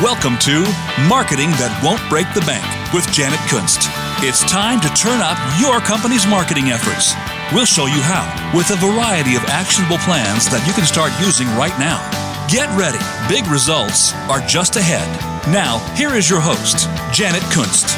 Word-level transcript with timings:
Welcome 0.00 0.38
to 0.46 0.62
Marketing 1.10 1.50
That 1.58 1.74
Won't 1.82 1.98
Break 2.06 2.30
the 2.30 2.46
Bank 2.46 2.62
with 2.94 3.10
Janet 3.10 3.42
Kunst. 3.50 3.90
It's 4.22 4.46
time 4.46 4.78
to 4.78 4.90
turn 4.94 5.18
up 5.18 5.34
your 5.58 5.82
company's 5.82 6.22
marketing 6.22 6.70
efforts. 6.70 7.18
We'll 7.50 7.66
show 7.66 7.90
you 7.90 7.98
how 7.98 8.22
with 8.54 8.70
a 8.70 8.78
variety 8.78 9.34
of 9.34 9.42
actionable 9.50 9.98
plans 10.06 10.46
that 10.54 10.62
you 10.70 10.72
can 10.72 10.86
start 10.86 11.10
using 11.18 11.50
right 11.58 11.74
now. 11.82 11.98
Get 12.46 12.70
ready, 12.78 13.02
big 13.26 13.50
results 13.50 14.14
are 14.30 14.38
just 14.46 14.78
ahead. 14.78 15.10
Now, 15.50 15.82
here 15.98 16.14
is 16.14 16.30
your 16.30 16.38
host, 16.38 16.86
Janet 17.10 17.42
Kunst. 17.50 17.90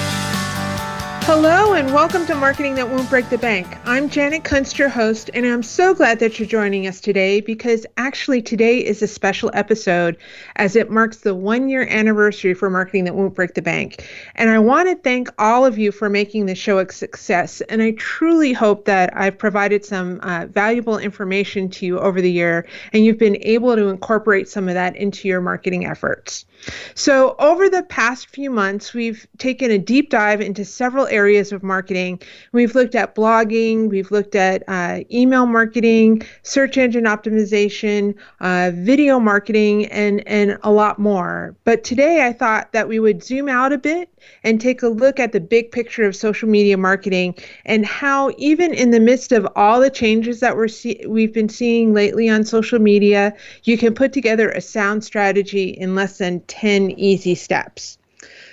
Hello 1.24 1.74
and 1.74 1.92
welcome 1.92 2.26
to 2.26 2.34
Marketing 2.34 2.74
That 2.74 2.88
Won't 2.88 3.08
Break 3.08 3.28
the 3.28 3.38
Bank. 3.38 3.78
I'm 3.84 4.08
Janet 4.08 4.42
Kunst, 4.42 4.78
your 4.78 4.88
host, 4.88 5.30
and 5.32 5.46
I'm 5.46 5.62
so 5.62 5.94
glad 5.94 6.18
that 6.18 6.38
you're 6.38 6.48
joining 6.48 6.86
us 6.86 7.00
today 7.00 7.40
because 7.40 7.86
actually 7.98 8.42
today 8.42 8.78
is 8.78 9.00
a 9.02 9.06
special 9.06 9.50
episode 9.52 10.16
as 10.56 10.74
it 10.74 10.90
marks 10.90 11.18
the 11.18 11.34
one 11.34 11.68
year 11.68 11.86
anniversary 11.88 12.54
for 12.54 12.70
Marketing 12.70 13.04
That 13.04 13.14
Won't 13.14 13.34
Break 13.34 13.54
the 13.54 13.62
Bank. 13.62 14.08
And 14.34 14.50
I 14.50 14.58
want 14.58 14.88
to 14.88 14.96
thank 14.96 15.28
all 15.38 15.64
of 15.64 15.78
you 15.78 15.92
for 15.92 16.08
making 16.08 16.46
the 16.46 16.54
show 16.54 16.78
a 16.78 16.90
success. 16.90 17.60
And 17.62 17.82
I 17.82 17.92
truly 17.92 18.52
hope 18.52 18.86
that 18.86 19.14
I've 19.14 19.38
provided 19.38 19.84
some 19.84 20.20
uh, 20.22 20.46
valuable 20.46 20.98
information 20.98 21.68
to 21.70 21.86
you 21.86 22.00
over 22.00 22.20
the 22.20 22.32
year 22.32 22.66
and 22.92 23.04
you've 23.04 23.18
been 23.18 23.38
able 23.42 23.76
to 23.76 23.88
incorporate 23.88 24.48
some 24.48 24.68
of 24.68 24.74
that 24.74 24.96
into 24.96 25.28
your 25.28 25.42
marketing 25.42 25.86
efforts. 25.86 26.46
So, 26.94 27.36
over 27.38 27.68
the 27.68 27.82
past 27.84 28.28
few 28.28 28.50
months, 28.50 28.92
we've 28.92 29.26
taken 29.38 29.70
a 29.70 29.78
deep 29.78 30.10
dive 30.10 30.40
into 30.40 30.64
several 30.64 31.06
areas 31.06 31.52
of 31.52 31.62
marketing. 31.62 32.20
We've 32.52 32.74
looked 32.74 32.94
at 32.94 33.14
blogging, 33.14 33.88
we've 33.88 34.10
looked 34.10 34.34
at 34.34 34.62
uh, 34.68 35.00
email 35.10 35.46
marketing, 35.46 36.22
search 36.42 36.76
engine 36.76 37.04
optimization, 37.04 38.14
uh, 38.40 38.72
video 38.74 39.18
marketing, 39.18 39.86
and, 39.86 40.26
and 40.26 40.58
a 40.62 40.70
lot 40.70 40.98
more. 40.98 41.56
But 41.64 41.84
today, 41.84 42.26
I 42.26 42.32
thought 42.32 42.72
that 42.72 42.88
we 42.88 43.00
would 43.00 43.24
zoom 43.24 43.48
out 43.48 43.72
a 43.72 43.78
bit 43.78 44.09
and 44.44 44.60
take 44.60 44.82
a 44.82 44.88
look 44.88 45.20
at 45.20 45.32
the 45.32 45.40
big 45.40 45.70
picture 45.70 46.04
of 46.04 46.16
social 46.16 46.48
media 46.48 46.76
marketing 46.76 47.34
and 47.64 47.86
how, 47.86 48.30
even 48.38 48.72
in 48.72 48.90
the 48.90 49.00
midst 49.00 49.32
of 49.32 49.46
all 49.56 49.80
the 49.80 49.90
changes 49.90 50.40
that 50.40 50.56
we're 50.56 50.68
see- 50.68 51.04
we've 51.06 51.32
been 51.32 51.48
seeing 51.48 51.92
lately 51.92 52.28
on 52.28 52.44
social 52.44 52.78
media, 52.78 53.34
you 53.64 53.76
can 53.76 53.94
put 53.94 54.12
together 54.12 54.50
a 54.50 54.60
sound 54.60 55.04
strategy 55.04 55.68
in 55.68 55.94
less 55.94 56.18
than 56.18 56.40
10 56.40 56.90
easy 56.92 57.34
steps. 57.34 57.98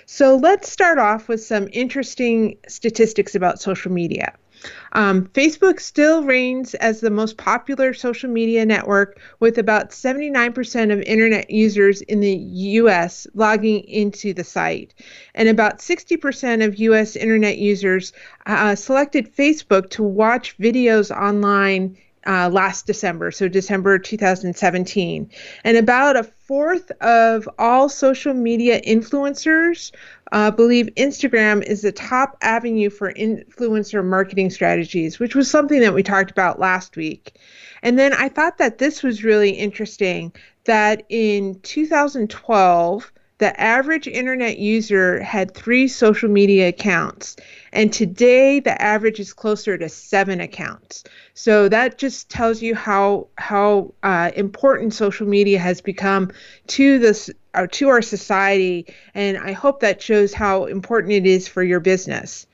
So 0.05 0.37
let's 0.37 0.71
start 0.71 0.99
off 0.99 1.27
with 1.27 1.43
some 1.43 1.67
interesting 1.73 2.57
statistics 2.67 3.35
about 3.35 3.59
social 3.59 3.91
media. 3.91 4.33
Um, 4.93 5.25
Facebook 5.27 5.79
still 5.79 6.23
reigns 6.23 6.73
as 6.75 6.99
the 6.99 7.09
most 7.09 7.37
popular 7.37 7.93
social 7.93 8.29
media 8.29 8.65
network, 8.65 9.19
with 9.39 9.57
about 9.57 9.91
79% 9.91 10.93
of 10.93 11.01
internet 11.01 11.49
users 11.49 12.01
in 12.01 12.19
the 12.19 12.35
US 12.35 13.27
logging 13.33 13.83
into 13.83 14.33
the 14.33 14.43
site. 14.43 14.93
And 15.35 15.49
about 15.49 15.79
60% 15.79 16.65
of 16.65 16.79
US 16.79 17.15
internet 17.15 17.57
users 17.57 18.13
uh, 18.45 18.75
selected 18.75 19.35
Facebook 19.35 19.89
to 19.91 20.03
watch 20.03 20.57
videos 20.57 21.15
online 21.15 21.97
uh, 22.27 22.49
last 22.49 22.85
December, 22.85 23.31
so 23.31 23.47
December 23.47 23.97
2017. 23.97 25.29
And 25.63 25.77
about 25.77 26.17
a 26.17 26.23
fourth 26.23 26.91
of 27.01 27.47
all 27.57 27.89
social 27.89 28.33
media 28.33 28.81
influencers 28.81 29.91
uh, 30.31 30.51
believe 30.51 30.89
Instagram 30.97 31.63
is 31.63 31.81
the 31.81 31.91
top 31.91 32.37
avenue 32.41 32.89
for 32.89 33.13
influencer 33.13 34.03
marketing 34.03 34.49
strategies, 34.49 35.19
which 35.19 35.35
was 35.35 35.49
something 35.49 35.79
that 35.81 35.93
we 35.93 36.03
talked 36.03 36.31
about 36.31 36.59
last 36.59 36.97
week. 36.97 37.37
And 37.81 37.97
then 37.97 38.13
I 38.13 38.29
thought 38.29 38.57
that 38.57 38.77
this 38.77 39.03
was 39.03 39.23
really 39.23 39.51
interesting 39.51 40.33
that 40.65 41.03
in 41.09 41.59
2012, 41.61 43.11
the 43.39 43.59
average 43.59 44.07
internet 44.07 44.57
user 44.57 45.21
had 45.21 45.53
three 45.53 45.87
social 45.87 46.29
media 46.29 46.69
accounts. 46.69 47.35
And 47.71 47.93
today, 47.93 48.59
the 48.59 48.81
average 48.81 49.19
is 49.19 49.33
closer 49.33 49.77
to 49.77 49.89
seven 49.89 50.41
accounts. 50.41 51.03
So 51.35 51.69
that 51.69 51.99
just 51.99 52.29
tells 52.29 52.61
you 52.61 52.73
how 52.73 53.27
how 53.37 53.93
uh, 54.01 54.31
important 54.35 54.93
social 54.93 55.27
media 55.27 55.59
has 55.59 55.81
become 55.81 56.31
to 56.67 56.97
this 56.97 57.29
or 57.53 57.63
uh, 57.63 57.67
to 57.71 57.89
our 57.89 58.01
society. 58.01 58.87
And 59.13 59.37
I 59.37 59.51
hope 59.51 59.81
that 59.81 60.01
shows 60.01 60.33
how 60.33 60.65
important 60.65 61.13
it 61.13 61.27
is 61.27 61.47
for 61.47 61.63
your 61.63 61.79
business. 61.79 62.47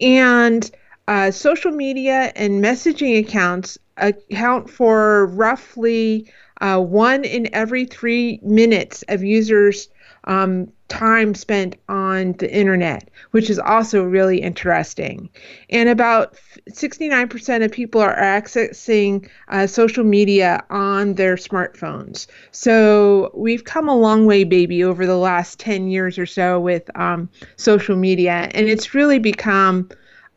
And 0.00 0.70
uh, 1.08 1.30
social 1.30 1.72
media 1.72 2.32
and 2.36 2.62
messaging 2.64 3.18
accounts 3.18 3.76
account 3.98 4.70
for 4.70 5.26
roughly 5.26 6.32
uh, 6.60 6.80
one 6.80 7.24
in 7.24 7.48
every 7.52 7.84
three 7.84 8.40
minutes 8.42 9.04
of 9.08 9.22
users 9.22 9.88
um, 10.24 10.68
time 10.88 11.34
spent 11.34 11.76
on 11.88 12.32
the 12.34 12.54
internet, 12.54 13.08
which 13.30 13.48
is 13.48 13.58
also 13.58 14.02
really 14.02 14.40
interesting. 14.40 15.28
And 15.70 15.88
about 15.88 16.36
69% 16.70 17.64
of 17.64 17.72
people 17.72 18.00
are 18.00 18.16
accessing 18.16 19.28
uh, 19.48 19.66
social 19.66 20.04
media 20.04 20.62
on 20.70 21.14
their 21.14 21.36
smartphones. 21.36 22.26
So 22.50 23.30
we've 23.34 23.64
come 23.64 23.88
a 23.88 23.96
long 23.96 24.26
way, 24.26 24.44
baby, 24.44 24.84
over 24.84 25.06
the 25.06 25.16
last 25.16 25.58
10 25.58 25.88
years 25.88 26.18
or 26.18 26.26
so 26.26 26.60
with 26.60 26.90
um, 26.96 27.28
social 27.56 27.96
media, 27.96 28.50
and 28.54 28.68
it's 28.68 28.94
really 28.94 29.18
become 29.18 29.88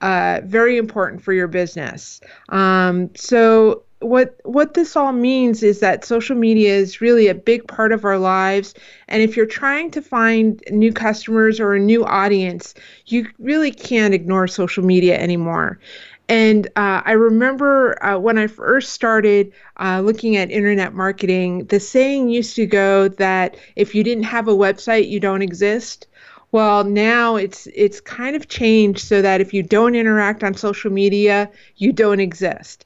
uh, 0.02 0.42
very 0.44 0.78
important 0.78 1.22
for 1.22 1.34
your 1.34 1.48
business. 1.48 2.22
Um, 2.50 3.10
so 3.16 3.85
what 4.06 4.40
what 4.44 4.74
this 4.74 4.96
all 4.96 5.12
means 5.12 5.64
is 5.64 5.80
that 5.80 6.06
social 6.06 6.36
media 6.36 6.74
is 6.74 7.02
really 7.02 7.28
a 7.28 7.34
big 7.36 7.68
part 7.68 7.92
of 7.92 8.06
our 8.06 8.18
lives 8.18 8.74
and 9.08 9.22
if 9.22 9.36
you're 9.36 9.46
trying 9.46 9.92
to 9.92 10.02
find 10.02 10.64
new 10.70 10.94
customers 10.94 11.60
or 11.60 11.74
a 11.74 11.80
new 11.80 12.06
audience 12.06 12.74
you 13.08 13.28
really 13.40 13.72
can't 13.72 14.14
ignore 14.14 14.48
social 14.48 14.84
media 14.84 15.18
anymore 15.18 15.80
and 16.28 16.68
uh, 16.76 17.02
I 17.06 17.12
remember 17.12 18.04
uh, 18.04 18.18
when 18.18 18.38
I 18.38 18.48
first 18.48 18.94
started 18.94 19.54
uh, 19.80 20.02
looking 20.04 20.38
at 20.38 20.50
internet 20.50 20.94
marketing, 20.94 21.66
the 21.66 21.80
saying 21.80 22.30
used 22.30 22.56
to 22.56 22.66
go 22.66 23.10
that 23.10 23.58
if 23.76 23.94
you 23.94 24.04
didn't 24.04 24.24
have 24.24 24.48
a 24.48 24.56
website, 24.56 25.08
you 25.08 25.20
don't 25.20 25.44
exist. 25.44 26.08
Well, 26.56 26.86
now 26.86 27.36
it's 27.36 27.68
it's 27.76 28.00
kind 28.00 28.34
of 28.34 28.48
changed 28.48 29.00
so 29.02 29.22
that 29.22 29.42
if 29.42 29.54
you 29.54 29.62
don't 29.62 29.94
interact 29.94 30.42
on 30.42 30.54
social 30.54 30.90
media, 30.90 31.52
you 31.76 31.92
don't 31.92 32.22
exist. 32.22 32.86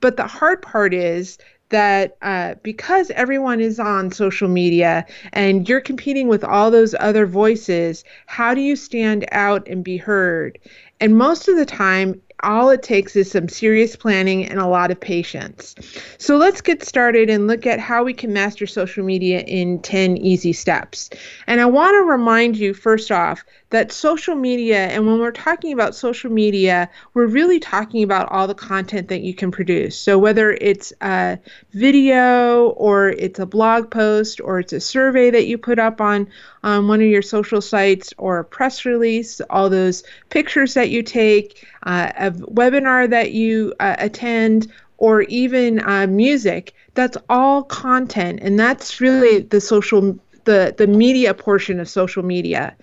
But 0.00 0.16
the 0.16 0.26
hard 0.26 0.62
part 0.62 0.94
is 0.94 1.36
that 1.68 2.16
uh, 2.22 2.54
because 2.62 3.10
everyone 3.10 3.60
is 3.60 3.78
on 3.78 4.10
social 4.10 4.48
media 4.48 5.04
and 5.34 5.68
you're 5.68 5.82
competing 5.82 6.28
with 6.28 6.42
all 6.42 6.70
those 6.70 6.94
other 6.98 7.26
voices, 7.26 8.04
how 8.24 8.54
do 8.54 8.62
you 8.62 8.74
stand 8.74 9.26
out 9.32 9.68
and 9.68 9.84
be 9.84 9.98
heard? 9.98 10.58
And 10.98 11.18
most 11.18 11.46
of 11.46 11.56
the 11.56 11.66
time, 11.66 12.22
all 12.42 12.70
it 12.70 12.82
takes 12.82 13.16
is 13.16 13.30
some 13.30 13.48
serious 13.48 13.96
planning 13.96 14.46
and 14.46 14.58
a 14.58 14.66
lot 14.66 14.90
of 14.90 15.00
patience. 15.00 15.74
So 16.18 16.36
let's 16.36 16.60
get 16.60 16.84
started 16.84 17.30
and 17.30 17.46
look 17.46 17.66
at 17.66 17.80
how 17.80 18.04
we 18.04 18.14
can 18.14 18.32
master 18.32 18.66
social 18.66 19.04
media 19.04 19.40
in 19.40 19.80
10 19.80 20.16
easy 20.16 20.52
steps. 20.52 21.10
And 21.46 21.60
I 21.60 21.66
want 21.66 21.94
to 21.94 22.02
remind 22.02 22.56
you, 22.56 22.74
first 22.74 23.10
off, 23.10 23.44
that 23.70 23.92
social 23.92 24.34
media, 24.34 24.86
and 24.88 25.06
when 25.06 25.20
we're 25.20 25.30
talking 25.30 25.72
about 25.72 25.94
social 25.94 26.30
media, 26.30 26.90
we're 27.14 27.26
really 27.26 27.60
talking 27.60 28.02
about 28.02 28.30
all 28.30 28.48
the 28.48 28.54
content 28.54 29.08
that 29.08 29.20
you 29.20 29.32
can 29.32 29.50
produce. 29.50 29.96
So 29.96 30.18
whether 30.18 30.50
it's 30.52 30.92
a 31.00 31.38
video 31.72 32.70
or 32.70 33.10
it's 33.10 33.38
a 33.38 33.46
blog 33.46 33.90
post 33.90 34.40
or 34.40 34.58
it's 34.58 34.72
a 34.72 34.80
survey 34.80 35.30
that 35.30 35.46
you 35.46 35.56
put 35.56 35.78
up 35.78 36.00
on, 36.00 36.28
on 36.62 36.88
one 36.88 37.00
of 37.00 37.06
your 37.06 37.22
social 37.22 37.60
sites 37.60 38.12
or 38.18 38.38
a 38.38 38.44
press 38.44 38.84
release, 38.84 39.40
all 39.50 39.70
those 39.70 40.02
pictures 40.28 40.74
that 40.74 40.90
you 40.90 41.02
take, 41.02 41.66
uh, 41.84 42.12
a 42.16 42.30
webinar 42.30 43.08
that 43.08 43.32
you 43.32 43.74
uh, 43.80 43.96
attend, 43.98 44.70
or 44.98 45.22
even 45.22 45.80
uh, 45.80 46.06
music, 46.06 46.74
that's 46.94 47.16
all 47.28 47.62
content. 47.62 48.40
And 48.42 48.58
that's 48.58 49.00
really 49.00 49.40
the 49.40 49.60
social 49.60 50.18
the 50.44 50.74
the 50.76 50.86
media 50.86 51.34
portion 51.34 51.80
of 51.80 51.88
social 51.88 52.22
media 52.22 52.76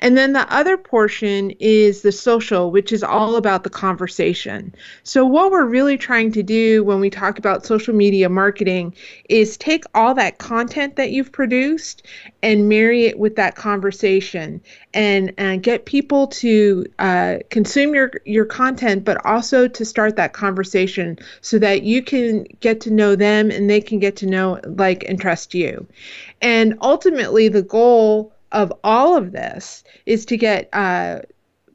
and 0.00 0.16
then 0.16 0.32
the 0.32 0.52
other 0.52 0.76
portion 0.76 1.52
is 1.60 2.00
the 2.00 2.10
social, 2.10 2.70
which 2.70 2.90
is 2.90 3.02
all 3.02 3.36
about 3.36 3.64
the 3.64 3.70
conversation. 3.70 4.74
So, 5.04 5.24
what 5.26 5.50
we're 5.50 5.66
really 5.66 5.98
trying 5.98 6.32
to 6.32 6.42
do 6.42 6.82
when 6.82 7.00
we 7.00 7.10
talk 7.10 7.38
about 7.38 7.66
social 7.66 7.94
media 7.94 8.28
marketing 8.28 8.94
is 9.28 9.56
take 9.56 9.84
all 9.94 10.14
that 10.14 10.38
content 10.38 10.96
that 10.96 11.10
you've 11.10 11.32
produced 11.32 12.06
and 12.42 12.68
marry 12.68 13.04
it 13.04 13.18
with 13.18 13.36
that 13.36 13.56
conversation 13.56 14.62
and, 14.94 15.32
and 15.36 15.62
get 15.62 15.84
people 15.84 16.26
to 16.28 16.86
uh, 16.98 17.36
consume 17.50 17.94
your, 17.94 18.10
your 18.24 18.46
content, 18.46 19.04
but 19.04 19.24
also 19.26 19.68
to 19.68 19.84
start 19.84 20.16
that 20.16 20.32
conversation 20.32 21.18
so 21.42 21.58
that 21.58 21.82
you 21.82 22.02
can 22.02 22.44
get 22.60 22.80
to 22.80 22.90
know 22.90 23.14
them 23.14 23.50
and 23.50 23.68
they 23.68 23.80
can 23.82 23.98
get 23.98 24.16
to 24.16 24.26
know, 24.26 24.58
like, 24.64 25.04
and 25.08 25.20
trust 25.20 25.52
you. 25.52 25.86
And 26.40 26.78
ultimately, 26.80 27.48
the 27.48 27.62
goal 27.62 28.32
of 28.52 28.72
all 28.84 29.16
of 29.16 29.32
this 29.32 29.84
is 30.06 30.24
to 30.26 30.36
get 30.36 30.68
uh, 30.72 31.20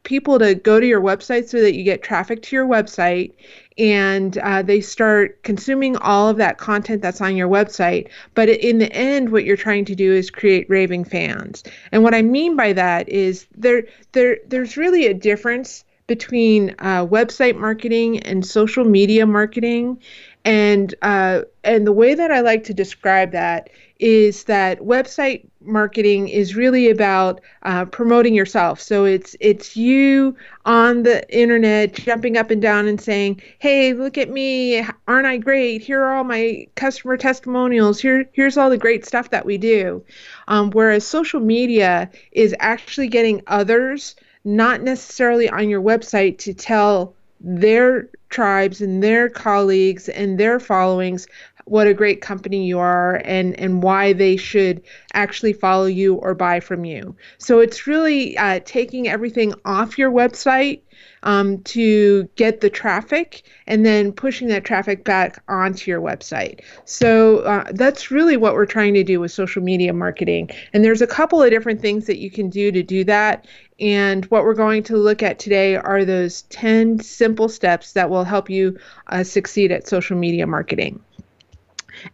people 0.03 0.39
to 0.39 0.55
go 0.55 0.79
to 0.79 0.85
your 0.85 1.01
website 1.01 1.47
so 1.49 1.59
that 1.59 1.75
you 1.75 1.83
get 1.83 2.01
traffic 2.01 2.41
to 2.43 2.55
your 2.55 2.67
website 2.67 3.33
and 3.77 4.37
uh, 4.37 4.61
they 4.61 4.79
start 4.79 5.43
consuming 5.43 5.97
all 5.97 6.29
of 6.29 6.37
that 6.37 6.57
content 6.57 7.01
that's 7.01 7.19
on 7.19 7.35
your 7.35 7.49
website. 7.49 8.07
But 8.33 8.47
in 8.47 8.77
the 8.77 8.91
end, 8.93 9.31
what 9.31 9.43
you're 9.43 9.57
trying 9.57 9.83
to 9.85 9.95
do 9.95 10.13
is 10.13 10.31
create 10.31 10.69
raving 10.69 11.03
fans. 11.03 11.63
And 11.91 12.03
what 12.03 12.15
I 12.15 12.21
mean 12.21 12.55
by 12.55 12.71
that 12.73 13.09
is 13.09 13.47
there, 13.57 13.83
there, 14.13 14.37
there's 14.47 14.77
really 14.77 15.07
a 15.07 15.13
difference 15.13 15.83
between 16.07 16.75
uh, 16.79 17.05
website 17.05 17.57
marketing 17.57 18.19
and 18.19 18.45
social 18.45 18.85
media 18.85 19.25
marketing. 19.25 19.99
And 20.45 20.93
uh, 21.01 21.41
and 21.63 21.87
the 21.87 21.91
way 21.91 22.13
that 22.13 22.31
I 22.31 22.41
like 22.41 22.63
to 22.65 22.73
describe 22.73 23.31
that 23.31 23.71
is 23.99 24.43
that 24.43 24.79
website 24.81 25.47
marketing 25.61 26.27
is 26.27 26.55
really 26.55 26.89
about 26.89 27.41
uh, 27.63 27.85
promoting 27.85 28.35
yourself. 28.35 28.79
So 28.79 29.05
it's 29.05 29.35
it's 29.39 29.75
you 29.75 30.35
on 30.65 31.01
the 31.01 31.27
internet 31.35 31.93
jumping 31.93 32.37
up 32.37 32.51
and 32.51 32.61
down 32.61 32.87
and 32.87 33.01
saying, 33.01 33.41
"Hey, 33.57 33.93
look 33.93 34.19
at 34.19 34.29
me! 34.29 34.85
Aren't 35.07 35.25
I 35.25 35.37
great? 35.37 35.81
Here 35.81 36.03
are 36.03 36.13
all 36.13 36.23
my 36.23 36.67
customer 36.75 37.17
testimonials. 37.17 37.99
Here 37.99 38.29
here's 38.33 38.55
all 38.55 38.69
the 38.69 38.77
great 38.77 39.03
stuff 39.03 39.31
that 39.31 39.47
we 39.47 39.57
do." 39.57 40.03
Um, 40.47 40.69
whereas 40.69 41.07
social 41.07 41.39
media 41.39 42.11
is 42.33 42.53
actually 42.59 43.07
getting 43.07 43.41
others, 43.47 44.15
not 44.43 44.83
necessarily 44.83 45.49
on 45.49 45.69
your 45.69 45.81
website, 45.81 46.37
to 46.39 46.53
tell 46.53 47.15
their 47.45 48.09
tribes 48.29 48.81
and 48.81 49.03
their 49.03 49.29
colleagues 49.29 50.09
and 50.09 50.39
their 50.39 50.59
followings 50.59 51.27
what 51.65 51.87
a 51.87 51.93
great 51.93 52.21
company 52.21 52.65
you 52.65 52.79
are 52.79 53.21
and 53.25 53.59
and 53.59 53.81
why 53.81 54.13
they 54.13 54.37
should 54.37 54.81
actually 55.13 55.53
follow 55.53 55.85
you 55.85 56.15
or 56.15 56.33
buy 56.33 56.59
from 56.59 56.85
you. 56.85 57.15
So 57.39 57.59
it's 57.59 57.87
really 57.87 58.37
uh, 58.37 58.59
taking 58.65 59.07
everything 59.07 59.53
off 59.65 59.97
your 59.97 60.11
website 60.11 60.81
um, 61.23 61.59
to 61.63 62.29
get 62.35 62.61
the 62.61 62.69
traffic 62.69 63.43
and 63.67 63.85
then 63.85 64.11
pushing 64.11 64.47
that 64.49 64.63
traffic 64.63 65.03
back 65.03 65.41
onto 65.49 65.89
your 65.89 66.01
website. 66.01 66.61
So 66.85 67.39
uh, 67.39 67.71
that's 67.73 68.11
really 68.11 68.37
what 68.37 68.53
we're 68.53 68.67
trying 68.67 68.93
to 68.93 69.03
do 69.03 69.19
with 69.19 69.31
social 69.31 69.63
media 69.63 69.91
marketing. 69.91 70.51
And 70.73 70.85
there's 70.85 71.01
a 71.01 71.07
couple 71.07 71.41
of 71.41 71.49
different 71.49 71.81
things 71.81 72.05
that 72.05 72.19
you 72.19 72.29
can 72.29 72.49
do 72.49 72.71
to 72.71 72.83
do 72.83 73.03
that. 73.05 73.47
And 73.79 74.25
what 74.25 74.43
we're 74.43 74.53
going 74.53 74.83
to 74.83 74.97
look 74.97 75.21
at 75.21 75.39
today 75.39 75.75
are 75.75 76.05
those 76.05 76.43
10 76.43 76.99
simple 76.99 77.49
steps 77.49 77.93
that 77.93 78.09
will 78.09 78.23
help 78.23 78.49
you 78.49 78.79
uh, 79.07 79.23
succeed 79.23 79.71
at 79.71 79.87
social 79.87 80.17
media 80.17 80.47
marketing. 80.47 81.01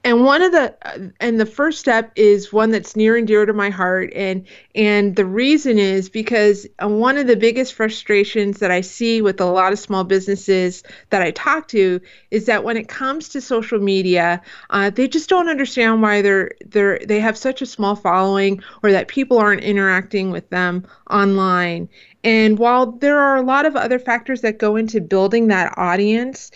And 0.03 0.23
one 0.23 0.41
of 0.41 0.51
the 0.51 1.13
and 1.19 1.39
the 1.39 1.45
first 1.45 1.79
step 1.79 2.11
is 2.15 2.51
one 2.53 2.71
that's 2.71 2.95
near 2.95 3.17
and 3.17 3.27
dear 3.27 3.45
to 3.45 3.53
my 3.53 3.69
heart 3.69 4.11
and 4.15 4.45
and 4.75 5.15
the 5.15 5.25
reason 5.25 5.77
is 5.77 6.09
because 6.09 6.67
uh, 6.81 6.87
one 6.87 7.17
of 7.17 7.27
the 7.27 7.35
biggest 7.35 7.73
frustrations 7.73 8.59
that 8.59 8.71
I 8.71 8.81
see 8.81 9.21
with 9.21 9.39
a 9.41 9.45
lot 9.45 9.73
of 9.73 9.79
small 9.79 10.03
businesses 10.03 10.83
that 11.09 11.21
I 11.21 11.31
talk 11.31 11.67
to 11.69 11.99
is 12.31 12.45
that 12.45 12.63
when 12.63 12.77
it 12.77 12.87
comes 12.87 13.29
to 13.29 13.41
social 13.41 13.79
media, 13.79 14.41
uh, 14.69 14.89
they 14.89 15.07
just 15.07 15.29
don't 15.29 15.49
understand 15.49 16.01
why 16.01 16.21
they're 16.21 16.51
they're 16.65 16.99
they 16.99 17.19
have 17.19 17.37
such 17.37 17.61
a 17.61 17.65
small 17.65 17.95
following 17.95 18.61
or 18.83 18.91
that 18.91 19.07
people 19.07 19.37
aren't 19.37 19.63
interacting 19.63 20.31
with 20.31 20.49
them 20.49 20.85
online. 21.09 21.89
And 22.23 22.59
while 22.59 22.91
there 22.91 23.19
are 23.19 23.35
a 23.35 23.41
lot 23.41 23.65
of 23.65 23.75
other 23.75 23.99
factors 23.99 24.41
that 24.41 24.59
go 24.59 24.75
into 24.75 25.01
building 25.01 25.47
that 25.47 25.73
audience, 25.77 26.51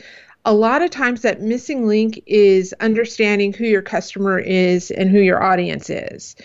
a 0.45 0.53
lot 0.53 0.83
of 0.83 0.91
times 0.91 1.21
that 1.23 1.41
missing 1.41 1.87
link 1.87 2.21
is 2.27 2.73
understanding 2.79 3.51
who 3.51 3.65
your 3.65 3.81
customer 3.81 4.37
is 4.39 4.91
and 4.91 5.09
who 5.09 5.19
your 5.19 5.43
audience 5.43 5.89
is. 5.89 6.35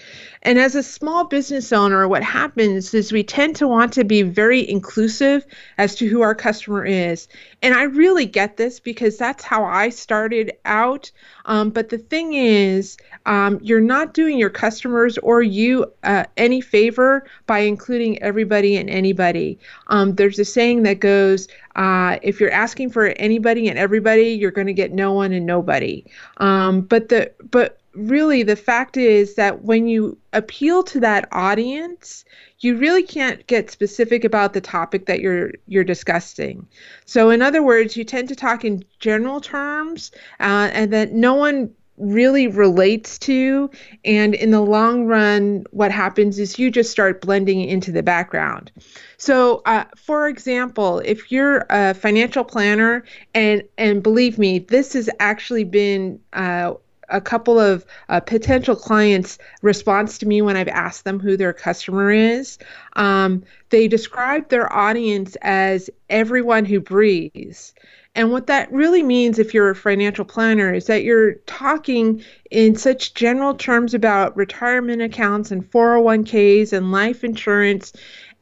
And 0.42 0.58
as 0.58 0.74
a 0.74 0.82
small 0.82 1.24
business 1.24 1.70
owner, 1.70 2.08
what 2.08 2.22
happens 2.22 2.94
is 2.94 3.12
we 3.12 3.22
tend 3.22 3.56
to 3.56 3.68
want 3.68 3.92
to 3.92 4.04
be 4.04 4.22
very 4.22 4.68
inclusive 4.68 5.44
as 5.76 5.94
to 5.96 6.06
who 6.06 6.22
our 6.22 6.34
customer 6.34 6.84
is. 6.84 7.28
And 7.62 7.74
I 7.74 7.82
really 7.82 8.24
get 8.24 8.56
this 8.56 8.80
because 8.80 9.18
that's 9.18 9.44
how 9.44 9.64
I 9.64 9.90
started 9.90 10.52
out. 10.64 11.10
Um, 11.44 11.68
but 11.68 11.90
the 11.90 11.98
thing 11.98 12.32
is, 12.32 12.96
um, 13.26 13.58
you're 13.60 13.82
not 13.82 14.14
doing 14.14 14.38
your 14.38 14.50
customers 14.50 15.18
or 15.18 15.42
you 15.42 15.92
uh, 16.04 16.24
any 16.38 16.62
favor 16.62 17.26
by 17.46 17.58
including 17.58 18.22
everybody 18.22 18.76
and 18.76 18.88
anybody. 18.88 19.58
Um, 19.88 20.14
there's 20.14 20.38
a 20.38 20.44
saying 20.44 20.84
that 20.84 21.00
goes, 21.00 21.48
uh, 21.76 22.18
if 22.22 22.40
you're 22.40 22.50
asking 22.50 22.90
for 22.90 23.08
anybody 23.16 23.68
and 23.68 23.78
everybody, 23.78 24.30
you're 24.30 24.50
going 24.50 24.66
to 24.66 24.72
get 24.72 24.92
no 24.92 25.12
one 25.12 25.32
and 25.32 25.44
nobody. 25.44 26.04
Um, 26.38 26.80
but 26.80 27.10
the 27.10 27.30
but 27.50 27.79
really 27.94 28.42
the 28.42 28.56
fact 28.56 28.96
is 28.96 29.34
that 29.34 29.62
when 29.62 29.86
you 29.86 30.16
appeal 30.32 30.82
to 30.84 31.00
that 31.00 31.28
audience 31.32 32.24
you 32.60 32.76
really 32.76 33.02
can't 33.02 33.46
get 33.46 33.70
specific 33.70 34.24
about 34.24 34.52
the 34.52 34.60
topic 34.60 35.06
that 35.06 35.20
you're 35.20 35.52
you're 35.66 35.84
discussing. 35.84 36.66
So 37.06 37.30
in 37.30 37.42
other 37.42 37.62
words 37.62 37.96
you 37.96 38.04
tend 38.04 38.28
to 38.28 38.36
talk 38.36 38.64
in 38.64 38.84
general 39.00 39.40
terms 39.40 40.12
uh, 40.38 40.70
and 40.72 40.92
that 40.92 41.12
no 41.12 41.34
one 41.34 41.70
really 41.96 42.46
relates 42.46 43.18
to 43.18 43.70
and 44.06 44.34
in 44.34 44.50
the 44.52 44.60
long 44.60 45.04
run 45.04 45.64
what 45.70 45.90
happens 45.90 46.38
is 46.38 46.58
you 46.58 46.70
just 46.70 46.90
start 46.90 47.20
blending 47.20 47.62
into 47.62 47.92
the 47.92 48.02
background. 48.02 48.70
So 49.16 49.62
uh, 49.66 49.84
for 49.96 50.28
example 50.28 51.00
if 51.00 51.32
you're 51.32 51.66
a 51.70 51.94
financial 51.94 52.44
planner 52.44 53.04
and 53.34 53.62
and 53.78 54.02
believe 54.02 54.38
me 54.38 54.60
this 54.60 54.92
has 54.92 55.10
actually 55.18 55.64
been 55.64 56.20
uh, 56.34 56.74
a 57.10 57.20
couple 57.20 57.58
of 57.58 57.84
uh, 58.08 58.20
potential 58.20 58.76
clients' 58.76 59.38
response 59.62 60.18
to 60.18 60.26
me 60.26 60.42
when 60.42 60.56
I've 60.56 60.68
asked 60.68 61.04
them 61.04 61.20
who 61.20 61.36
their 61.36 61.52
customer 61.52 62.10
is. 62.10 62.58
Um, 62.94 63.42
they 63.70 63.88
describe 63.88 64.48
their 64.48 64.72
audience 64.72 65.36
as 65.42 65.90
everyone 66.08 66.64
who 66.64 66.80
breathes. 66.80 67.74
And 68.14 68.32
what 68.32 68.48
that 68.48 68.72
really 68.72 69.04
means, 69.04 69.38
if 69.38 69.54
you're 69.54 69.70
a 69.70 69.76
financial 69.76 70.24
planner, 70.24 70.74
is 70.74 70.86
that 70.86 71.04
you're 71.04 71.34
talking 71.46 72.24
in 72.50 72.74
such 72.74 73.14
general 73.14 73.54
terms 73.54 73.94
about 73.94 74.36
retirement 74.36 75.00
accounts 75.00 75.52
and 75.52 75.68
401ks 75.70 76.72
and 76.72 76.90
life 76.90 77.22
insurance 77.22 77.92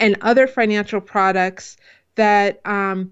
and 0.01 0.17
other 0.23 0.47
financial 0.47 1.01
products 1.01 1.77
that 2.15 2.61
um, 2.65 3.11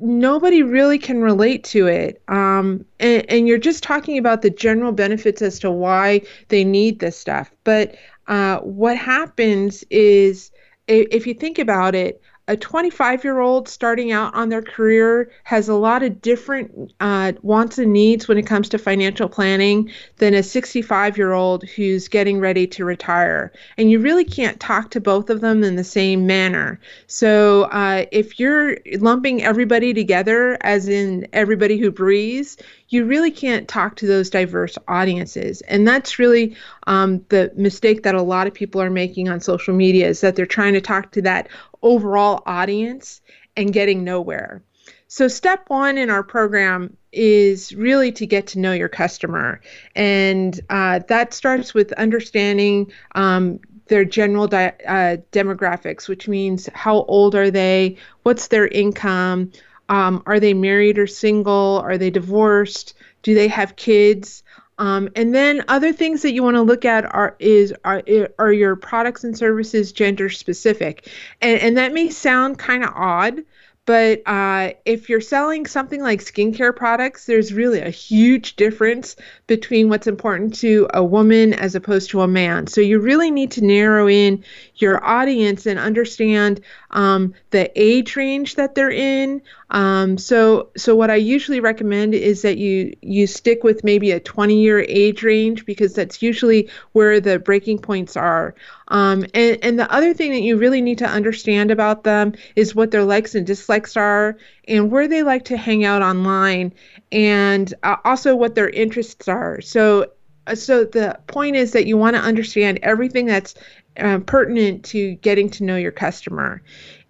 nobody 0.00 0.62
really 0.62 0.98
can 0.98 1.20
relate 1.20 1.64
to 1.64 1.86
it. 1.86 2.22
Um, 2.28 2.84
and, 3.00 3.28
and, 3.30 3.48
you're 3.48 3.58
just 3.58 3.82
talking 3.82 4.18
about 4.18 4.42
the 4.42 4.50
general 4.50 4.92
benefits 4.92 5.42
as 5.42 5.58
to 5.60 5.70
why 5.70 6.22
they 6.48 6.64
need 6.64 7.00
this 7.00 7.18
stuff. 7.18 7.50
But 7.64 7.94
uh, 8.26 8.58
what 8.58 8.96
happens 8.96 9.84
is, 9.90 10.50
if 10.86 11.26
you 11.26 11.34
think 11.34 11.58
about 11.58 11.94
it, 11.94 12.20
a 12.48 12.56
25 12.56 13.24
year 13.24 13.40
old 13.40 13.68
starting 13.68 14.10
out 14.10 14.34
on 14.34 14.48
their 14.48 14.62
career 14.62 15.30
has 15.44 15.68
a 15.68 15.74
lot 15.74 16.02
of 16.02 16.20
different 16.22 16.92
uh, 16.98 17.32
wants 17.42 17.76
and 17.76 17.92
needs 17.92 18.26
when 18.26 18.38
it 18.38 18.46
comes 18.46 18.70
to 18.70 18.78
financial 18.78 19.28
planning 19.28 19.90
than 20.16 20.32
a 20.32 20.42
65 20.42 21.18
year 21.18 21.32
old 21.32 21.62
who's 21.64 22.08
getting 22.08 22.40
ready 22.40 22.66
to 22.66 22.86
retire. 22.86 23.52
And 23.76 23.90
you 23.90 24.00
really 24.00 24.24
can't 24.24 24.58
talk 24.58 24.90
to 24.92 25.00
both 25.00 25.28
of 25.28 25.42
them 25.42 25.62
in 25.62 25.76
the 25.76 25.84
same 25.84 26.26
manner. 26.26 26.80
So 27.06 27.64
uh, 27.64 28.06
if 28.10 28.40
you're 28.40 28.78
lumping 28.98 29.42
everybody 29.42 29.92
together, 29.92 30.56
as 30.62 30.88
in 30.88 31.28
everybody 31.34 31.76
who 31.76 31.90
breathes, 31.90 32.56
you 32.88 33.04
really 33.04 33.30
can't 33.30 33.68
talk 33.68 33.96
to 33.96 34.06
those 34.06 34.30
diverse 34.30 34.78
audiences. 34.88 35.60
And 35.62 35.86
that's 35.86 36.18
really 36.18 36.56
um, 36.86 37.22
the 37.28 37.52
mistake 37.54 38.02
that 38.04 38.14
a 38.14 38.22
lot 38.22 38.46
of 38.46 38.54
people 38.54 38.80
are 38.80 38.88
making 38.88 39.28
on 39.28 39.40
social 39.40 39.74
media 39.74 40.08
is 40.08 40.22
that 40.22 40.36
they're 40.36 40.46
trying 40.46 40.72
to 40.72 40.80
talk 40.80 41.12
to 41.12 41.22
that 41.22 41.48
overall 41.82 42.42
audience 42.46 43.20
and 43.56 43.72
getting 43.72 44.04
nowhere. 44.04 44.62
So, 45.08 45.26
step 45.26 45.64
one 45.68 45.96
in 45.96 46.10
our 46.10 46.22
program 46.22 46.96
is 47.12 47.74
really 47.74 48.12
to 48.12 48.26
get 48.26 48.48
to 48.48 48.58
know 48.58 48.72
your 48.72 48.90
customer. 48.90 49.60
And 49.96 50.58
uh, 50.68 51.00
that 51.08 51.32
starts 51.32 51.72
with 51.72 51.92
understanding 51.94 52.92
um, 53.14 53.60
their 53.86 54.04
general 54.04 54.46
di- 54.46 54.74
uh, 54.86 55.16
demographics, 55.32 56.08
which 56.08 56.28
means 56.28 56.68
how 56.74 57.02
old 57.04 57.34
are 57.34 57.50
they, 57.50 57.96
what's 58.22 58.48
their 58.48 58.68
income, 58.68 59.50
um, 59.88 60.22
are 60.26 60.38
they 60.38 60.54
married 60.54 60.98
or 60.98 61.06
single, 61.06 61.80
are 61.82 61.96
they 61.96 62.10
divorced, 62.10 62.94
do 63.22 63.34
they 63.34 63.48
have 63.48 63.76
kids, 63.76 64.42
um, 64.78 65.08
and 65.16 65.34
then 65.34 65.64
other 65.68 65.92
things 65.92 66.22
that 66.22 66.32
you 66.32 66.42
want 66.42 66.56
to 66.56 66.62
look 66.62 66.84
at 66.84 67.04
are 67.04 67.36
is 67.38 67.74
are 67.84 68.02
are 68.38 68.52
your 68.52 68.76
products 68.76 69.24
and 69.24 69.36
services 69.36 69.92
gender 69.92 70.30
specific, 70.30 71.08
and 71.40 71.60
and 71.60 71.76
that 71.76 71.92
may 71.92 72.10
sound 72.10 72.58
kind 72.58 72.84
of 72.84 72.90
odd, 72.94 73.42
but 73.88 74.20
uh, 74.26 74.72
if 74.84 75.08
you're 75.08 75.18
selling 75.18 75.64
something 75.64 76.02
like 76.02 76.20
skincare 76.20 76.76
products, 76.76 77.24
there's 77.24 77.54
really 77.54 77.80
a 77.80 77.88
huge 77.88 78.54
difference 78.56 79.16
between 79.46 79.88
what's 79.88 80.06
important 80.06 80.54
to 80.56 80.86
a 80.92 81.02
woman 81.02 81.54
as 81.54 81.74
opposed 81.74 82.10
to 82.10 82.20
a 82.20 82.28
man. 82.28 82.66
So 82.66 82.82
you 82.82 82.98
really 82.98 83.30
need 83.30 83.50
to 83.52 83.64
narrow 83.64 84.06
in 84.06 84.44
your 84.80 85.04
audience 85.04 85.66
and 85.66 85.78
understand 85.78 86.60
um, 86.90 87.34
the 87.50 87.70
age 87.80 88.16
range 88.16 88.54
that 88.54 88.74
they're 88.74 88.90
in. 88.90 89.42
Um, 89.70 90.16
so 90.18 90.70
so 90.76 90.94
what 90.94 91.10
I 91.10 91.16
usually 91.16 91.60
recommend 91.60 92.14
is 92.14 92.42
that 92.42 92.58
you 92.58 92.96
you 93.02 93.26
stick 93.26 93.64
with 93.64 93.84
maybe 93.84 94.10
a 94.12 94.20
20 94.20 94.60
year 94.60 94.84
age 94.88 95.22
range 95.22 95.66
because 95.66 95.94
that's 95.94 96.22
usually 96.22 96.70
where 96.92 97.20
the 97.20 97.38
breaking 97.38 97.78
points 97.78 98.16
are. 98.16 98.54
Um, 98.88 99.26
and, 99.34 99.58
and 99.62 99.78
the 99.78 99.90
other 99.92 100.14
thing 100.14 100.32
that 100.32 100.42
you 100.42 100.56
really 100.56 100.80
need 100.80 100.98
to 100.98 101.06
understand 101.06 101.70
about 101.70 102.04
them 102.04 102.34
is 102.56 102.74
what 102.74 102.90
their 102.90 103.04
likes 103.04 103.34
and 103.34 103.46
dislikes 103.46 103.96
are 103.96 104.38
and 104.66 104.90
where 104.90 105.08
they 105.08 105.22
like 105.22 105.44
to 105.46 105.56
hang 105.56 105.84
out 105.84 106.02
online 106.02 106.72
and 107.12 107.72
uh, 107.82 107.96
also 108.04 108.34
what 108.34 108.54
their 108.54 108.70
interests 108.70 109.28
are. 109.28 109.60
So 109.60 110.06
so 110.54 110.84
the 110.84 111.18
point 111.26 111.56
is 111.56 111.72
that 111.72 111.86
you 111.86 111.96
want 111.96 112.16
to 112.16 112.22
understand 112.22 112.80
everything 112.82 113.26
that's 113.26 113.54
uh, 113.98 114.18
pertinent 114.20 114.84
to 114.86 115.14
getting 115.16 115.50
to 115.50 115.64
know 115.64 115.76
your 115.76 115.92
customer. 115.92 116.62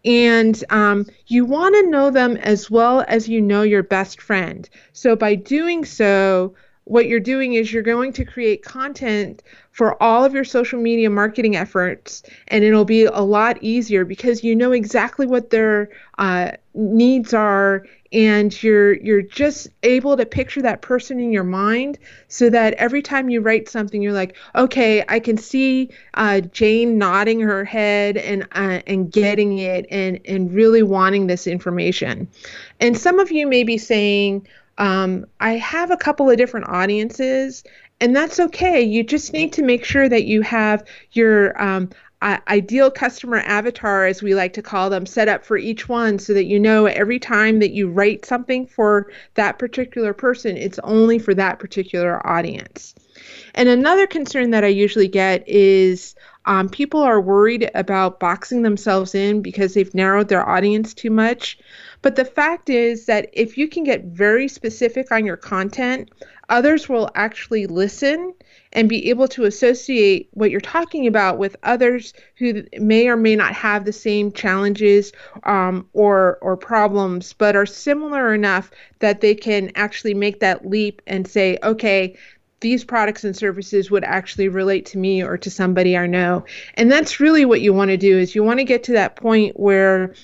And 0.04 0.62
um, 0.70 1.06
you 1.26 1.44
want 1.44 1.74
to 1.74 1.90
know 1.90 2.10
them 2.10 2.36
as 2.38 2.70
well 2.70 3.04
as 3.08 3.28
you 3.28 3.40
know 3.40 3.62
your 3.62 3.82
best 3.82 4.22
friend. 4.22 4.68
So 4.92 5.16
by 5.16 5.34
doing 5.34 5.84
so, 5.84 6.54
what 6.88 7.06
you're 7.06 7.20
doing 7.20 7.54
is 7.54 7.72
you're 7.72 7.82
going 7.82 8.12
to 8.12 8.24
create 8.24 8.62
content 8.64 9.42
for 9.72 10.02
all 10.02 10.24
of 10.24 10.34
your 10.34 10.44
social 10.44 10.80
media 10.80 11.10
marketing 11.10 11.56
efforts 11.56 12.22
and 12.48 12.64
it'll 12.64 12.84
be 12.84 13.04
a 13.04 13.20
lot 13.20 13.62
easier 13.62 14.04
because 14.04 14.42
you 14.42 14.56
know 14.56 14.72
exactly 14.72 15.26
what 15.26 15.50
their 15.50 15.90
uh, 16.18 16.50
needs 16.74 17.34
are 17.34 17.84
and 18.10 18.62
you're 18.62 18.94
you're 18.94 19.22
just 19.22 19.68
able 19.82 20.16
to 20.16 20.24
picture 20.24 20.62
that 20.62 20.80
person 20.80 21.20
in 21.20 21.30
your 21.30 21.44
mind 21.44 21.98
so 22.28 22.48
that 22.48 22.72
every 22.74 23.02
time 23.02 23.28
you 23.28 23.40
write 23.40 23.68
something 23.68 24.00
you're 24.00 24.14
like 24.14 24.34
okay 24.54 25.04
i 25.08 25.20
can 25.20 25.36
see 25.36 25.90
uh, 26.14 26.40
jane 26.40 26.96
nodding 26.96 27.38
her 27.40 27.64
head 27.64 28.16
and 28.16 28.44
uh, 28.52 28.80
and 28.86 29.12
getting 29.12 29.58
it 29.58 29.86
and 29.90 30.20
and 30.24 30.52
really 30.52 30.82
wanting 30.82 31.26
this 31.26 31.46
information. 31.46 32.28
And 32.80 32.96
some 32.96 33.18
of 33.18 33.30
you 33.30 33.46
may 33.46 33.64
be 33.64 33.78
saying 33.78 34.46
um, 34.78 35.26
I 35.40 35.52
have 35.54 35.90
a 35.90 35.96
couple 35.96 36.30
of 36.30 36.36
different 36.36 36.68
audiences, 36.68 37.64
and 38.00 38.14
that's 38.14 38.40
okay. 38.40 38.80
You 38.80 39.02
just 39.02 39.32
need 39.32 39.52
to 39.54 39.62
make 39.62 39.84
sure 39.84 40.08
that 40.08 40.24
you 40.24 40.42
have 40.42 40.84
your 41.12 41.60
um, 41.60 41.90
ideal 42.22 42.90
customer 42.90 43.38
avatar, 43.38 44.06
as 44.06 44.22
we 44.22 44.34
like 44.34 44.52
to 44.54 44.62
call 44.62 44.90
them, 44.90 45.06
set 45.06 45.28
up 45.28 45.44
for 45.44 45.56
each 45.56 45.88
one 45.88 46.18
so 46.18 46.34
that 46.34 46.44
you 46.44 46.58
know 46.58 46.86
every 46.86 47.18
time 47.18 47.60
that 47.60 47.70
you 47.70 47.88
write 47.88 48.24
something 48.24 48.66
for 48.66 49.12
that 49.34 49.58
particular 49.58 50.12
person, 50.12 50.56
it's 50.56 50.80
only 50.80 51.18
for 51.18 51.34
that 51.34 51.58
particular 51.58 52.24
audience. 52.26 52.94
And 53.54 53.68
another 53.68 54.06
concern 54.06 54.50
that 54.50 54.64
I 54.64 54.68
usually 54.68 55.08
get 55.08 55.48
is 55.48 56.14
um, 56.46 56.68
people 56.68 57.00
are 57.00 57.20
worried 57.20 57.70
about 57.74 58.20
boxing 58.20 58.62
themselves 58.62 59.14
in 59.14 59.42
because 59.42 59.74
they've 59.74 59.94
narrowed 59.94 60.28
their 60.28 60.48
audience 60.48 60.94
too 60.94 61.10
much. 61.10 61.58
But 62.02 62.16
the 62.16 62.24
fact 62.24 62.70
is 62.70 63.06
that 63.06 63.28
if 63.32 63.58
you 63.58 63.68
can 63.68 63.84
get 63.84 64.04
very 64.04 64.48
specific 64.48 65.10
on 65.10 65.26
your 65.26 65.36
content, 65.36 66.10
others 66.48 66.88
will 66.88 67.10
actually 67.14 67.66
listen 67.66 68.34
and 68.72 68.88
be 68.88 69.10
able 69.10 69.28
to 69.28 69.44
associate 69.44 70.28
what 70.32 70.50
you're 70.50 70.60
talking 70.60 71.06
about 71.06 71.38
with 71.38 71.56
others 71.62 72.12
who 72.36 72.64
may 72.78 73.08
or 73.08 73.16
may 73.16 73.34
not 73.34 73.52
have 73.52 73.84
the 73.84 73.92
same 73.92 74.30
challenges 74.32 75.12
um, 75.44 75.88
or 75.92 76.38
or 76.40 76.56
problems, 76.56 77.32
but 77.32 77.56
are 77.56 77.66
similar 77.66 78.32
enough 78.34 78.70
that 79.00 79.20
they 79.20 79.34
can 79.34 79.72
actually 79.74 80.14
make 80.14 80.40
that 80.40 80.68
leap 80.68 81.02
and 81.06 81.26
say, 81.26 81.58
okay, 81.62 82.16
these 82.60 82.84
products 82.84 83.24
and 83.24 83.36
services 83.36 83.90
would 83.90 84.04
actually 84.04 84.48
relate 84.48 84.84
to 84.86 84.98
me 84.98 85.22
or 85.22 85.36
to 85.38 85.50
somebody 85.50 85.96
I 85.96 86.06
know. 86.06 86.44
And 86.74 86.90
that's 86.90 87.20
really 87.20 87.44
what 87.44 87.60
you 87.60 87.72
want 87.72 87.90
to 87.90 87.96
do 87.96 88.18
is 88.18 88.34
you 88.34 88.42
want 88.42 88.58
to 88.58 88.64
get 88.64 88.82
to 88.84 88.92
that 88.92 89.16
point 89.16 89.58
where 89.58 90.14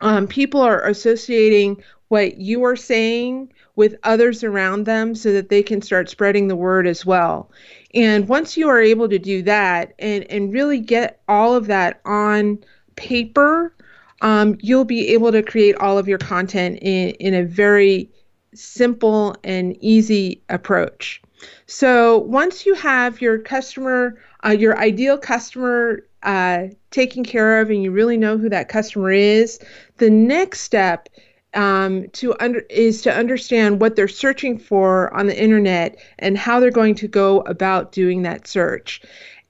um, 0.00 0.26
people 0.26 0.60
are 0.60 0.86
associating 0.86 1.82
what 2.08 2.38
you 2.38 2.64
are 2.64 2.76
saying 2.76 3.52
with 3.76 3.96
others 4.02 4.42
around 4.42 4.84
them 4.84 5.14
so 5.14 5.32
that 5.32 5.50
they 5.50 5.62
can 5.62 5.80
start 5.82 6.08
spreading 6.08 6.48
the 6.48 6.56
word 6.56 6.86
as 6.86 7.04
well. 7.04 7.50
And 7.94 8.28
once 8.28 8.56
you 8.56 8.68
are 8.68 8.80
able 8.80 9.08
to 9.08 9.18
do 9.18 9.42
that 9.42 9.94
and, 9.98 10.24
and 10.30 10.52
really 10.52 10.80
get 10.80 11.20
all 11.28 11.54
of 11.54 11.66
that 11.66 12.00
on 12.04 12.58
paper, 12.96 13.74
um, 14.20 14.58
you'll 14.60 14.84
be 14.84 15.08
able 15.08 15.32
to 15.32 15.42
create 15.42 15.76
all 15.76 15.98
of 15.98 16.08
your 16.08 16.18
content 16.18 16.78
in, 16.82 17.10
in 17.10 17.34
a 17.34 17.44
very 17.44 18.10
simple 18.54 19.36
and 19.44 19.76
easy 19.80 20.42
approach. 20.48 21.22
So 21.66 22.18
once 22.18 22.66
you 22.66 22.74
have 22.74 23.20
your 23.20 23.38
customer, 23.38 24.18
uh, 24.44 24.50
your 24.50 24.76
ideal 24.78 25.18
customer 25.18 26.00
uh, 26.22 26.68
taken 26.90 27.24
care 27.24 27.60
of, 27.60 27.70
and 27.70 27.82
you 27.82 27.90
really 27.90 28.16
know 28.16 28.38
who 28.38 28.48
that 28.48 28.68
customer 28.68 29.12
is, 29.12 29.58
the 29.98 30.10
next 30.10 30.60
step 30.60 31.08
um, 31.54 32.08
to 32.10 32.34
under 32.40 32.60
is 32.70 33.02
to 33.02 33.12
understand 33.12 33.80
what 33.80 33.96
they're 33.96 34.08
searching 34.08 34.58
for 34.58 35.12
on 35.14 35.26
the 35.26 35.42
internet 35.42 35.98
and 36.18 36.36
how 36.36 36.60
they're 36.60 36.70
going 36.70 36.94
to 36.96 37.08
go 37.08 37.40
about 37.40 37.92
doing 37.92 38.22
that 38.22 38.46
search. 38.46 39.00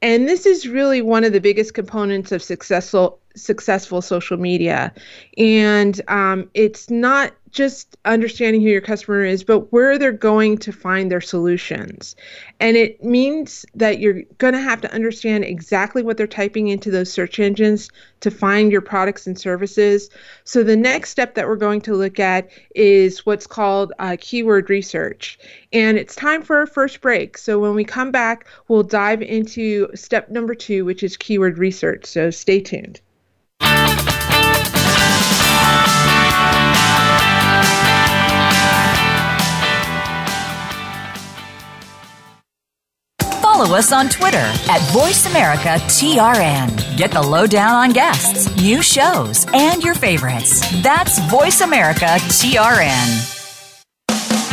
And 0.01 0.29
this 0.29 0.47
is 0.47 0.69
really 0.69 1.03
one 1.03 1.25
of 1.25 1.33
the 1.33 1.41
biggest 1.41 1.75
components 1.75 2.31
of 2.31 2.43
successful 2.43 3.19
successful 3.41 4.03
social 4.03 4.37
media. 4.37 4.93
And 5.37 6.01
um, 6.09 6.51
it's 6.55 6.91
not 6.91 7.33
just 7.51 7.97
understanding 8.05 8.61
who 8.61 8.69
your 8.69 8.81
customer 8.81 9.25
is, 9.25 9.45
but 9.45 9.73
where 9.73 9.99
they're 9.99 10.13
going 10.13 10.59
to 10.59 10.73
find 10.73 11.11
their 11.11 11.21
solutions. 11.21 12.17
And 12.61 12.77
it 12.77 13.03
means 13.03 13.65
that 13.75 14.01
you're 14.01 14.23
going 14.39 14.55
to 14.55 14.61
have 14.61 14.81
to 14.83 14.93
understand 14.93 15.45
exactly 15.45 16.03
what 16.03 16.17
they're 16.17 16.27
typing 16.27 16.69
into 16.69 16.91
those 16.91 17.13
search 17.13 17.39
engines 17.39 17.91
to 18.21 18.31
find 18.31 18.73
your 18.73 18.81
products 18.81 19.27
and 19.27 19.39
services. 19.39 20.11
So 20.45 20.63
the 20.63 20.77
next 20.77 21.11
step 21.11 21.35
that 21.35 21.47
we're 21.47 21.57
going 21.57 21.81
to 21.83 21.95
look 21.95 22.19
at 22.19 22.49
is 22.75 23.25
what's 23.25 23.47
called 23.47 23.93
uh, 23.99 24.17
keyword 24.21 24.71
research. 24.71 25.39
And 25.73 25.97
it's 25.97 26.15
time 26.15 26.43
for 26.43 26.57
our 26.57 26.67
first 26.67 27.01
break. 27.01 27.39
So 27.39 27.59
when 27.59 27.75
we 27.75 27.85
come 27.85 28.11
back, 28.11 28.47
we'll 28.69 28.83
dive 28.83 29.23
into 29.23 29.89
step 29.95 30.31
number 30.31 30.55
two, 30.55 30.85
which 30.85 31.03
is 31.03 31.17
keyword 31.17 31.59
research. 31.59 32.07
So 32.07 32.31
stay 32.31 32.61
tuned. 32.61 33.01
Follow 43.59 43.75
us 43.75 43.91
on 43.91 44.09
Twitter 44.09 44.37
at 44.37 44.81
VoiceAmericaTRN. 44.93 46.97
Get 46.97 47.11
the 47.11 47.21
lowdown 47.21 47.75
on 47.75 47.91
guests, 47.91 48.55
new 48.57 48.81
shows, 48.83 49.47
and 49.53 49.83
your 49.83 49.97
favorites. 49.97 50.61
That's 50.81 51.19
VoiceAmericaTRN. 51.19 53.35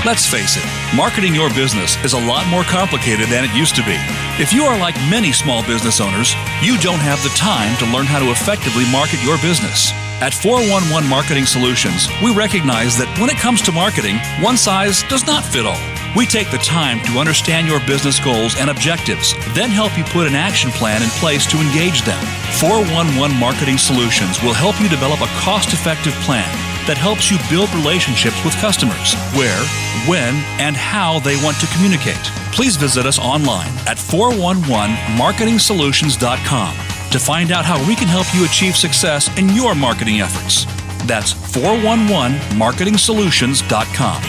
Let's 0.03 0.25
face 0.25 0.57
it, 0.57 0.65
marketing 0.95 1.35
your 1.35 1.49
business 1.49 2.03
is 2.03 2.13
a 2.13 2.19
lot 2.19 2.47
more 2.47 2.63
complicated 2.63 3.27
than 3.27 3.43
it 3.43 3.55
used 3.55 3.75
to 3.75 3.83
be. 3.83 3.95
If 4.41 4.51
you 4.51 4.63
are 4.63 4.79
like 4.79 4.95
many 5.09 5.31
small 5.31 5.63
business 5.67 6.01
owners, 6.01 6.33
you 6.63 6.79
don't 6.79 6.97
have 6.97 7.21
the 7.21 7.29
time 7.29 7.77
to 7.77 7.85
learn 7.93 8.07
how 8.07 8.17
to 8.17 8.31
effectively 8.31 8.85
market 8.91 9.23
your 9.23 9.37
business. 9.37 9.91
At 10.21 10.33
411 10.33 11.09
Marketing 11.09 11.45
Solutions, 11.45 12.07
we 12.23 12.33
recognize 12.33 12.97
that 12.97 13.11
when 13.19 13.29
it 13.29 13.35
comes 13.35 13.61
to 13.67 13.75
marketing, 13.75 14.15
one 14.39 14.55
size 14.55 15.03
does 15.11 15.27
not 15.27 15.43
fit 15.43 15.67
all. 15.67 15.75
We 16.15 16.25
take 16.25 16.49
the 16.51 16.57
time 16.63 17.03
to 17.03 17.19
understand 17.19 17.67
your 17.67 17.81
business 17.83 18.17
goals 18.23 18.55
and 18.55 18.69
objectives, 18.71 19.35
then 19.51 19.67
help 19.69 19.99
you 19.99 20.07
put 20.15 20.23
an 20.23 20.31
action 20.33 20.71
plan 20.71 21.03
in 21.03 21.11
place 21.19 21.43
to 21.51 21.59
engage 21.59 22.07
them. 22.07 22.23
411 22.63 23.35
Marketing 23.35 23.75
Solutions 23.77 24.39
will 24.39 24.55
help 24.55 24.79
you 24.79 24.87
develop 24.87 25.19
a 25.19 25.27
cost 25.43 25.75
effective 25.75 26.15
plan 26.23 26.47
that 26.87 26.95
helps 26.95 27.27
you 27.27 27.35
build 27.51 27.67
relationships 27.75 28.39
with 28.47 28.55
customers 28.63 29.19
where, 29.35 29.59
when, 30.07 30.31
and 30.63 30.79
how 30.79 31.19
they 31.27 31.35
want 31.43 31.59
to 31.59 31.67
communicate. 31.75 32.23
Please 32.55 32.79
visit 32.79 33.03
us 33.03 33.19
online 33.19 33.67
at 33.83 33.99
411marketingsolutions.com 33.99 36.94
to 37.15 37.19
find 37.19 37.51
out 37.53 37.63
how 37.63 37.79
we 37.87 37.95
can 37.95 38.09
help 38.09 38.27
you 38.35 38.43
achieve 38.43 38.75
success 38.75 39.29
in 39.37 39.47
your 39.49 39.73
marketing 39.73 40.19
efforts. 40.19 40.65
That's 41.07 41.33
411marketingsolutions.com. 41.33 44.21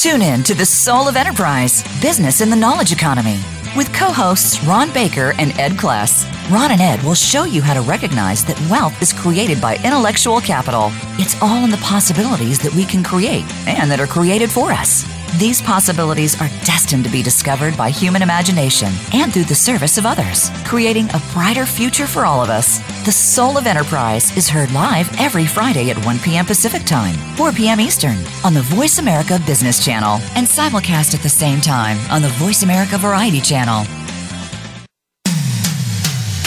Tune 0.00 0.22
in 0.22 0.42
to 0.44 0.54
the 0.54 0.64
Soul 0.64 1.08
of 1.08 1.16
Enterprise 1.16 1.82
Business 2.00 2.40
in 2.40 2.48
the 2.48 2.56
Knowledge 2.56 2.90
Economy 2.90 3.38
with 3.76 3.92
co 3.92 4.10
hosts 4.10 4.64
Ron 4.64 4.90
Baker 4.94 5.34
and 5.38 5.52
Ed 5.60 5.72
Kless. 5.72 6.24
Ron 6.50 6.70
and 6.70 6.80
Ed 6.80 7.02
will 7.02 7.14
show 7.14 7.44
you 7.44 7.60
how 7.60 7.74
to 7.74 7.82
recognize 7.82 8.42
that 8.46 8.58
wealth 8.70 9.02
is 9.02 9.12
created 9.12 9.60
by 9.60 9.76
intellectual 9.84 10.40
capital. 10.40 10.90
It's 11.18 11.36
all 11.42 11.64
in 11.64 11.70
the 11.70 11.76
possibilities 11.78 12.58
that 12.60 12.74
we 12.74 12.86
can 12.86 13.04
create 13.04 13.44
and 13.66 13.90
that 13.90 14.00
are 14.00 14.06
created 14.06 14.50
for 14.50 14.72
us. 14.72 15.04
These 15.38 15.62
possibilities 15.62 16.38
are 16.42 16.48
destined 16.64 17.04
to 17.04 17.10
be 17.10 17.22
discovered 17.22 17.74
by 17.74 17.88
human 17.88 18.20
imagination 18.20 18.92
and 19.14 19.32
through 19.32 19.44
the 19.44 19.54
service 19.54 19.96
of 19.96 20.04
others, 20.04 20.50
creating 20.64 21.08
a 21.08 21.22
brighter 21.32 21.64
future 21.64 22.06
for 22.06 22.26
all 22.26 22.42
of 22.42 22.50
us. 22.50 22.80
The 23.06 23.12
Soul 23.12 23.56
of 23.56 23.66
Enterprise 23.66 24.36
is 24.36 24.48
heard 24.48 24.70
live 24.72 25.08
every 25.18 25.46
Friday 25.46 25.88
at 25.90 26.04
1 26.04 26.18
p.m. 26.18 26.44
Pacific 26.44 26.84
Time, 26.84 27.14
4 27.36 27.50
p.m. 27.52 27.80
Eastern 27.80 28.18
on 28.44 28.52
the 28.52 28.60
Voice 28.60 28.98
America 28.98 29.40
Business 29.46 29.82
Channel 29.82 30.20
and 30.36 30.46
simulcast 30.46 31.14
at 31.14 31.22
the 31.22 31.30
same 31.30 31.62
time 31.62 31.98
on 32.10 32.20
the 32.20 32.28
Voice 32.36 32.62
America 32.62 32.98
Variety 32.98 33.40
Channel. 33.40 33.84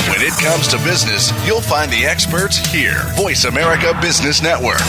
When 0.10 0.22
it 0.22 0.34
comes 0.40 0.68
to 0.68 0.78
business, 0.78 1.34
you'll 1.46 1.60
find 1.60 1.92
the 1.92 2.06
experts 2.06 2.58
here. 2.58 3.02
Voice 3.16 3.46
America 3.46 3.98
Business 4.00 4.44
Network. 4.44 4.80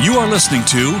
You 0.00 0.14
are 0.14 0.30
listening 0.30 0.64
to 0.66 0.92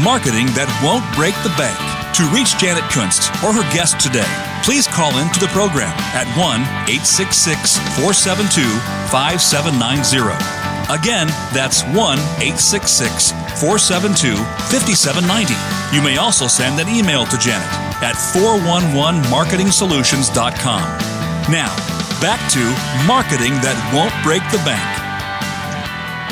Marketing 0.00 0.46
That 0.56 0.72
Won't 0.80 1.04
Break 1.12 1.36
the 1.44 1.52
Bank. 1.60 1.76
To 2.16 2.24
reach 2.32 2.56
Janet 2.56 2.88
Kunst 2.88 3.28
or 3.44 3.52
her 3.52 3.68
guest 3.68 4.00
today, 4.00 4.24
please 4.64 4.88
call 4.88 5.12
in 5.20 5.28
to 5.36 5.40
the 5.44 5.52
program 5.52 5.92
at 6.16 6.24
1 6.40 6.64
866 6.88 7.76
472 8.00 8.64
5790. 9.12 10.32
Again, 10.88 11.28
that's 11.52 11.84
1 11.92 12.16
866 12.40 13.36
472 13.60 14.40
5790. 14.72 15.52
You 15.92 16.00
may 16.00 16.16
also 16.16 16.48
send 16.48 16.80
an 16.80 16.88
email 16.88 17.28
to 17.28 17.36
Janet 17.36 17.68
at 18.00 18.16
411marketingsolutions.com. 18.32 20.84
Now, 21.52 21.76
back 22.24 22.40
to 22.56 22.64
marketing 23.04 23.60
that 23.60 23.76
won't 23.92 24.16
break 24.24 24.40
the 24.48 24.64
bank. 24.64 24.95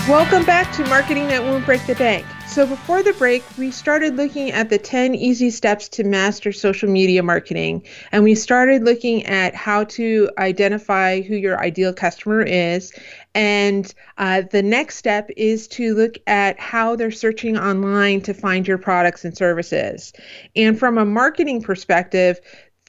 Welcome 0.08 0.44
back 0.44 0.70
to 0.74 0.84
Marketing 0.84 1.28
That 1.28 1.42
Won't 1.42 1.64
Break 1.64 1.86
the 1.86 1.94
Bank. 1.94 2.26
So, 2.46 2.66
before 2.66 3.02
the 3.02 3.14
break, 3.14 3.42
we 3.56 3.70
started 3.70 4.16
looking 4.16 4.50
at 4.50 4.68
the 4.68 4.76
10 4.76 5.14
easy 5.14 5.48
steps 5.48 5.88
to 5.88 6.04
master 6.04 6.52
social 6.52 6.90
media 6.90 7.22
marketing. 7.22 7.82
And 8.12 8.22
we 8.22 8.34
started 8.34 8.84
looking 8.84 9.24
at 9.24 9.54
how 9.54 9.84
to 9.84 10.28
identify 10.36 11.22
who 11.22 11.34
your 11.36 11.58
ideal 11.58 11.94
customer 11.94 12.42
is. 12.42 12.92
And 13.34 13.94
uh, 14.18 14.42
the 14.42 14.62
next 14.62 14.98
step 14.98 15.30
is 15.38 15.66
to 15.68 15.94
look 15.94 16.18
at 16.26 16.60
how 16.60 16.96
they're 16.96 17.10
searching 17.10 17.56
online 17.56 18.20
to 18.22 18.34
find 18.34 18.68
your 18.68 18.76
products 18.76 19.24
and 19.24 19.34
services. 19.34 20.12
And 20.54 20.78
from 20.78 20.98
a 20.98 21.06
marketing 21.06 21.62
perspective, 21.62 22.40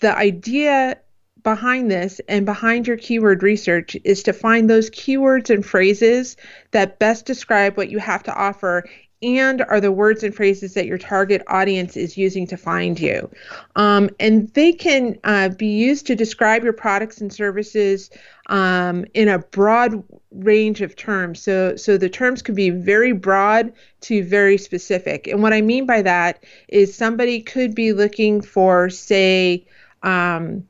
the 0.01 0.13
idea 0.13 0.97
behind 1.45 1.89
this 1.91 2.19
and 2.27 2.45
behind 2.45 2.87
your 2.87 2.97
keyword 2.97 3.43
research 3.43 3.95
is 4.03 4.23
to 4.23 4.33
find 4.33 4.69
those 4.69 4.89
keywords 4.89 5.49
and 5.49 5.65
phrases 5.65 6.35
that 6.71 6.99
best 6.99 7.25
describe 7.25 7.77
what 7.77 7.89
you 7.89 7.99
have 7.99 8.23
to 8.23 8.33
offer 8.33 8.83
and 9.21 9.61
are 9.61 9.79
the 9.79 9.91
words 9.91 10.23
and 10.23 10.35
phrases 10.35 10.73
that 10.73 10.87
your 10.87 10.97
target 10.97 11.43
audience 11.47 11.95
is 11.95 12.17
using 12.17 12.47
to 12.47 12.57
find 12.57 12.99
you. 12.99 13.29
Um, 13.75 14.09
and 14.19 14.49
they 14.49 14.73
can 14.73 15.17
uh, 15.23 15.49
be 15.49 15.67
used 15.67 16.07
to 16.07 16.15
describe 16.15 16.63
your 16.63 16.73
products 16.73 17.21
and 17.21 17.31
services 17.31 18.09
um, 18.47 19.05
in 19.13 19.29
a 19.29 19.39
broad 19.39 20.03
range 20.31 20.81
of 20.81 20.95
terms. 20.95 21.41
So, 21.41 21.75
so 21.75 21.95
the 21.95 22.09
terms 22.09 22.41
could 22.41 22.55
be 22.55 22.71
very 22.71 23.13
broad 23.13 23.71
to 24.01 24.23
very 24.23 24.57
specific. 24.57 25.27
And 25.27 25.43
what 25.43 25.53
I 25.53 25.61
mean 25.61 25.85
by 25.85 26.01
that 26.01 26.43
is 26.67 26.95
somebody 26.95 27.39
could 27.41 27.75
be 27.75 27.93
looking 27.93 28.41
for, 28.41 28.89
say, 28.89 29.65
um, 30.03 30.65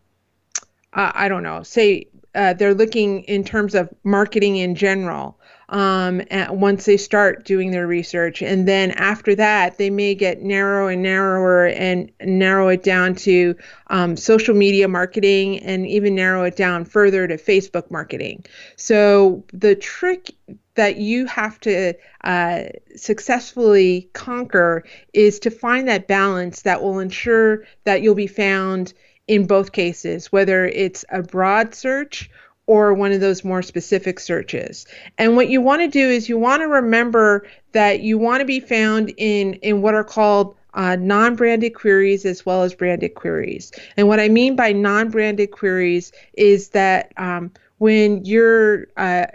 uh, 0.96 1.12
I 1.14 1.28
don't 1.28 1.44
know, 1.44 1.64
say 1.64 2.08
uh, 2.34 2.54
they're 2.54 2.74
looking 2.74 3.22
in 3.24 3.44
terms 3.44 3.76
of 3.76 3.90
marketing 4.04 4.58
in 4.58 4.76
general 4.76 5.40
um, 5.70 6.22
once 6.50 6.86
they 6.86 6.98
start 6.98 7.46
doing 7.46 7.72
their 7.72 7.88
research. 7.88 8.42
And 8.42 8.68
then 8.68 8.92
after 8.92 9.36
that, 9.36 9.78
they 9.78 9.90
may 9.90 10.16
get 10.16 10.42
narrow 10.42 10.88
and 10.88 11.02
narrower 11.02 11.68
and 11.68 12.12
narrow 12.22 12.68
it 12.68 12.84
down 12.84 13.16
to 13.16 13.56
um, 13.88 14.16
social 14.18 14.56
media 14.56 14.88
marketing 14.88 15.60
and 15.60 15.88
even 15.88 16.16
narrow 16.16 16.44
it 16.44 16.56
down 16.56 16.86
further 16.86 17.28
to 17.28 17.38
Facebook 17.38 17.90
marketing. 17.90 18.46
So 18.76 19.44
the 19.54 19.76
trick 19.76 20.32
that 20.76 20.98
you 20.98 21.26
have 21.26 21.60
to 21.62 21.94
uh, 22.24 22.64
successfully 22.96 24.10
conquer 24.14 24.84
is 25.14 25.40
to 25.40 25.50
find 25.50 25.88
that 25.88 26.08
balance 26.08 26.64
that 26.64 26.84
will 26.84 27.00
ensure 27.00 27.64
that 27.86 28.02
you'll 28.02 28.14
be 28.14 28.28
found 28.28 28.94
in 29.28 29.48
both 29.48 29.72
cases, 29.72 30.32
whether 30.32 30.66
it's 30.66 31.04
a 31.10 31.22
broad 31.22 31.74
search 31.74 32.30
or 32.68 32.94
one 32.94 33.12
of 33.12 33.22
those 33.22 33.44
more 33.44 33.62
specific 33.62 34.20
searches. 34.20 34.86
And 35.18 35.36
what 35.36 35.50
you 35.50 35.62
want 35.62 35.82
to 35.82 35.88
do 35.88 36.10
is 36.10 36.30
you 36.30 36.38
want 36.38 36.62
to 36.62 36.68
remember 36.68 37.46
that 37.74 38.02
you 38.02 38.18
want 38.18 38.42
to 38.42 38.46
be 38.46 38.60
found 38.60 39.14
in, 39.18 39.54
in 39.56 39.82
what 39.82 39.94
are 39.94 40.04
called 40.04 40.56
uh, 40.74 40.96
non 40.98 41.36
branded 41.36 41.74
queries 41.74 42.26
as 42.26 42.46
well 42.46 42.64
as 42.64 42.74
branded 42.74 43.16
queries. 43.16 43.72
And 43.98 44.08
what 44.08 44.20
I 44.20 44.28
mean 44.30 44.56
by 44.56 44.74
non 44.74 45.10
branded 45.10 45.52
queries 45.52 46.12
is 46.34 46.70
that 46.70 47.14
um, 47.18 47.52
when 47.78 48.26
you're 48.26 48.88
uh, 48.98 49.28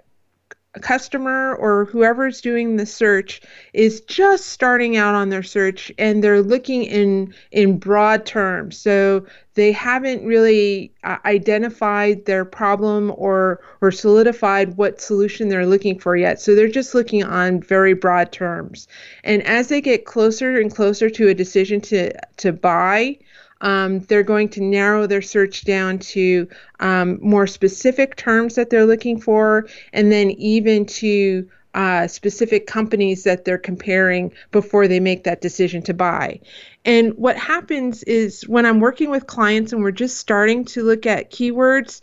customer 0.80 1.54
or 1.56 1.86
whoever's 1.86 2.40
doing 2.40 2.76
the 2.76 2.86
search 2.86 3.40
is 3.72 4.00
just 4.02 4.46
starting 4.46 4.96
out 4.96 5.16
on 5.16 5.28
their 5.28 5.42
search 5.42 5.90
and 5.98 6.22
they're 6.22 6.42
looking 6.42 6.84
in 6.84 7.34
in 7.50 7.76
broad 7.76 8.24
terms 8.24 8.78
so 8.78 9.26
they 9.54 9.72
haven't 9.72 10.24
really 10.24 10.92
uh, 11.04 11.18
identified 11.24 12.24
their 12.24 12.44
problem 12.44 13.12
or 13.16 13.60
or 13.80 13.90
solidified 13.90 14.76
what 14.76 15.00
solution 15.00 15.48
they're 15.48 15.66
looking 15.66 15.98
for 15.98 16.16
yet. 16.16 16.40
So 16.40 16.54
they're 16.54 16.68
just 16.68 16.94
looking 16.94 17.24
on 17.24 17.60
very 17.60 17.94
broad 17.94 18.32
terms. 18.32 18.86
And 19.24 19.42
as 19.42 19.68
they 19.68 19.80
get 19.80 20.04
closer 20.04 20.60
and 20.60 20.74
closer 20.74 21.10
to 21.10 21.28
a 21.28 21.34
decision 21.34 21.80
to 21.82 22.12
to 22.38 22.52
buy 22.52 23.18
um, 23.60 24.00
they're 24.00 24.22
going 24.22 24.48
to 24.50 24.62
narrow 24.62 25.06
their 25.06 25.22
search 25.22 25.64
down 25.64 25.98
to 25.98 26.48
um, 26.80 27.18
more 27.20 27.46
specific 27.46 28.16
terms 28.16 28.54
that 28.54 28.70
they're 28.70 28.86
looking 28.86 29.20
for, 29.20 29.66
and 29.92 30.10
then 30.10 30.30
even 30.32 30.86
to 30.86 31.48
uh, 31.74 32.06
specific 32.06 32.66
companies 32.66 33.24
that 33.24 33.44
they're 33.44 33.58
comparing 33.58 34.32
before 34.50 34.88
they 34.88 35.00
make 35.00 35.24
that 35.24 35.40
decision 35.40 35.82
to 35.82 35.94
buy. 35.94 36.40
And 36.84 37.14
what 37.14 37.36
happens 37.36 38.02
is 38.04 38.48
when 38.48 38.66
I'm 38.66 38.80
working 38.80 39.10
with 39.10 39.26
clients 39.26 39.72
and 39.72 39.82
we're 39.82 39.90
just 39.90 40.18
starting 40.18 40.64
to 40.66 40.82
look 40.82 41.06
at 41.06 41.30
keywords, 41.30 42.00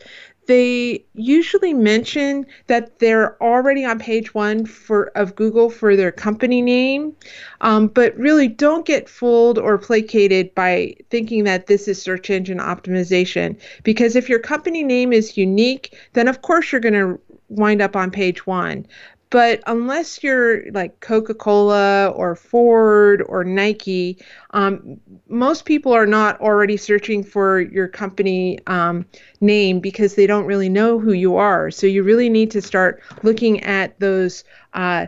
they 0.47 1.03
usually 1.13 1.73
mention 1.73 2.45
that 2.67 2.99
they're 2.99 3.41
already 3.43 3.85
on 3.85 3.99
page 3.99 4.33
one 4.33 4.65
for 4.65 5.07
of 5.15 5.35
Google 5.35 5.69
for 5.69 5.95
their 5.95 6.11
company 6.11 6.61
name, 6.61 7.15
um, 7.61 7.87
but 7.87 8.17
really 8.17 8.47
don't 8.47 8.85
get 8.85 9.09
fooled 9.09 9.57
or 9.57 9.77
placated 9.77 10.55
by 10.55 10.95
thinking 11.09 11.43
that 11.43 11.67
this 11.67 11.87
is 11.87 12.01
search 12.01 12.29
engine 12.29 12.59
optimization. 12.59 13.59
Because 13.83 14.15
if 14.15 14.29
your 14.29 14.39
company 14.39 14.83
name 14.83 15.11
is 15.11 15.37
unique, 15.37 15.95
then 16.13 16.27
of 16.27 16.41
course 16.41 16.71
you're 16.71 16.81
going 16.81 16.93
to 16.93 17.19
wind 17.49 17.81
up 17.81 17.95
on 17.95 18.11
page 18.11 18.47
one. 18.47 18.85
But 19.29 19.61
unless 19.67 20.23
you're 20.23 20.71
like 20.71 20.99
Coca 21.01 21.33
Cola 21.33 22.09
or 22.09 22.35
Ford 22.35 23.21
or 23.27 23.43
Nike, 23.43 24.17
um, 24.51 24.99
most 25.27 25.65
people 25.65 25.91
are 25.91 26.05
not 26.05 26.39
already 26.39 26.77
searching 26.77 27.23
for 27.23 27.59
your 27.59 27.87
company 27.87 28.59
um, 28.67 29.05
name 29.41 29.79
because 29.79 30.15
they 30.15 30.27
don't 30.27 30.45
really 30.45 30.69
know 30.69 30.97
who 30.97 31.11
you 31.11 31.35
are. 31.35 31.71
So 31.71 31.87
you 31.87 32.03
really 32.03 32.29
need 32.29 32.51
to 32.51 32.61
start 32.61 33.01
looking 33.23 33.63
at 33.63 33.99
those. 33.99 34.43
Uh, 34.73 35.07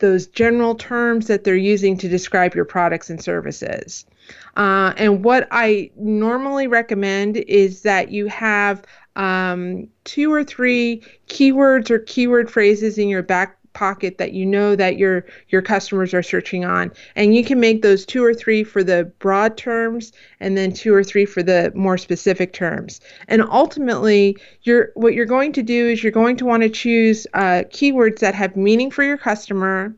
those 0.00 0.26
general 0.26 0.74
terms 0.74 1.28
that 1.28 1.44
they're 1.44 1.54
using 1.54 1.96
to 1.96 2.08
describe 2.08 2.56
your 2.56 2.64
products 2.64 3.08
and 3.08 3.22
services. 3.22 4.04
Uh, 4.56 4.92
and 4.96 5.24
what 5.24 5.46
I 5.52 5.90
normally 5.96 6.66
recommend 6.66 7.36
is 7.36 7.82
that 7.82 8.10
you 8.10 8.26
have 8.26 8.82
um, 9.16 9.88
two 10.04 10.32
or 10.32 10.44
three 10.44 11.02
keywords 11.28 11.90
or 11.90 11.98
keyword 11.98 12.50
phrases 12.50 12.98
in 12.98 13.08
your 13.08 13.22
back 13.22 13.56
pocket 13.76 14.16
that 14.16 14.32
you 14.32 14.46
know 14.46 14.74
that 14.74 14.96
your 14.96 15.26
your 15.48 15.60
customers 15.60 16.14
are 16.14 16.22
searching 16.22 16.64
on. 16.64 16.90
And 17.14 17.36
you 17.36 17.44
can 17.44 17.60
make 17.60 17.82
those 17.82 18.06
two 18.06 18.24
or 18.24 18.32
three 18.32 18.64
for 18.64 18.82
the 18.82 19.12
broad 19.18 19.58
terms 19.58 20.12
and 20.40 20.56
then 20.56 20.72
two 20.72 20.94
or 20.94 21.04
three 21.04 21.26
for 21.26 21.42
the 21.42 21.72
more 21.74 21.98
specific 21.98 22.54
terms. 22.54 23.00
And 23.28 23.42
ultimately 23.42 24.38
you're 24.62 24.92
what 24.94 25.12
you're 25.12 25.26
going 25.26 25.52
to 25.52 25.62
do 25.62 25.88
is 25.88 26.02
you're 26.02 26.10
going 26.10 26.38
to 26.38 26.46
want 26.46 26.62
to 26.62 26.70
choose 26.70 27.26
uh, 27.34 27.64
keywords 27.68 28.20
that 28.20 28.34
have 28.34 28.56
meaning 28.56 28.90
for 28.90 29.04
your 29.04 29.18
customer 29.18 29.94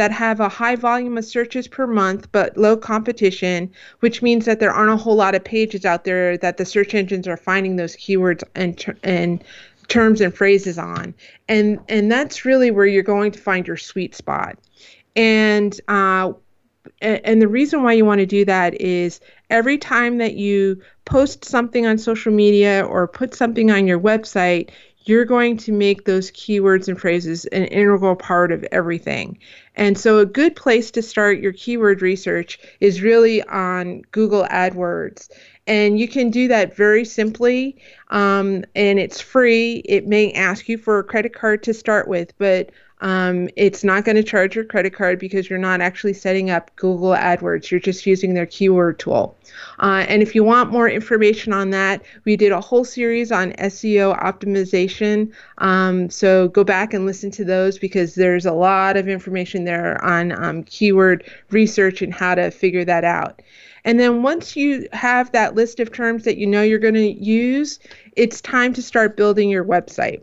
that 0.00 0.10
have 0.10 0.40
a 0.40 0.48
high 0.48 0.76
volume 0.76 1.18
of 1.18 1.26
searches 1.26 1.68
per 1.68 1.86
month 1.86 2.32
but 2.32 2.56
low 2.56 2.74
competition, 2.74 3.70
which 3.98 4.22
means 4.22 4.46
that 4.46 4.58
there 4.58 4.72
aren't 4.72 4.90
a 4.90 4.96
whole 4.96 5.14
lot 5.14 5.34
of 5.34 5.44
pages 5.44 5.84
out 5.84 6.04
there 6.04 6.38
that 6.38 6.56
the 6.56 6.64
search 6.64 6.94
engines 6.94 7.28
are 7.28 7.36
finding 7.36 7.76
those 7.76 7.96
keywords 7.96 8.42
and 8.54 8.82
and 9.02 9.44
terms 9.88 10.22
and 10.22 10.34
phrases 10.34 10.78
on. 10.78 11.12
And 11.50 11.80
and 11.90 12.10
that's 12.10 12.46
really 12.46 12.70
where 12.70 12.86
you're 12.86 13.02
going 13.02 13.30
to 13.32 13.38
find 13.38 13.66
your 13.66 13.76
sweet 13.76 14.14
spot. 14.14 14.56
And 15.16 15.78
uh, 15.86 16.32
and 17.02 17.42
the 17.42 17.48
reason 17.48 17.82
why 17.82 17.92
you 17.92 18.06
want 18.06 18.20
to 18.20 18.26
do 18.26 18.46
that 18.46 18.80
is 18.80 19.20
every 19.50 19.76
time 19.76 20.16
that 20.16 20.32
you 20.32 20.80
post 21.04 21.44
something 21.44 21.84
on 21.84 21.98
social 21.98 22.32
media 22.32 22.86
or 22.86 23.06
put 23.06 23.34
something 23.34 23.70
on 23.70 23.86
your 23.86 24.00
website, 24.00 24.70
you're 25.04 25.24
going 25.24 25.56
to 25.56 25.72
make 25.72 26.04
those 26.04 26.30
keywords 26.30 26.88
and 26.88 27.00
phrases 27.00 27.46
an 27.46 27.64
integral 27.64 28.16
part 28.16 28.52
of 28.52 28.64
everything. 28.70 29.38
And 29.76 29.98
so, 29.98 30.18
a 30.18 30.26
good 30.26 30.56
place 30.56 30.90
to 30.92 31.02
start 31.02 31.40
your 31.40 31.52
keyword 31.52 32.02
research 32.02 32.58
is 32.80 33.02
really 33.02 33.42
on 33.44 34.02
Google 34.12 34.44
AdWords. 34.50 35.28
And 35.66 35.98
you 35.98 36.08
can 36.08 36.30
do 36.30 36.48
that 36.48 36.74
very 36.74 37.04
simply, 37.04 37.76
um, 38.08 38.64
and 38.74 38.98
it's 38.98 39.20
free. 39.20 39.82
It 39.84 40.06
may 40.06 40.32
ask 40.32 40.68
you 40.68 40.76
for 40.76 40.98
a 40.98 41.04
credit 41.04 41.32
card 41.32 41.62
to 41.64 41.74
start 41.74 42.08
with, 42.08 42.36
but 42.38 42.70
um, 43.00 43.48
it's 43.56 43.82
not 43.82 44.04
going 44.04 44.16
to 44.16 44.22
charge 44.22 44.54
your 44.54 44.64
credit 44.64 44.94
card 44.94 45.18
because 45.18 45.48
you're 45.48 45.58
not 45.58 45.80
actually 45.80 46.12
setting 46.12 46.50
up 46.50 46.70
Google 46.76 47.10
AdWords. 47.10 47.70
You're 47.70 47.80
just 47.80 48.06
using 48.06 48.34
their 48.34 48.46
keyword 48.46 48.98
tool. 48.98 49.36
Uh, 49.78 50.04
and 50.08 50.22
if 50.22 50.34
you 50.34 50.44
want 50.44 50.70
more 50.70 50.88
information 50.88 51.52
on 51.52 51.70
that, 51.70 52.02
we 52.24 52.36
did 52.36 52.52
a 52.52 52.60
whole 52.60 52.84
series 52.84 53.32
on 53.32 53.52
SEO 53.52 54.18
optimization. 54.20 55.32
Um, 55.58 56.10
so 56.10 56.48
go 56.48 56.62
back 56.62 56.92
and 56.92 57.06
listen 57.06 57.30
to 57.32 57.44
those 57.44 57.78
because 57.78 58.14
there's 58.14 58.46
a 58.46 58.52
lot 58.52 58.96
of 58.96 59.08
information 59.08 59.64
there 59.64 60.02
on 60.04 60.32
um, 60.32 60.62
keyword 60.64 61.24
research 61.50 62.02
and 62.02 62.12
how 62.12 62.34
to 62.34 62.50
figure 62.50 62.84
that 62.84 63.04
out. 63.04 63.40
And 63.84 63.98
then 63.98 64.22
once 64.22 64.56
you 64.56 64.86
have 64.92 65.32
that 65.32 65.54
list 65.54 65.80
of 65.80 65.90
terms 65.90 66.24
that 66.24 66.36
you 66.36 66.46
know 66.46 66.62
you're 66.62 66.78
going 66.78 66.94
to 66.94 67.12
use, 67.12 67.78
it's 68.14 68.40
time 68.40 68.74
to 68.74 68.82
start 68.82 69.16
building 69.16 69.48
your 69.48 69.64
website 69.64 70.22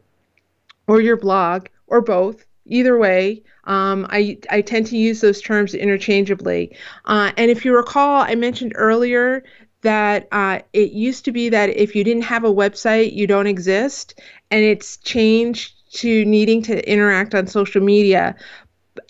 or 0.88 1.02
your 1.02 1.18
blog 1.18 1.68
or 1.88 2.02
both. 2.02 2.46
Either 2.68 2.98
way, 2.98 3.44
um, 3.66 4.08
I, 4.10 4.38
I 4.50 4.62
tend 4.62 4.88
to 4.88 4.98
use 4.98 5.22
those 5.22 5.42
terms 5.42 5.74
interchangeably. 5.74 6.76
Uh, 7.06 7.32
and 7.38 7.52
if 7.52 7.66
you 7.66 7.76
recall, 7.76 8.22
I 8.22 8.36
mentioned 8.36 8.74
earlier 8.76 9.44
that 9.82 10.28
uh, 10.32 10.60
it 10.74 10.92
used 10.92 11.26
to 11.26 11.32
be 11.32 11.50
that 11.50 11.70
if 11.70 11.96
you 11.96 12.04
didn't 12.04 12.24
have 12.24 12.44
a 12.44 12.54
website, 12.54 13.14
you 13.14 13.28
don't 13.28 13.48
exist, 13.48 14.20
and 14.52 14.64
it's 14.64 14.98
changed 14.98 15.74
to 15.94 16.26
needing 16.26 16.62
to 16.64 16.90
interact 16.90 17.34
on 17.36 17.48
social 17.48 17.82
media. 17.82 18.36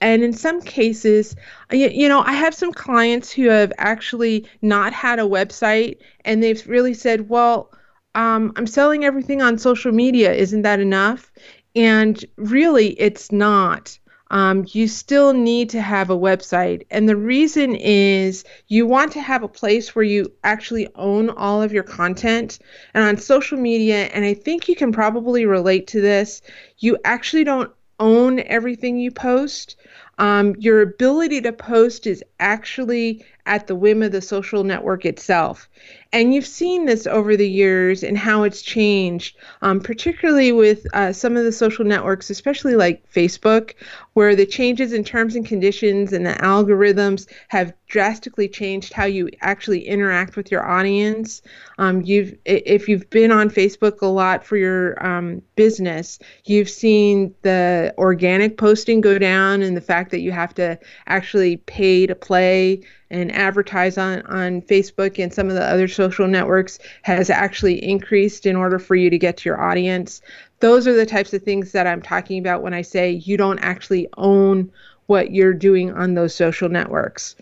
And 0.02 0.22
in 0.22 0.34
some 0.34 0.62
cases, 0.62 1.36
you, 1.72 2.10
know, 2.10 2.22
I 2.22 2.34
have 2.34 2.54
some 2.54 2.74
clients 2.74 3.32
who 3.32 3.48
have 3.50 3.72
actually 3.78 4.48
not 4.62 4.93
had 4.93 5.20
a 5.20 5.24
website 5.24 5.98
and 6.26 6.43
they've 6.43 6.65
really 6.67 6.93
said, 6.93 7.30
well, 7.30 7.72
um, 8.15 8.52
I'm 8.56 8.67
selling 8.67 9.06
everything 9.06 9.41
on 9.41 9.58
social 9.58 9.91
media. 9.91 10.34
Isn't 10.34 10.63
that 10.63 10.80
enough? 10.80 11.32
And 11.77 12.23
really, 12.35 12.89
it's 12.99 13.31
not 13.31 13.97
um, 14.29 14.65
you 14.69 14.87
still 14.87 15.33
need 15.33 15.69
to 15.69 15.81
have 15.81 16.09
a 16.09 16.17
website. 16.17 16.85
And 16.91 17.07
the 17.07 17.15
reason 17.15 17.75
is 17.75 18.43
you 18.67 18.85
want 18.85 19.11
to 19.13 19.21
have 19.21 19.43
a 19.43 19.47
place 19.47 19.95
where 19.95 20.03
you 20.03 20.31
actually 20.43 20.87
own 20.95 21.29
all 21.29 21.61
of 21.61 21.71
your 21.71 21.83
content. 21.83 22.59
And 22.93 23.03
on 23.03 23.17
social 23.17 23.57
media, 23.57 24.05
and 24.07 24.25
I 24.25 24.33
think 24.33 24.67
you 24.67 24.75
can 24.75 24.91
probably 24.91 25.45
relate 25.45 25.87
to 25.87 26.01
this, 26.01 26.41
you 26.79 26.97
actually 27.05 27.43
don't 27.43 27.71
own 27.99 28.39
everything 28.41 28.99
you 28.99 29.11
post. 29.11 29.75
Um, 30.19 30.55
your 30.57 30.81
ability 30.81 31.41
to 31.41 31.53
post 31.53 32.07
is 32.07 32.23
actually 32.39 33.23
at 33.47 33.65
the 33.65 33.75
whim 33.75 34.03
of 34.03 34.12
the 34.12 34.21
social 34.21 34.63
network 34.63 35.05
itself. 35.05 35.69
And 36.13 36.33
you've 36.33 36.47
seen 36.47 36.86
this 36.86 37.05
over 37.05 37.36
the 37.36 37.49
years 37.49 38.03
and 38.03 38.17
how 38.17 38.43
it's 38.43 38.62
changed, 38.62 39.36
um, 39.62 39.79
particularly 39.81 40.51
with 40.51 40.86
uh, 40.93 41.12
some 41.12 41.36
of 41.36 41.43
the 41.43 41.51
social 41.51 41.83
networks, 41.83 42.29
especially 42.29 42.75
like 42.75 43.12
Facebook, 43.12 43.73
where 44.13 44.36
the 44.36 44.45
changes 44.45 44.93
in 44.93 45.03
terms 45.03 45.36
and 45.36 45.45
conditions 45.45 46.13
and 46.13 46.25
the 46.25 46.31
algorithms 46.33 47.27
have 47.49 47.73
drastically 47.88 48.47
changed 48.47 48.93
how 48.93 49.05
you 49.05 49.29
actually 49.41 49.88
interact 49.88 50.36
with 50.36 50.51
your 50.51 50.65
audience. 50.65 51.41
Um, 51.77 52.01
you've, 52.01 52.36
if 52.45 52.88
you've 52.88 53.10
been 53.10 53.31
on 53.31 53.49
Facebook 53.49 54.01
a 54.01 54.07
lot 54.07 54.45
for 54.45 54.57
your 54.57 55.05
um, 55.05 55.41
business, 55.55 56.19
you've 56.45 56.69
seen 56.69 57.33
the 57.43 57.93
organic 57.97 58.57
posting 58.57 59.01
go 59.01 59.17
down 59.17 59.62
and 59.62 59.75
the 59.75 59.81
fact 59.81 60.12
that 60.12 60.21
you 60.21 60.31
have 60.31 60.53
to 60.55 60.79
actually 61.07 61.57
pay 61.57 62.07
to 62.07 62.15
play 62.15 62.81
and 63.10 63.32
advertise 63.32 63.98
on, 63.98 64.22
on 64.24 64.62
Facebook 64.62 65.22
and 65.22 65.34
some 65.34 65.50
of 65.50 65.56
the 65.56 65.63
other 65.63 65.88
social 65.88 66.28
networks 66.28 66.80
has 67.04 67.30
actually 67.30 67.84
increased 67.84 68.46
in 68.46 68.56
order 68.56 68.80
for 68.80 68.96
you 68.96 69.10
to 69.10 69.17
get 69.17 69.38
to 69.38 69.50
your 69.50 69.62
audience. 69.62 70.22
Those 70.60 70.88
are 70.88 70.93
the 70.93 71.06
types 71.06 71.34
of 71.34 71.43
things 71.43 71.72
that 71.72 71.88
I'm 71.88 72.02
talking 72.02 72.39
about 72.39 72.63
when 72.63 72.74
I 72.74 72.82
say 72.82 73.12
you 73.12 73.38
don't 73.38 73.60
actually 73.60 74.08
own 74.17 74.72
what 75.06 75.32
you're 75.32 75.54
doing 75.54 75.91
on 75.93 76.13
those 76.15 76.36
social 76.36 76.70
networks. 76.70 77.36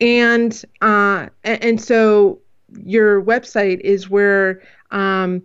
And 0.00 0.64
uh, 0.80 1.26
and 1.44 1.80
so 1.80 2.38
your 2.84 3.22
website 3.22 3.80
is 3.80 4.08
where 4.08 4.62
um, 4.90 5.42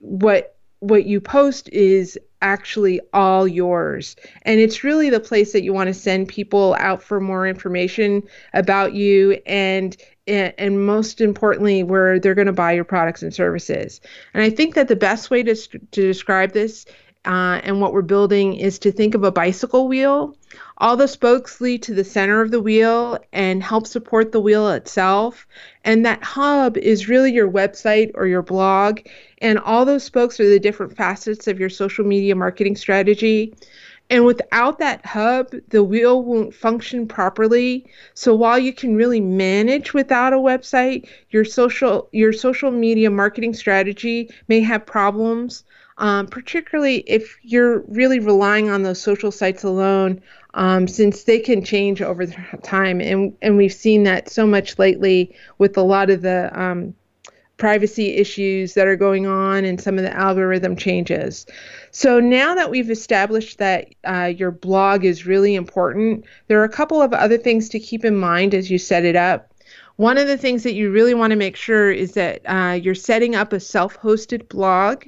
what 0.00 0.56
what 0.80 1.06
you 1.06 1.20
post 1.20 1.68
is 1.70 2.18
actually 2.42 3.00
all 3.12 3.46
yours. 3.46 4.16
And 4.42 4.60
it's 4.60 4.84
really 4.84 5.10
the 5.10 5.20
place 5.20 5.52
that 5.52 5.62
you 5.62 5.72
want 5.72 5.88
to 5.88 5.94
send 5.94 6.28
people 6.28 6.76
out 6.78 7.02
for 7.02 7.20
more 7.20 7.46
information 7.46 8.22
about 8.54 8.94
you 8.94 9.38
and 9.46 9.96
and 10.26 10.84
most 10.84 11.22
importantly 11.22 11.82
where 11.82 12.20
they're 12.20 12.34
going 12.34 12.46
to 12.46 12.52
buy 12.52 12.72
your 12.72 12.84
products 12.84 13.22
and 13.22 13.32
services. 13.32 13.98
And 14.34 14.42
I 14.42 14.50
think 14.50 14.74
that 14.74 14.88
the 14.88 14.96
best 14.96 15.30
way 15.30 15.42
to 15.42 15.54
to 15.54 15.78
describe 16.02 16.52
this 16.52 16.84
uh, 17.24 17.60
and 17.64 17.80
what 17.80 17.92
we're 17.92 18.02
building 18.02 18.54
is 18.54 18.78
to 18.78 18.92
think 18.92 19.14
of 19.14 19.24
a 19.24 19.32
bicycle 19.32 19.88
wheel. 19.88 20.36
All 20.78 20.96
the 20.96 21.08
spokes 21.08 21.60
lead 21.60 21.82
to 21.82 21.94
the 21.94 22.04
center 22.04 22.40
of 22.40 22.50
the 22.50 22.60
wheel 22.60 23.18
and 23.32 23.62
help 23.62 23.86
support 23.86 24.32
the 24.32 24.40
wheel 24.40 24.70
itself. 24.70 25.46
And 25.84 26.06
that 26.06 26.22
hub 26.22 26.76
is 26.76 27.08
really 27.08 27.32
your 27.32 27.50
website 27.50 28.12
or 28.14 28.26
your 28.26 28.42
blog. 28.42 29.00
And 29.38 29.58
all 29.58 29.84
those 29.84 30.04
spokes 30.04 30.38
are 30.40 30.48
the 30.48 30.60
different 30.60 30.96
facets 30.96 31.48
of 31.48 31.58
your 31.58 31.70
social 31.70 32.04
media 32.04 32.34
marketing 32.34 32.76
strategy. 32.76 33.54
And 34.10 34.24
without 34.24 34.78
that 34.78 35.04
hub, 35.04 35.54
the 35.68 35.84
wheel 35.84 36.22
won't 36.22 36.54
function 36.54 37.06
properly. 37.06 37.86
So 38.14 38.34
while 38.34 38.58
you 38.58 38.72
can 38.72 38.96
really 38.96 39.20
manage 39.20 39.92
without 39.92 40.32
a 40.32 40.36
website, 40.36 41.06
your 41.30 41.44
social 41.44 42.08
your 42.12 42.32
social 42.32 42.70
media 42.70 43.10
marketing 43.10 43.52
strategy 43.52 44.30
may 44.48 44.60
have 44.60 44.86
problems, 44.86 45.64
um, 45.98 46.26
particularly 46.26 46.98
if 47.06 47.36
you're 47.42 47.80
really 47.88 48.20
relying 48.20 48.70
on 48.70 48.82
those 48.82 49.00
social 49.00 49.30
sites 49.30 49.64
alone, 49.64 50.22
um, 50.54 50.88
since 50.88 51.24
they 51.24 51.38
can 51.38 51.64
change 51.64 52.00
over 52.00 52.26
time. 52.62 53.00
And 53.00 53.36
and 53.42 53.56
we've 53.56 53.72
seen 53.72 54.04
that 54.04 54.30
so 54.30 54.46
much 54.46 54.78
lately 54.78 55.34
with 55.58 55.76
a 55.76 55.82
lot 55.82 56.10
of 56.10 56.22
the 56.22 56.50
um, 56.58 56.94
privacy 57.58 58.16
issues 58.16 58.74
that 58.74 58.86
are 58.86 58.96
going 58.96 59.26
on 59.26 59.64
and 59.64 59.80
some 59.80 59.98
of 59.98 60.04
the 60.04 60.16
algorithm 60.16 60.76
changes. 60.76 61.44
So 61.90 62.20
now 62.20 62.54
that 62.54 62.70
we've 62.70 62.90
established 62.90 63.58
that 63.58 63.88
uh, 64.04 64.32
your 64.34 64.52
blog 64.52 65.04
is 65.04 65.26
really 65.26 65.56
important, 65.56 66.24
there 66.46 66.60
are 66.60 66.64
a 66.64 66.68
couple 66.68 67.02
of 67.02 67.12
other 67.12 67.36
things 67.36 67.68
to 67.70 67.80
keep 67.80 68.04
in 68.04 68.16
mind 68.16 68.54
as 68.54 68.70
you 68.70 68.78
set 68.78 69.04
it 69.04 69.16
up. 69.16 69.52
One 69.96 70.16
of 70.16 70.28
the 70.28 70.38
things 70.38 70.62
that 70.62 70.74
you 70.74 70.92
really 70.92 71.14
want 71.14 71.32
to 71.32 71.36
make 71.36 71.56
sure 71.56 71.90
is 71.90 72.12
that 72.12 72.42
uh, 72.46 72.74
you're 72.80 72.94
setting 72.94 73.34
up 73.34 73.52
a 73.52 73.58
self 73.58 73.98
hosted 73.98 74.48
blog. 74.48 75.04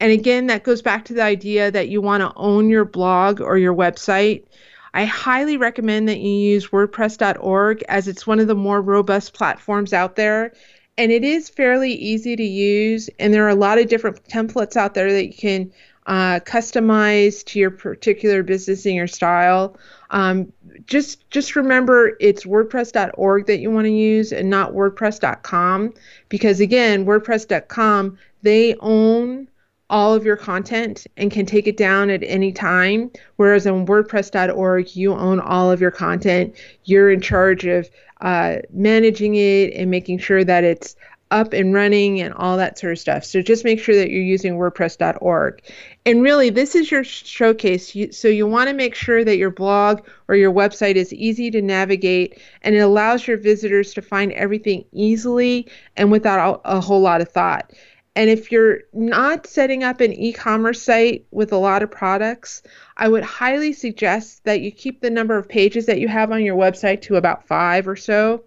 And 0.00 0.12
again, 0.12 0.46
that 0.48 0.62
goes 0.62 0.82
back 0.82 1.04
to 1.06 1.14
the 1.14 1.22
idea 1.22 1.70
that 1.70 1.88
you 1.88 2.00
want 2.00 2.22
to 2.22 2.32
own 2.36 2.68
your 2.68 2.84
blog 2.84 3.40
or 3.40 3.56
your 3.56 3.74
website. 3.74 4.44
I 4.92 5.04
highly 5.04 5.56
recommend 5.56 6.08
that 6.08 6.18
you 6.18 6.30
use 6.30 6.68
WordPress.org 6.68 7.84
as 7.88 8.08
it's 8.08 8.26
one 8.26 8.40
of 8.40 8.46
the 8.46 8.54
more 8.54 8.80
robust 8.80 9.34
platforms 9.34 9.92
out 9.92 10.16
there 10.16 10.52
and 10.98 11.12
it 11.12 11.24
is 11.24 11.48
fairly 11.48 11.92
easy 11.92 12.36
to 12.36 12.42
use 12.42 13.10
and 13.18 13.32
there 13.32 13.44
are 13.44 13.50
a 13.50 13.54
lot 13.54 13.78
of 13.78 13.88
different 13.88 14.22
templates 14.24 14.76
out 14.76 14.94
there 14.94 15.12
that 15.12 15.26
you 15.26 15.34
can 15.34 15.72
uh, 16.06 16.38
customize 16.40 17.44
to 17.44 17.58
your 17.58 17.70
particular 17.70 18.42
business 18.42 18.86
and 18.86 18.94
your 18.94 19.06
style 19.06 19.76
um, 20.10 20.52
just 20.86 21.28
just 21.30 21.56
remember 21.56 22.16
it's 22.20 22.44
wordpress.org 22.44 23.46
that 23.46 23.58
you 23.58 23.70
want 23.70 23.86
to 23.86 23.92
use 23.92 24.32
and 24.32 24.48
not 24.48 24.72
wordpress.com 24.72 25.92
because 26.28 26.60
again 26.60 27.04
wordpress.com 27.04 28.16
they 28.42 28.76
own 28.80 29.48
all 29.88 30.14
of 30.14 30.24
your 30.24 30.36
content 30.36 31.06
and 31.16 31.30
can 31.30 31.46
take 31.46 31.66
it 31.66 31.76
down 31.76 32.10
at 32.10 32.22
any 32.24 32.52
time. 32.52 33.10
Whereas 33.36 33.66
on 33.66 33.86
WordPress.org, 33.86 34.96
you 34.96 35.12
own 35.14 35.40
all 35.40 35.70
of 35.70 35.80
your 35.80 35.90
content. 35.90 36.54
You're 36.84 37.10
in 37.10 37.20
charge 37.20 37.64
of 37.64 37.88
uh, 38.20 38.56
managing 38.72 39.36
it 39.36 39.72
and 39.74 39.90
making 39.90 40.18
sure 40.18 40.42
that 40.42 40.64
it's 40.64 40.96
up 41.30 41.52
and 41.52 41.74
running 41.74 42.20
and 42.20 42.32
all 42.34 42.56
that 42.56 42.78
sort 42.78 42.92
of 42.92 42.98
stuff. 42.98 43.24
So 43.24 43.42
just 43.42 43.64
make 43.64 43.80
sure 43.80 43.96
that 43.96 44.10
you're 44.10 44.22
using 44.22 44.54
WordPress.org. 44.54 45.60
And 46.04 46.22
really, 46.22 46.50
this 46.50 46.76
is 46.76 46.90
your 46.90 47.02
showcase. 47.02 47.94
You, 47.96 48.12
so 48.12 48.28
you 48.28 48.46
want 48.46 48.68
to 48.68 48.74
make 48.74 48.94
sure 48.94 49.24
that 49.24 49.36
your 49.36 49.50
blog 49.50 50.06
or 50.28 50.36
your 50.36 50.52
website 50.52 50.94
is 50.94 51.12
easy 51.12 51.50
to 51.50 51.60
navigate 51.60 52.40
and 52.62 52.76
it 52.76 52.78
allows 52.78 53.26
your 53.26 53.38
visitors 53.38 53.92
to 53.94 54.02
find 54.02 54.32
everything 54.32 54.84
easily 54.92 55.68
and 55.96 56.12
without 56.12 56.60
a, 56.64 56.76
a 56.76 56.80
whole 56.80 57.00
lot 57.00 57.20
of 57.20 57.28
thought. 57.28 57.72
And 58.16 58.30
if 58.30 58.50
you're 58.50 58.78
not 58.94 59.46
setting 59.46 59.84
up 59.84 60.00
an 60.00 60.14
e 60.14 60.32
commerce 60.32 60.82
site 60.82 61.26
with 61.30 61.52
a 61.52 61.58
lot 61.58 61.82
of 61.82 61.90
products, 61.90 62.62
I 62.96 63.08
would 63.08 63.22
highly 63.22 63.74
suggest 63.74 64.42
that 64.44 64.62
you 64.62 64.72
keep 64.72 65.02
the 65.02 65.10
number 65.10 65.36
of 65.36 65.46
pages 65.46 65.84
that 65.84 66.00
you 66.00 66.08
have 66.08 66.32
on 66.32 66.42
your 66.42 66.56
website 66.56 67.02
to 67.02 67.16
about 67.16 67.46
five 67.46 67.86
or 67.86 67.94
so. 67.94 68.42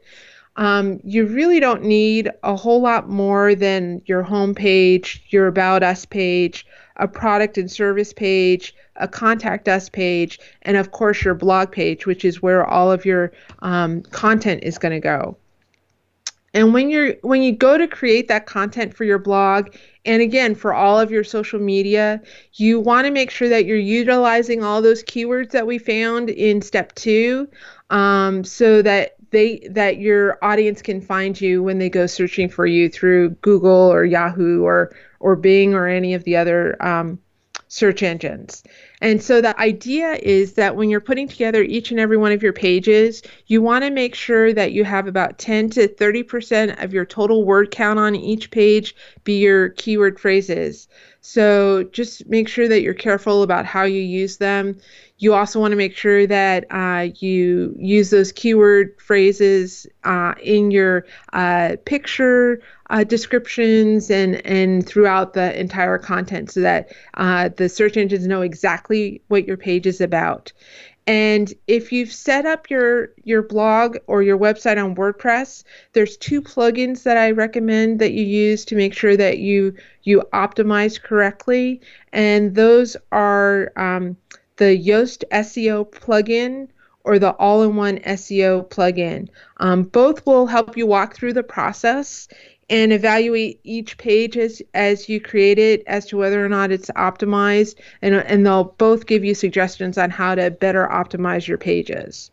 Um, 0.55 0.99
you 1.03 1.27
really 1.27 1.59
don't 1.59 1.83
need 1.83 2.31
a 2.43 2.55
whole 2.55 2.81
lot 2.81 3.09
more 3.09 3.53
than 3.53 4.01
your 4.07 4.23
home 4.23 4.55
page, 4.55 5.23
your 5.29 5.45
About 5.45 5.83
Us 5.83 6.03
page, 6.03 6.65
a 6.95 7.07
product 7.07 7.59
and 7.59 7.71
service 7.71 8.11
page, 8.11 8.75
a 8.95 9.07
contact 9.07 9.69
us 9.69 9.87
page, 9.87 10.39
and 10.63 10.77
of 10.77 10.91
course 10.91 11.23
your 11.23 11.35
blog 11.35 11.71
page, 11.71 12.07
which 12.07 12.25
is 12.25 12.41
where 12.41 12.65
all 12.65 12.91
of 12.91 13.05
your 13.05 13.31
um, 13.59 14.01
content 14.01 14.63
is 14.63 14.79
going 14.79 14.93
to 14.93 14.99
go. 14.99 15.37
And 16.53 16.73
when 16.73 16.89
you're 16.89 17.13
when 17.21 17.41
you 17.41 17.51
go 17.51 17.77
to 17.77 17.87
create 17.87 18.27
that 18.27 18.45
content 18.45 18.93
for 18.93 19.03
your 19.03 19.19
blog 19.19 19.75
and 20.05 20.21
again 20.21 20.55
for 20.55 20.73
all 20.73 20.99
of 20.99 21.11
your 21.11 21.23
social 21.23 21.59
media, 21.59 22.21
you 22.53 22.79
want 22.79 23.05
to 23.05 23.11
make 23.11 23.29
sure 23.29 23.49
that 23.49 23.65
you're 23.65 23.77
utilizing 23.77 24.63
all 24.63 24.81
those 24.81 25.03
keywords 25.03 25.51
that 25.51 25.67
we 25.67 25.77
found 25.77 26.29
in 26.29 26.61
step 26.61 26.95
2 26.95 27.47
um, 27.89 28.43
so 28.43 28.81
that 28.81 29.15
they 29.31 29.59
that 29.69 29.97
your 29.97 30.37
audience 30.41 30.81
can 30.81 31.01
find 31.01 31.39
you 31.39 31.61
when 31.61 31.77
they 31.77 31.89
go 31.89 32.07
searching 32.07 32.49
for 32.49 32.65
you 32.65 32.89
through 32.89 33.29
Google 33.41 33.93
or 33.93 34.03
Yahoo 34.03 34.63
or 34.63 34.95
or 35.19 35.35
Bing 35.35 35.73
or 35.73 35.87
any 35.87 36.13
of 36.13 36.23
the 36.23 36.35
other 36.35 36.81
um, 36.83 37.19
search 37.69 38.01
engines. 38.01 38.63
And 38.99 39.21
so 39.21 39.41
the 39.41 39.57
idea 39.59 40.19
is 40.21 40.53
that 40.53 40.75
when 40.75 40.89
you're 40.89 40.99
putting 40.99 41.27
together 41.27 41.61
each 41.61 41.91
and 41.91 41.99
every 41.99 42.17
one 42.17 42.31
of 42.31 42.41
your 42.41 42.51
pages, 42.51 43.21
you 43.45 43.61
want 43.61 43.83
to 43.83 43.91
make 43.91 44.15
sure 44.15 44.51
that 44.53 44.71
you 44.71 44.83
have 44.83 45.07
about 45.07 45.37
10 45.37 45.69
to 45.71 45.87
30% 45.87 46.83
of 46.83 46.91
your 46.91 47.05
total 47.05 47.45
word 47.45 47.69
count 47.69 47.99
on 47.99 48.15
each 48.15 48.49
page 48.49 48.95
be 49.23 49.39
your 49.39 49.69
keyword 49.69 50.19
phrases. 50.19 50.87
So 51.21 51.83
just 51.83 52.27
make 52.27 52.47
sure 52.47 52.67
that 52.67 52.81
you're 52.81 52.93
careful 52.95 53.43
about 53.43 53.65
how 53.65 53.83
you 53.83 54.01
use 54.01 54.37
them. 54.37 54.79
You 55.19 55.35
also 55.35 55.59
want 55.59 55.71
to 55.73 55.77
make 55.77 55.95
sure 55.95 56.25
that 56.25 56.65
uh, 56.71 57.09
you 57.19 57.75
use 57.77 58.09
those 58.09 58.31
keyword 58.31 58.95
phrases 58.99 59.85
uh, 60.05 60.33
in 60.41 60.71
your 60.71 61.05
uh, 61.33 61.75
picture 61.85 62.61
uh, 62.89 63.03
descriptions 63.03 64.09
and, 64.09 64.45
and 64.45 64.85
throughout 64.85 65.33
the 65.33 65.57
entire 65.59 65.97
content 65.97 66.51
so 66.51 66.61
that 66.61 66.91
uh, 67.15 67.49
the 67.57 67.69
search 67.69 67.97
engines 67.97 68.27
know 68.27 68.41
exactly 68.41 69.21
what 69.27 69.45
your 69.45 69.57
page 69.57 69.85
is 69.85 70.01
about. 70.01 70.51
And 71.09 71.51
if 71.65 71.91
you've 71.91 72.11
set 72.11 72.45
up 72.45 72.69
your 72.69 73.09
your 73.23 73.41
blog 73.41 73.97
or 74.05 74.21
your 74.21 74.37
website 74.37 74.83
on 74.83 74.95
WordPress, 74.95 75.63
there's 75.93 76.17
two 76.17 76.39
plugins 76.39 77.01
that 77.01 77.17
I 77.17 77.31
recommend 77.31 77.97
that 77.97 78.11
you 78.11 78.23
use 78.23 78.63
to 78.65 78.75
make 78.75 78.93
sure 78.93 79.17
that 79.17 79.39
you 79.39 79.73
you 80.03 80.21
optimize 80.33 81.01
correctly. 81.01 81.81
And 82.13 82.53
those 82.53 82.95
are 83.11 83.71
um, 83.75 84.17
the 84.57 84.77
Yoast 84.77 85.23
SEO 85.31 85.89
plugin 85.89 86.67
or 87.03 87.17
the 87.17 87.31
all-in-one 87.31 87.97
SEO 87.99 88.69
plugin. 88.69 89.29
Um, 89.57 89.83
both 89.83 90.23
will 90.27 90.45
help 90.45 90.77
you 90.77 90.85
walk 90.85 91.15
through 91.15 91.33
the 91.33 91.41
process 91.41 92.27
and 92.69 92.93
evaluate 92.93 93.59
each 93.63 93.97
page 93.97 94.37
as, 94.37 94.61
as 94.73 95.09
you 95.09 95.19
create 95.19 95.57
it 95.57 95.83
as 95.87 96.05
to 96.05 96.17
whether 96.17 96.43
or 96.43 96.49
not 96.49 96.71
it's 96.71 96.89
optimized 96.91 97.75
and, 98.01 98.15
and 98.15 98.45
they'll 98.45 98.75
both 98.77 99.05
give 99.05 99.23
you 99.23 99.33
suggestions 99.33 99.97
on 99.97 100.09
how 100.09 100.35
to 100.35 100.51
better 100.51 100.87
optimize 100.91 101.47
your 101.47 101.57
pages 101.57 102.31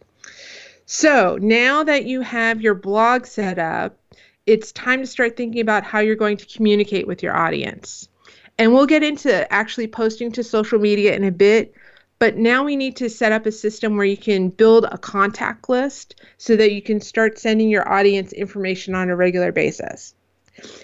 so 0.85 1.38
now 1.40 1.83
that 1.83 2.05
you 2.05 2.20
have 2.20 2.61
your 2.61 2.75
blog 2.75 3.27
set 3.27 3.59
up 3.59 3.99
it's 4.46 4.70
time 4.72 5.01
to 5.01 5.07
start 5.07 5.37
thinking 5.37 5.61
about 5.61 5.83
how 5.83 5.99
you're 5.99 6.14
going 6.14 6.37
to 6.37 6.46
communicate 6.46 7.07
with 7.07 7.22
your 7.22 7.37
audience 7.37 8.09
and 8.59 8.72
we'll 8.72 8.87
get 8.87 9.03
into 9.03 9.53
actually 9.53 9.87
posting 9.87 10.33
to 10.33 10.42
social 10.42 10.79
media 10.79 11.14
in 11.14 11.25
a 11.25 11.33
bit 11.33 11.75
but 12.18 12.37
now 12.37 12.64
we 12.64 12.77
need 12.77 12.96
to 12.96 13.11
set 13.11 13.33
up 13.33 13.44
a 13.44 13.53
system 13.53 13.96
where 13.96 14.07
you 14.07 14.16
can 14.16 14.49
build 14.49 14.87
a 14.87 14.96
contact 14.96 15.68
list 15.68 16.14
so 16.38 16.57
that 16.57 16.72
you 16.72 16.81
can 16.81 17.01
start 17.01 17.38
sending 17.38 17.68
your 17.68 17.87
audience 17.88 18.33
information 18.33 18.94
on 18.94 19.11
a 19.11 19.16
regular 19.16 19.53
basis. 19.53 20.14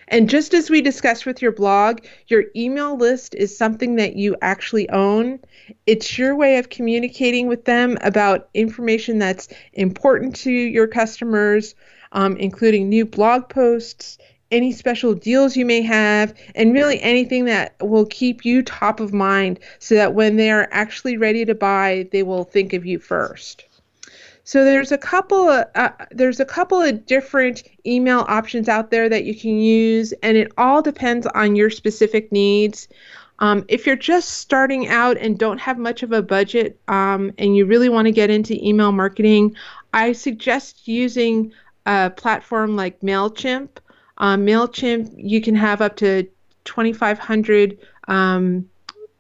And 0.08 0.28
just 0.28 0.54
as 0.54 0.68
we 0.68 0.82
discussed 0.82 1.26
with 1.26 1.40
your 1.40 1.52
blog, 1.52 2.04
your 2.28 2.44
email 2.54 2.96
list 2.96 3.34
is 3.34 3.56
something 3.56 3.96
that 3.96 4.16
you 4.16 4.36
actually 4.42 4.88
own. 4.90 5.38
It's 5.86 6.18
your 6.18 6.36
way 6.36 6.58
of 6.58 6.68
communicating 6.68 7.46
with 7.46 7.64
them 7.64 7.96
about 8.02 8.48
information 8.54 9.18
that's 9.18 9.48
important 9.72 10.36
to 10.36 10.50
your 10.50 10.86
customers, 10.86 11.74
um, 12.12 12.36
including 12.36 12.88
new 12.88 13.06
blog 13.06 13.48
posts, 13.48 14.18
any 14.50 14.70
special 14.70 15.14
deals 15.14 15.56
you 15.56 15.64
may 15.64 15.80
have, 15.80 16.34
and 16.54 16.74
really 16.74 17.00
anything 17.00 17.46
that 17.46 17.74
will 17.80 18.06
keep 18.06 18.44
you 18.44 18.62
top 18.62 19.00
of 19.00 19.12
mind 19.14 19.58
so 19.78 19.94
that 19.94 20.14
when 20.14 20.36
they 20.36 20.50
are 20.50 20.68
actually 20.70 21.16
ready 21.16 21.44
to 21.46 21.54
buy, 21.54 22.06
they 22.12 22.22
will 22.22 22.44
think 22.44 22.74
of 22.74 22.84
you 22.84 22.98
first. 22.98 23.64
So 24.44 24.64
there's 24.64 24.90
a 24.90 24.98
couple 24.98 25.48
of 25.48 25.66
uh, 25.74 25.90
there's 26.10 26.40
a 26.40 26.44
couple 26.44 26.80
of 26.80 27.06
different 27.06 27.62
email 27.86 28.24
options 28.28 28.68
out 28.68 28.90
there 28.90 29.08
that 29.08 29.24
you 29.24 29.34
can 29.34 29.58
use, 29.60 30.12
and 30.22 30.36
it 30.36 30.50
all 30.58 30.82
depends 30.82 31.26
on 31.28 31.54
your 31.54 31.70
specific 31.70 32.32
needs. 32.32 32.88
Um, 33.38 33.64
if 33.68 33.86
you're 33.86 33.96
just 33.96 34.38
starting 34.38 34.88
out 34.88 35.16
and 35.16 35.38
don't 35.38 35.58
have 35.58 35.78
much 35.78 36.02
of 36.02 36.12
a 36.12 36.22
budget 36.22 36.78
um, 36.88 37.32
and 37.38 37.56
you 37.56 37.66
really 37.66 37.88
want 37.88 38.06
to 38.06 38.12
get 38.12 38.30
into 38.30 38.54
email 38.64 38.92
marketing, 38.92 39.56
I 39.92 40.12
suggest 40.12 40.86
using 40.86 41.52
a 41.86 42.10
platform 42.10 42.76
like 42.76 43.00
MailChimp. 43.00 43.68
Um, 44.18 44.46
MailChimp, 44.46 45.14
you 45.16 45.40
can 45.40 45.54
have 45.56 45.80
up 45.80 45.96
to 45.96 46.24
2,500 46.64 47.78
um, 48.06 48.68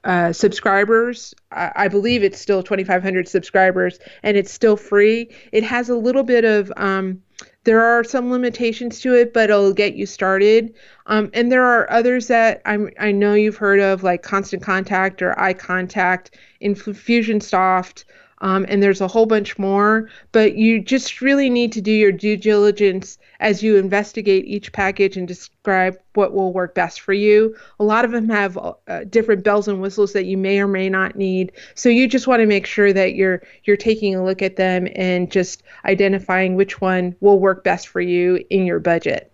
uh, 0.04 0.32
subscribers. 0.32 1.34
I, 1.52 1.72
I, 1.76 1.88
believe 1.88 2.24
it's 2.24 2.40
still 2.40 2.62
2,500 2.62 3.28
subscribers, 3.28 3.98
and 4.22 4.36
it's 4.36 4.52
still 4.52 4.76
free. 4.76 5.30
It 5.52 5.62
has 5.64 5.88
a 5.88 5.96
little 5.96 6.24
bit 6.24 6.44
of 6.44 6.72
um, 6.76 7.22
there 7.64 7.80
are 7.80 8.02
some 8.02 8.30
limitations 8.30 9.00
to 9.00 9.14
it, 9.14 9.32
but 9.32 9.50
it'll 9.50 9.72
get 9.72 9.94
you 9.94 10.06
started. 10.06 10.74
Um, 11.06 11.30
and 11.32 11.52
there 11.52 11.64
are 11.64 11.90
others 11.90 12.26
that 12.26 12.60
I'm, 12.64 12.90
I 12.98 13.12
know 13.12 13.34
you've 13.34 13.56
heard 13.56 13.78
of, 13.78 14.02
like 14.02 14.22
Constant 14.22 14.62
Contact 14.62 15.22
or 15.22 15.34
iContact, 15.34 16.30
Infusionsoft. 16.60 18.04
Um, 18.40 18.66
and 18.68 18.82
there's 18.82 19.00
a 19.00 19.06
whole 19.06 19.26
bunch 19.26 19.56
more, 19.56 20.08
but 20.32 20.56
you 20.56 20.80
just 20.80 21.20
really 21.20 21.48
need 21.48 21.70
to 21.72 21.80
do 21.80 21.92
your 21.92 22.10
due 22.10 22.36
diligence 22.36 23.18
as 23.42 23.62
you 23.62 23.76
investigate 23.76 24.46
each 24.46 24.72
package 24.72 25.16
and 25.16 25.28
describe 25.28 25.98
what 26.14 26.32
will 26.32 26.52
work 26.52 26.74
best 26.74 27.00
for 27.00 27.12
you. 27.12 27.54
A 27.80 27.84
lot 27.84 28.04
of 28.04 28.12
them 28.12 28.28
have 28.28 28.56
uh, 28.56 29.04
different 29.10 29.44
bells 29.44 29.68
and 29.68 29.82
whistles 29.82 30.12
that 30.12 30.24
you 30.24 30.38
may 30.38 30.60
or 30.60 30.68
may 30.68 30.88
not 30.88 31.16
need, 31.16 31.52
so 31.74 31.88
you 31.88 32.06
just 32.06 32.26
want 32.26 32.40
to 32.40 32.46
make 32.46 32.66
sure 32.66 32.92
that 32.92 33.14
you're 33.14 33.42
you're 33.64 33.76
taking 33.76 34.14
a 34.14 34.24
look 34.24 34.40
at 34.40 34.56
them 34.56 34.88
and 34.94 35.30
just 35.30 35.62
identifying 35.84 36.54
which 36.54 36.80
one 36.80 37.14
will 37.20 37.38
work 37.38 37.64
best 37.64 37.88
for 37.88 38.00
you 38.00 38.42
in 38.48 38.64
your 38.64 38.78
budget. 38.78 39.30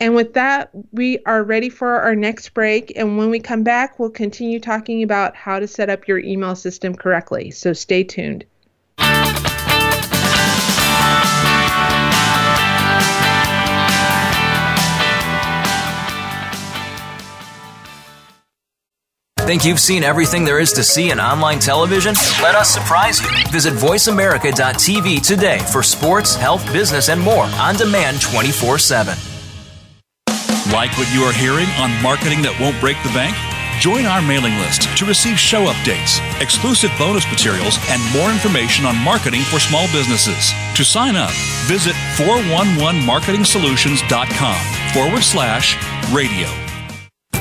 And 0.00 0.14
with 0.14 0.34
that, 0.34 0.70
we 0.92 1.18
are 1.26 1.42
ready 1.42 1.68
for 1.68 2.00
our 2.00 2.14
next 2.14 2.54
break. 2.54 2.92
And 2.96 3.18
when 3.18 3.30
we 3.30 3.40
come 3.40 3.64
back, 3.64 3.98
we'll 3.98 4.10
continue 4.10 4.60
talking 4.60 5.02
about 5.02 5.34
how 5.34 5.58
to 5.58 5.66
set 5.66 5.90
up 5.90 6.06
your 6.06 6.20
email 6.20 6.54
system 6.54 6.94
correctly. 6.94 7.50
So 7.50 7.72
stay 7.72 8.04
tuned. 8.04 8.44
Think 19.48 19.64
you've 19.64 19.80
seen 19.80 20.04
everything 20.04 20.44
there 20.44 20.60
is 20.60 20.74
to 20.74 20.84
see 20.84 21.10
in 21.10 21.18
online 21.18 21.58
television? 21.58 22.12
Let 22.42 22.54
us 22.54 22.68
surprise 22.68 23.22
you. 23.22 23.30
Visit 23.50 23.72
VoiceAmerica.tv 23.72 25.26
today 25.26 25.60
for 25.72 25.82
sports, 25.82 26.34
health, 26.34 26.70
business, 26.70 27.08
and 27.08 27.18
more 27.18 27.44
on 27.56 27.76
demand 27.76 28.20
24 28.20 28.78
7. 28.78 29.16
Like 30.70 30.94
what 30.98 31.10
you 31.14 31.22
are 31.22 31.32
hearing 31.32 31.64
on 31.80 31.90
marketing 32.02 32.42
that 32.42 32.54
won't 32.60 32.78
break 32.78 32.98
the 33.00 33.08
bank? 33.16 33.34
Join 33.80 34.04
our 34.04 34.20
mailing 34.20 34.52
list 34.58 34.82
to 34.98 35.06
receive 35.06 35.38
show 35.38 35.64
updates, 35.64 36.20
exclusive 36.42 36.90
bonus 36.98 37.26
materials, 37.32 37.78
and 37.88 38.02
more 38.12 38.28
information 38.28 38.84
on 38.84 38.98
marketing 39.00 39.40
for 39.48 39.58
small 39.58 39.88
businesses. 39.96 40.52
To 40.76 40.84
sign 40.84 41.16
up, 41.16 41.32
visit 41.64 41.94
411marketingsolutions.com 42.20 44.60
forward 44.92 45.24
slash 45.24 45.80
radio. 46.12 46.67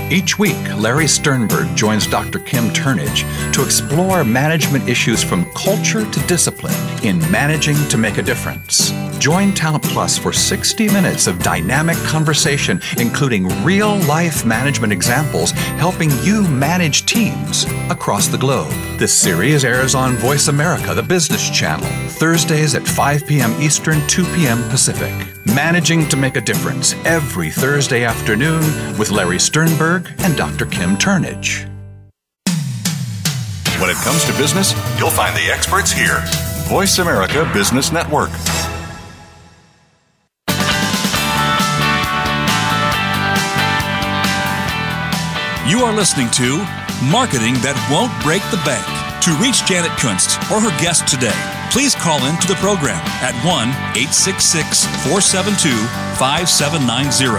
Each 0.09 0.39
week, 0.39 0.55
Larry 0.77 1.05
Sternberg 1.05 1.75
joins 1.75 2.07
Dr. 2.07 2.39
Kim 2.39 2.69
Turnage 2.69 3.25
to 3.51 3.61
explore 3.61 4.23
management 4.23 4.87
issues 4.87 5.21
from 5.21 5.43
culture 5.51 6.09
to 6.09 6.19
discipline 6.27 6.73
in 7.03 7.19
managing 7.29 7.75
to 7.89 7.97
make 7.97 8.17
a 8.17 8.21
difference. 8.21 8.93
Join 9.19 9.51
Talent 9.51 9.83
Plus 9.83 10.17
for 10.17 10.31
60 10.31 10.87
minutes 10.93 11.27
of 11.27 11.39
dynamic 11.39 11.97
conversation, 11.97 12.79
including 12.99 13.47
real 13.65 13.97
life 14.05 14.45
management 14.45 14.93
examples 14.93 15.51
helping 15.51 16.09
you 16.23 16.47
manage 16.47 17.05
teams 17.17 17.65
across 17.89 18.27
the 18.27 18.37
globe. 18.37 18.71
This 18.99 19.11
series 19.11 19.65
airs 19.65 19.95
on 19.95 20.17
Voice 20.17 20.49
America, 20.49 20.93
the 20.93 21.01
business 21.01 21.49
channel, 21.49 21.89
Thursdays 22.21 22.75
at 22.75 22.87
5 22.87 23.25
p.m. 23.25 23.59
Eastern, 23.59 24.05
2 24.07 24.23
p.m. 24.35 24.61
Pacific. 24.69 25.11
Managing 25.47 26.07
to 26.09 26.15
make 26.15 26.35
a 26.35 26.41
difference 26.41 26.93
every 27.05 27.49
Thursday 27.49 28.03
afternoon 28.03 28.61
with 28.99 29.09
Larry 29.09 29.39
Sternberg 29.39 30.13
and 30.19 30.37
Dr. 30.37 30.67
Kim 30.67 30.95
Turnage. 30.95 31.67
When 33.81 33.89
it 33.89 33.97
comes 34.03 34.23
to 34.25 34.31
business, 34.33 34.73
you'll 34.99 35.09
find 35.09 35.35
the 35.35 35.51
experts 35.51 35.91
here. 35.91 36.21
Voice 36.67 36.99
America 36.99 37.49
Business 37.51 37.91
Network. 37.91 38.29
You 45.67 45.83
are 45.83 45.93
listening 45.93 46.29
to 46.31 46.86
Marketing 47.03 47.53
That 47.61 47.75
Won't 47.93 48.09
Break 48.25 48.41
the 48.49 48.57
Bank. 48.65 48.81
To 49.21 49.29
reach 49.37 49.61
Janet 49.69 49.93
Kunst 50.01 50.33
or 50.49 50.57
her 50.57 50.73
guest 50.81 51.05
today, 51.05 51.37
please 51.69 51.93
call 51.93 52.17
in 52.25 52.33
to 52.41 52.49
the 52.49 52.57
program 52.57 52.97
at 53.21 53.37
1 53.45 53.69
866 53.93 54.89
472 55.05 55.69
5790. 56.17 57.37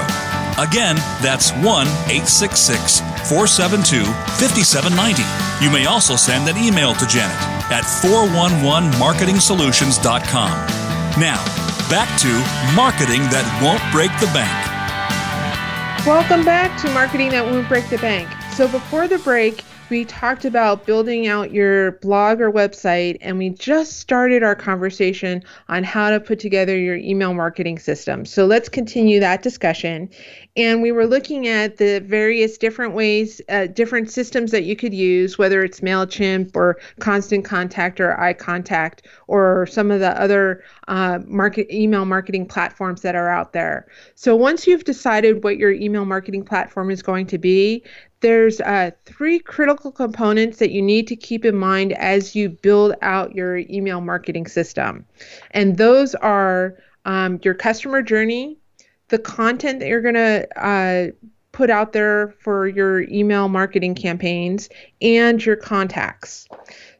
Again, 0.63 0.95
that's 1.19 1.51
1 1.59 1.67
866 2.07 3.03
472 3.27 4.07
5790. 4.39 5.27
You 5.59 5.75
may 5.75 5.91
also 5.91 6.15
send 6.15 6.47
an 6.47 6.55
email 6.55 6.95
to 6.95 7.03
Janet 7.11 7.35
at 7.75 7.83
411marketingsolutions.com. 7.83 10.55
Now, 11.19 11.43
back 11.91 12.07
to 12.23 12.31
Marketing 12.79 13.27
That 13.35 13.43
Won't 13.59 13.83
Break 13.91 14.15
the 14.23 14.31
Bank. 14.31 14.55
Welcome 16.07 16.45
back 16.45 16.81
to 16.83 16.91
Marketing 16.95 17.31
That 17.31 17.45
Won't 17.45 17.67
Break 17.67 17.89
the 17.91 17.99
Bank. 17.99 18.38
So, 18.59 18.67
before 18.67 19.07
the 19.07 19.19
break, 19.19 19.63
we 19.91 20.05
talked 20.05 20.45
about 20.45 20.85
building 20.85 21.27
out 21.27 21.53
your 21.53 21.93
blog 21.93 22.41
or 22.41 22.53
website, 22.53 23.17
and 23.21 23.39
we 23.39 23.51
just 23.51 23.99
started 24.01 24.43
our 24.43 24.55
conversation 24.55 25.43
on 25.69 25.83
how 25.83 26.11
to 26.11 26.21
put 26.21 26.39
together 26.39 26.77
your 26.77 26.97
email 26.97 27.33
marketing 27.33 27.79
system. 27.79 28.25
So 28.27 28.45
let's 28.47 28.69
continue 28.69 29.21
that 29.21 29.43
discussion. 29.43 30.11
And 30.57 30.83
we 30.83 30.93
were 30.93 31.07
looking 31.07 31.47
at 31.47 31.77
the 31.77 32.01
various 32.01 32.59
different 32.59 32.95
ways, 32.95 33.41
uh, 33.49 33.67
different 33.67 34.11
systems 34.11 34.51
that 34.51 34.65
you 34.65 34.77
could 34.77 34.93
use, 34.93 35.39
whether 35.39 35.63
it's 35.63 35.81
MailChimp 35.81 36.55
or 36.55 36.79
Constant 36.99 37.45
Contact 37.45 38.01
or 38.01 38.17
iContact 38.21 39.07
or 39.29 39.67
some 39.67 39.91
of 39.91 40.01
the 40.01 40.21
other 40.21 40.65
uh, 40.89 41.21
market 41.27 41.73
email 41.73 42.05
marketing 42.05 42.47
platforms 42.47 43.03
that 43.03 43.15
are 43.15 43.29
out 43.29 43.53
there. 43.53 43.87
So 44.17 44.35
once 44.35 44.67
you've 44.67 44.85
decided 44.85 45.45
what 45.45 45.59
your 45.59 45.71
email 45.71 46.05
marketing 46.05 46.45
platform 46.45 46.91
is 46.91 47.03
going 47.03 47.27
to 47.29 47.39
be, 47.39 47.85
there's 48.21 48.61
uh, 48.61 48.91
three 49.05 49.39
critical 49.39 49.93
components 49.93 50.59
that 50.59 50.71
you 50.71 50.83
need 50.83 51.07
to 51.09 51.17
keep 51.17 51.45
in 51.45 51.55
mind 51.55 51.93
as 51.93 52.35
you 52.35 52.49
build 52.49 52.95
out 53.03 53.35
your 53.35 53.59
email 53.59 54.01
marketing 54.01 54.47
system. 54.47 55.05
And 55.53 55.77
those 55.77 56.15
are 56.17 56.77
um, 57.05 57.39
your 57.43 57.55
customer 57.55 58.03
journey, 58.03 58.59
the 59.09 59.19
content 59.19 59.81
that 59.81 59.89
you're 59.89 60.03
going 60.03 60.15
to 60.15 60.49
uh, 60.61 61.07
put 61.53 61.71
out 61.71 61.93
there 61.93 62.35
for 62.41 62.69
your 62.69 63.01
email 63.03 63.49
marketing 63.49 63.95
campaigns, 63.95 64.69
and 65.01 65.45
your 65.45 65.57
contacts. 65.57 66.47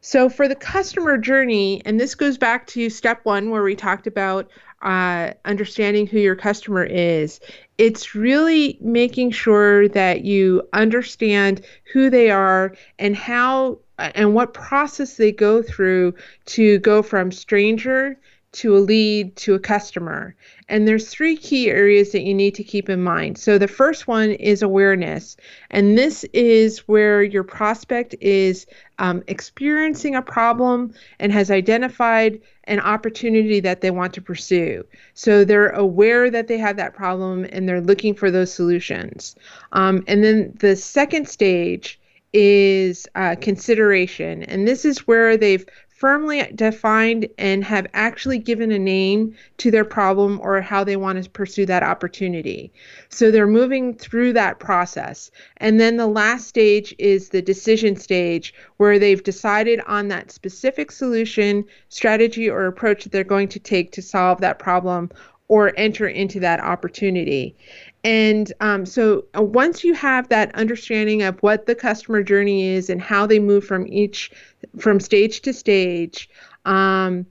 So, 0.01 0.29
for 0.29 0.47
the 0.47 0.55
customer 0.55 1.17
journey, 1.17 1.81
and 1.85 1.99
this 1.99 2.15
goes 2.15 2.37
back 2.37 2.67
to 2.67 2.89
step 2.89 3.21
one 3.23 3.51
where 3.51 3.63
we 3.63 3.75
talked 3.75 4.07
about 4.07 4.49
uh, 4.81 5.33
understanding 5.45 6.07
who 6.07 6.19
your 6.19 6.35
customer 6.35 6.83
is. 6.83 7.39
It's 7.77 8.15
really 8.15 8.77
making 8.81 9.31
sure 9.31 9.87
that 9.89 10.23
you 10.23 10.63
understand 10.73 11.65
who 11.91 12.09
they 12.09 12.29
are 12.29 12.75
and 12.97 13.15
how 13.15 13.79
and 13.97 14.33
what 14.33 14.53
process 14.53 15.17
they 15.17 15.31
go 15.31 15.61
through 15.61 16.13
to 16.45 16.79
go 16.79 17.01
from 17.01 17.31
stranger 17.31 18.17
to 18.51 18.75
a 18.75 18.79
lead 18.79 19.35
to 19.35 19.53
a 19.53 19.59
customer. 19.59 20.35
And 20.69 20.87
there's 20.87 21.09
three 21.09 21.35
key 21.35 21.69
areas 21.69 22.11
that 22.11 22.21
you 22.21 22.33
need 22.33 22.55
to 22.55 22.63
keep 22.63 22.89
in 22.89 23.03
mind. 23.03 23.37
So 23.37 23.57
the 23.57 23.67
first 23.67 24.07
one 24.07 24.31
is 24.31 24.61
awareness. 24.61 25.35
And 25.71 25.97
this 25.97 26.23
is 26.31 26.87
where 26.87 27.23
your 27.23 27.43
prospect 27.43 28.15
is 28.21 28.65
um, 28.99 29.23
experiencing 29.27 30.15
a 30.15 30.21
problem 30.21 30.93
and 31.19 31.31
has 31.31 31.51
identified 31.51 32.39
an 32.65 32.79
opportunity 32.79 33.59
that 33.59 33.81
they 33.81 33.91
want 33.91 34.13
to 34.13 34.21
pursue. 34.21 34.85
So 35.15 35.43
they're 35.43 35.69
aware 35.69 36.29
that 36.29 36.47
they 36.47 36.57
have 36.59 36.77
that 36.77 36.93
problem 36.93 37.45
and 37.51 37.67
they're 37.67 37.81
looking 37.81 38.13
for 38.13 38.29
those 38.29 38.53
solutions. 38.53 39.35
Um, 39.71 40.03
and 40.07 40.23
then 40.23 40.53
the 40.59 40.75
second 40.75 41.27
stage 41.27 41.99
is 42.31 43.07
uh, 43.15 43.35
consideration. 43.41 44.43
And 44.43 44.67
this 44.67 44.85
is 44.85 45.07
where 45.07 45.35
they've 45.35 45.65
firmly 45.99 46.49
defined 46.55 47.27
and 47.37 47.61
have 47.61 47.85
actually 47.93 48.39
given 48.39 48.71
a 48.71 48.79
name 48.79 49.35
to 49.57 49.69
their 49.69 49.83
problem 49.83 50.39
or 50.41 50.61
how 50.61 50.81
they 50.81 50.95
want 50.95 51.21
to 51.21 51.29
pursue 51.29 51.65
that 51.65 51.83
opportunity. 51.83 52.71
So 53.09 53.29
they're 53.29 53.45
moving 53.45 53.93
through 53.93 54.31
that 54.33 54.59
process. 54.59 55.29
And 55.57 55.77
then 55.77 55.97
the 55.97 56.07
last 56.07 56.47
stage 56.47 56.95
is 56.99 57.27
the 57.27 57.41
decision 57.41 57.97
stage 57.97 58.53
where 58.77 58.97
they've 58.97 59.21
decided 59.21 59.81
on 59.87 60.07
that 60.07 60.31
specific 60.31 60.89
solution, 60.89 61.65
strategy, 61.89 62.49
or 62.49 62.65
approach 62.65 63.03
that 63.03 63.11
they're 63.11 63.25
going 63.25 63.49
to 63.49 63.59
take 63.59 63.91
to 63.91 64.01
solve 64.01 64.39
that 64.39 64.57
problem 64.57 65.09
or 65.49 65.73
enter 65.75 66.07
into 66.07 66.39
that 66.39 66.61
opportunity. 66.61 67.57
And 68.03 68.51
um, 68.61 68.85
so 68.85 69.25
uh, 69.37 69.41
once 69.41 69.83
you 69.83 69.93
have 69.93 70.29
that 70.29 70.55
understanding 70.55 71.21
of 71.21 71.37
what 71.41 71.65
the 71.65 71.75
customer 71.75 72.23
journey 72.23 72.67
is 72.67 72.89
and 72.89 73.01
how 73.01 73.25
they 73.25 73.39
move 73.39 73.65
from 73.65 73.87
each 73.87 74.31
from 74.77 74.99
stage 74.99 75.41
to 75.41 75.53
stage, 75.53 76.29
um, 76.65 77.25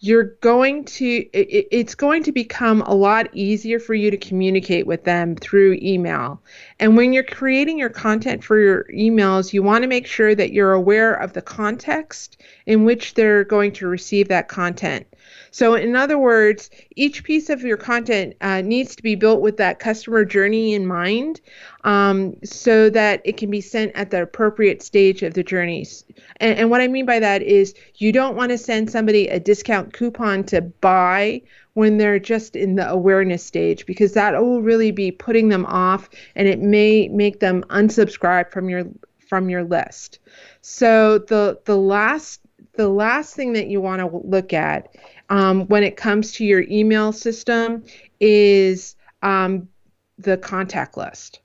you're 0.00 0.34
going 0.40 0.84
to 0.86 1.26
it, 1.32 1.68
it's 1.70 1.94
going 1.94 2.22
to 2.22 2.32
become 2.32 2.80
a 2.82 2.94
lot 2.94 3.28
easier 3.34 3.78
for 3.78 3.94
you 3.94 4.10
to 4.10 4.16
communicate 4.16 4.86
with 4.86 5.04
them 5.04 5.36
through 5.36 5.78
email. 5.82 6.42
And 6.78 6.96
when 6.96 7.12
you're 7.12 7.22
creating 7.22 7.78
your 7.78 7.90
content 7.90 8.42
for 8.42 8.58
your 8.58 8.84
emails 8.84 9.52
you 9.52 9.62
want 9.62 9.82
to 9.82 9.88
make 9.88 10.06
sure 10.06 10.34
that 10.34 10.52
you're 10.52 10.72
aware 10.72 11.14
of 11.14 11.34
the 11.34 11.42
context 11.42 12.40
in 12.66 12.84
which 12.84 13.14
they're 13.14 13.44
going 13.44 13.72
to 13.72 13.86
receive 13.86 14.28
that 14.28 14.48
content 14.48 15.06
so, 15.50 15.74
in 15.74 15.96
other 15.96 16.18
words, 16.18 16.70
each 16.94 17.24
piece 17.24 17.50
of 17.50 17.62
your 17.62 17.76
content 17.76 18.36
uh, 18.40 18.60
needs 18.60 18.94
to 18.96 19.02
be 19.02 19.14
built 19.16 19.40
with 19.40 19.56
that 19.56 19.80
customer 19.80 20.24
journey 20.24 20.74
in 20.74 20.86
mind 20.86 21.40
um, 21.82 22.36
so 22.44 22.88
that 22.90 23.20
it 23.24 23.36
can 23.36 23.50
be 23.50 23.60
sent 23.60 23.92
at 23.94 24.10
the 24.10 24.22
appropriate 24.22 24.82
stage 24.82 25.22
of 25.22 25.34
the 25.34 25.42
journeys. 25.42 26.04
And, 26.36 26.58
and 26.58 26.70
what 26.70 26.80
I 26.80 26.88
mean 26.88 27.06
by 27.06 27.18
that 27.18 27.42
is 27.42 27.74
you 27.96 28.12
don't 28.12 28.36
want 28.36 28.50
to 28.50 28.58
send 28.58 28.90
somebody 28.90 29.26
a 29.28 29.40
discount 29.40 29.92
coupon 29.92 30.44
to 30.44 30.60
buy 30.60 31.42
when 31.74 31.98
they're 31.98 32.18
just 32.18 32.56
in 32.56 32.76
the 32.76 32.88
awareness 32.88 33.42
stage 33.42 33.86
because 33.86 34.12
that 34.12 34.40
will 34.40 34.62
really 34.62 34.90
be 34.90 35.10
putting 35.10 35.48
them 35.48 35.66
off 35.66 36.08
and 36.36 36.46
it 36.46 36.60
may 36.60 37.08
make 37.08 37.40
them 37.40 37.64
unsubscribe 37.70 38.50
from 38.52 38.68
your 38.68 38.84
from 39.28 39.48
your 39.48 39.62
list. 39.62 40.18
So 40.60 41.18
the 41.18 41.58
the 41.64 41.76
last 41.76 42.40
the 42.74 42.88
last 42.88 43.34
thing 43.34 43.52
that 43.52 43.68
you 43.68 43.80
want 43.80 44.00
to 44.00 44.20
look 44.24 44.52
at 44.52 44.94
um, 45.30 45.66
when 45.68 45.82
it 45.82 45.96
comes 45.96 46.32
to 46.32 46.44
your 46.44 46.64
email 46.68 47.12
system 47.12 47.84
is 48.20 48.96
um, 49.22 49.68
the 50.18 50.36
contact 50.36 50.96
list. 50.96 51.40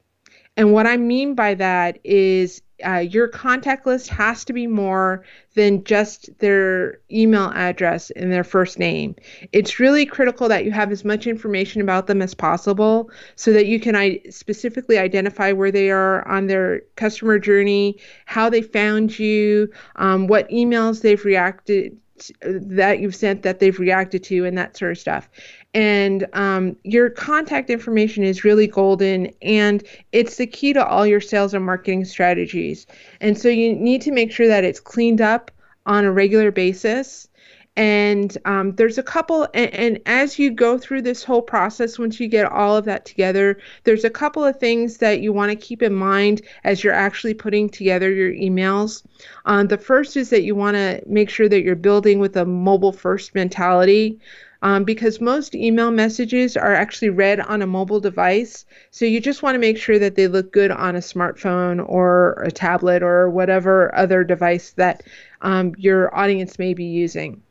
And 0.58 0.74
what 0.74 0.88
I 0.88 0.98
mean 0.98 1.36
by 1.36 1.54
that 1.56 2.00
is 2.04 2.62
uh, 2.86 2.98
your 2.98 3.28
contact 3.28 3.86
list 3.86 4.10
has 4.10 4.44
to 4.46 4.54
be 4.54 4.68
more 4.68 5.24
than 5.54 5.84
just 5.84 6.30
their 6.40 7.00
email 7.12 7.52
address 7.56 8.10
and 8.12 8.32
their 8.32 8.44
first 8.44 8.80
name. 8.80 9.16
It's 9.54 9.80
really 9.80 10.06
critical 10.06 10.50
that 10.50 10.66
you 10.66 10.72
have 10.72 10.92
as 10.92 11.06
much 11.06 11.26
information 11.28 11.82
about 11.82 12.08
them 12.08 12.22
as 12.22 12.34
possible 12.34 13.10
so 13.36 13.54
that 13.54 13.68
you 13.68 13.80
can 13.80 13.96
I- 13.96 14.22
specifically 14.30 14.98
identify 14.98 15.52
where 15.54 15.72
they 15.72 15.90
are 15.90 16.28
on 16.28 16.48
their 16.48 16.82
customer 16.96 17.40
journey, 17.40 17.98
how 18.26 18.50
they 18.50 18.62
found 18.62 19.18
you, 19.18 19.72
um, 19.96 20.28
what 20.28 20.50
emails 20.50 21.02
they've 21.02 21.24
reacted 21.24 21.98
that 22.42 23.00
you've 23.00 23.16
sent 23.16 23.44
that 23.44 23.60
they've 23.60 23.80
reacted 23.80 24.24
to 24.24 24.46
and 24.46 24.58
that 24.58 24.78
sort 24.78 24.92
of 24.92 24.98
stuff. 24.98 25.30
And 25.74 26.26
um, 26.34 26.76
your 26.84 27.10
contact 27.10 27.70
information 27.70 28.24
is 28.24 28.44
really 28.44 28.68
golden 28.68 29.32
and 29.42 29.84
it's 30.12 30.38
the 30.38 30.48
key 30.48 30.74
to 30.74 30.86
all 30.86 31.06
your 31.06 31.22
sales 31.22 31.54
and 31.54 31.66
marketing 31.66 32.06
strategies. 32.06 32.88
And 33.20 33.38
so 33.38 33.50
you 33.50 33.76
need 33.76 34.02
to 34.04 34.12
make 34.12 34.32
sure 34.32 34.48
that 34.48 34.64
it's 34.64 34.80
cleaned 34.80 35.22
up 35.22 35.52
on 35.86 36.06
a 36.06 36.12
regular 36.12 36.52
basis 36.52 37.28
and 37.78 38.38
um, 38.46 38.74
there's 38.76 38.98
a 38.98 39.04
couple 39.04 39.48
and, 39.54 39.74
and, 39.74 40.00
as 40.06 40.40
you 40.40 40.50
go 40.50 40.78
through 40.78 41.02
this 41.02 41.24
whole 41.24 41.42
process 41.42 42.00
once 42.00 42.20
you 42.20 42.28
get 42.28 42.50
all 42.52 42.78
of 42.78 42.86
that 42.86 43.06
together 43.06 43.58
there's 43.84 44.06
a 44.06 44.10
couple 44.10 44.44
of 44.44 44.58
things 44.60 44.98
that 44.98 45.20
you 45.20 45.34
want 45.34 45.52
to 45.52 45.56
keep 45.56 45.82
in 45.82 45.94
mind 45.94 46.42
as 46.64 46.84
you're 46.84 46.94
actually 46.94 47.34
putting 47.34 47.70
together 47.70 48.12
your 48.12 48.32
emails 48.32 49.04
um, 49.46 49.68
the 49.68 49.78
first 49.78 50.16
is 50.16 50.30
that 50.30 50.44
you 50.44 50.56
want 50.56 50.76
to 50.76 51.02
make 51.06 51.30
sure 51.30 51.50
that 51.50 51.64
you're 51.64 51.76
building 51.76 52.20
with 52.20 52.38
a 52.38 52.46
mobile 52.46 52.94
first 52.94 53.36
mentality 53.36 54.20
um, 54.62 54.84
because 54.84 55.22
most 55.22 55.54
email 55.54 55.92
messages 55.92 56.58
are 56.58 56.74
actually 56.74 57.10
read 57.10 57.40
on 57.40 57.62
a 57.62 57.68
mobile 57.68 58.00
device. 58.00 58.66
So 58.90 59.06
you 59.06 59.20
just 59.20 59.44
want 59.44 59.54
to 59.54 59.60
make 59.60 59.78
sure 59.78 60.00
that 60.00 60.16
they 60.16 60.28
look 60.28 60.52
good 60.52 60.72
on 60.72 60.96
a 60.96 61.00
smartphone 61.00 61.88
or 61.88 62.42
a 62.42 62.50
tablet 62.50 63.04
or 63.04 63.30
whatever 63.30 63.94
other 63.94 64.24
device 64.24 64.72
that 64.72 65.04
um, 65.42 65.76
your 65.78 66.16
audience 66.18 66.58
may 66.58 66.74
be 66.74 66.86
using. 66.86 67.44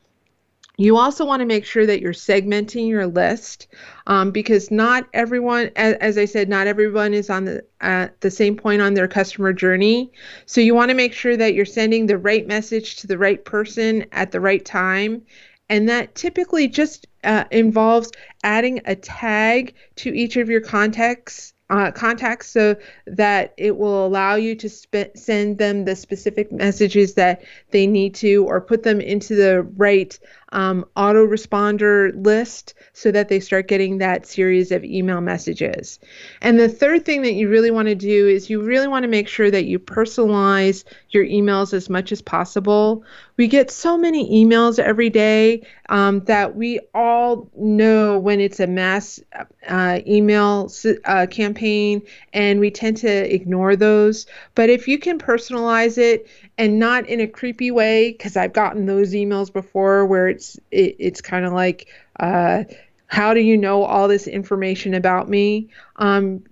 You 0.76 0.96
also 0.96 1.24
want 1.24 1.40
to 1.40 1.46
make 1.46 1.64
sure 1.64 1.86
that 1.86 2.00
you're 2.00 2.12
segmenting 2.12 2.88
your 2.88 3.06
list 3.06 3.68
um, 4.08 4.32
because 4.32 4.72
not 4.72 5.06
everyone, 5.12 5.70
as, 5.76 5.94
as, 5.94 6.18
I 6.18 6.24
said, 6.24 6.48
not 6.48 6.66
everyone 6.66 7.14
is 7.14 7.30
on 7.30 7.44
the 7.44 7.64
at 7.80 8.20
the 8.20 8.30
same 8.30 8.56
point 8.56 8.82
on 8.82 8.94
their 8.94 9.06
customer 9.06 9.52
journey. 9.52 10.10
So 10.46 10.60
you 10.60 10.74
want 10.74 10.88
to 10.88 10.96
make 10.96 11.12
sure 11.12 11.36
that 11.36 11.54
you're 11.54 11.64
sending 11.64 12.06
the 12.06 12.18
right 12.18 12.46
message 12.46 12.96
to 12.96 13.06
the 13.06 13.18
right 13.18 13.44
person 13.44 14.06
at 14.10 14.32
the 14.32 14.40
right 14.40 14.64
time 14.64 15.22
and 15.68 15.88
that 15.88 16.14
typically 16.14 16.68
just 16.68 17.06
uh, 17.24 17.44
involves 17.50 18.10
adding 18.42 18.80
a 18.84 18.94
tag 18.94 19.74
to 19.96 20.14
each 20.14 20.36
of 20.36 20.48
your 20.48 20.60
contacts 20.60 21.52
uh, 21.70 21.90
contacts 21.90 22.50
so 22.50 22.76
that 23.06 23.54
it 23.56 23.76
will 23.76 24.06
allow 24.06 24.34
you 24.34 24.54
to 24.54 24.68
sp- 24.68 25.16
send 25.16 25.56
them 25.56 25.86
the 25.86 25.96
specific 25.96 26.52
messages 26.52 27.14
that 27.14 27.42
they 27.70 27.86
need 27.86 28.14
to 28.14 28.44
or 28.44 28.60
put 28.60 28.82
them 28.82 29.00
into 29.00 29.34
the 29.34 29.62
right 29.76 30.18
um, 30.54 30.86
autoresponder 30.96 32.12
list 32.24 32.74
so 32.92 33.10
that 33.10 33.28
they 33.28 33.40
start 33.40 33.68
getting 33.68 33.98
that 33.98 34.26
series 34.26 34.72
of 34.72 34.84
email 34.84 35.20
messages. 35.20 35.98
And 36.40 36.58
the 36.58 36.68
third 36.68 37.04
thing 37.04 37.22
that 37.22 37.34
you 37.34 37.48
really 37.48 37.72
want 37.72 37.88
to 37.88 37.94
do 37.94 38.28
is 38.28 38.48
you 38.48 38.62
really 38.62 38.88
want 38.88 39.02
to 39.02 39.08
make 39.08 39.28
sure 39.28 39.50
that 39.50 39.66
you 39.66 39.78
personalize 39.78 40.84
your 41.10 41.24
emails 41.24 41.74
as 41.74 41.90
much 41.90 42.12
as 42.12 42.22
possible 42.22 43.04
we 43.36 43.48
get 43.48 43.70
so 43.70 43.98
many 43.98 44.44
emails 44.44 44.78
every 44.78 45.10
day 45.10 45.66
um, 45.88 46.20
that 46.20 46.54
we 46.54 46.78
all 46.94 47.50
know 47.56 48.18
when 48.18 48.40
it's 48.40 48.60
a 48.60 48.66
mass 48.66 49.20
uh, 49.68 50.00
email 50.06 50.70
uh, 51.04 51.26
campaign 51.28 52.02
and 52.32 52.60
we 52.60 52.70
tend 52.70 52.96
to 52.98 53.34
ignore 53.34 53.74
those. 53.74 54.26
But 54.54 54.70
if 54.70 54.86
you 54.86 54.98
can 54.98 55.18
personalize 55.18 55.98
it 55.98 56.28
and 56.58 56.78
not 56.78 57.06
in 57.08 57.20
a 57.20 57.26
creepy 57.26 57.70
way, 57.70 58.12
because 58.12 58.36
I've 58.36 58.52
gotten 58.52 58.86
those 58.86 59.12
emails 59.12 59.52
before 59.52 60.06
where 60.06 60.28
it's 60.28 60.58
it, 60.70 60.96
it's 60.98 61.20
kind 61.20 61.44
of 61.44 61.52
like, 61.52 61.88
uh, 62.20 62.64
how 63.06 63.34
do 63.34 63.40
you 63.40 63.56
know 63.56 63.84
all 63.84 64.08
this 64.08 64.26
information 64.26 64.94
about 64.94 65.28
me? 65.28 65.68
Um, 65.96 66.42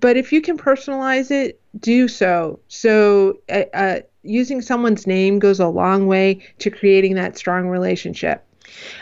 but 0.00 0.16
if 0.16 0.32
you 0.32 0.40
can 0.40 0.56
personalize 0.56 1.30
it, 1.30 1.60
do 1.78 2.08
so. 2.08 2.60
So 2.68 3.38
uh, 3.48 3.64
uh 3.74 4.00
using 4.22 4.60
someone's 4.60 5.06
name 5.06 5.38
goes 5.38 5.60
a 5.60 5.68
long 5.68 6.06
way 6.06 6.42
to 6.58 6.70
creating 6.70 7.14
that 7.14 7.38
strong 7.38 7.68
relationship. 7.68 8.44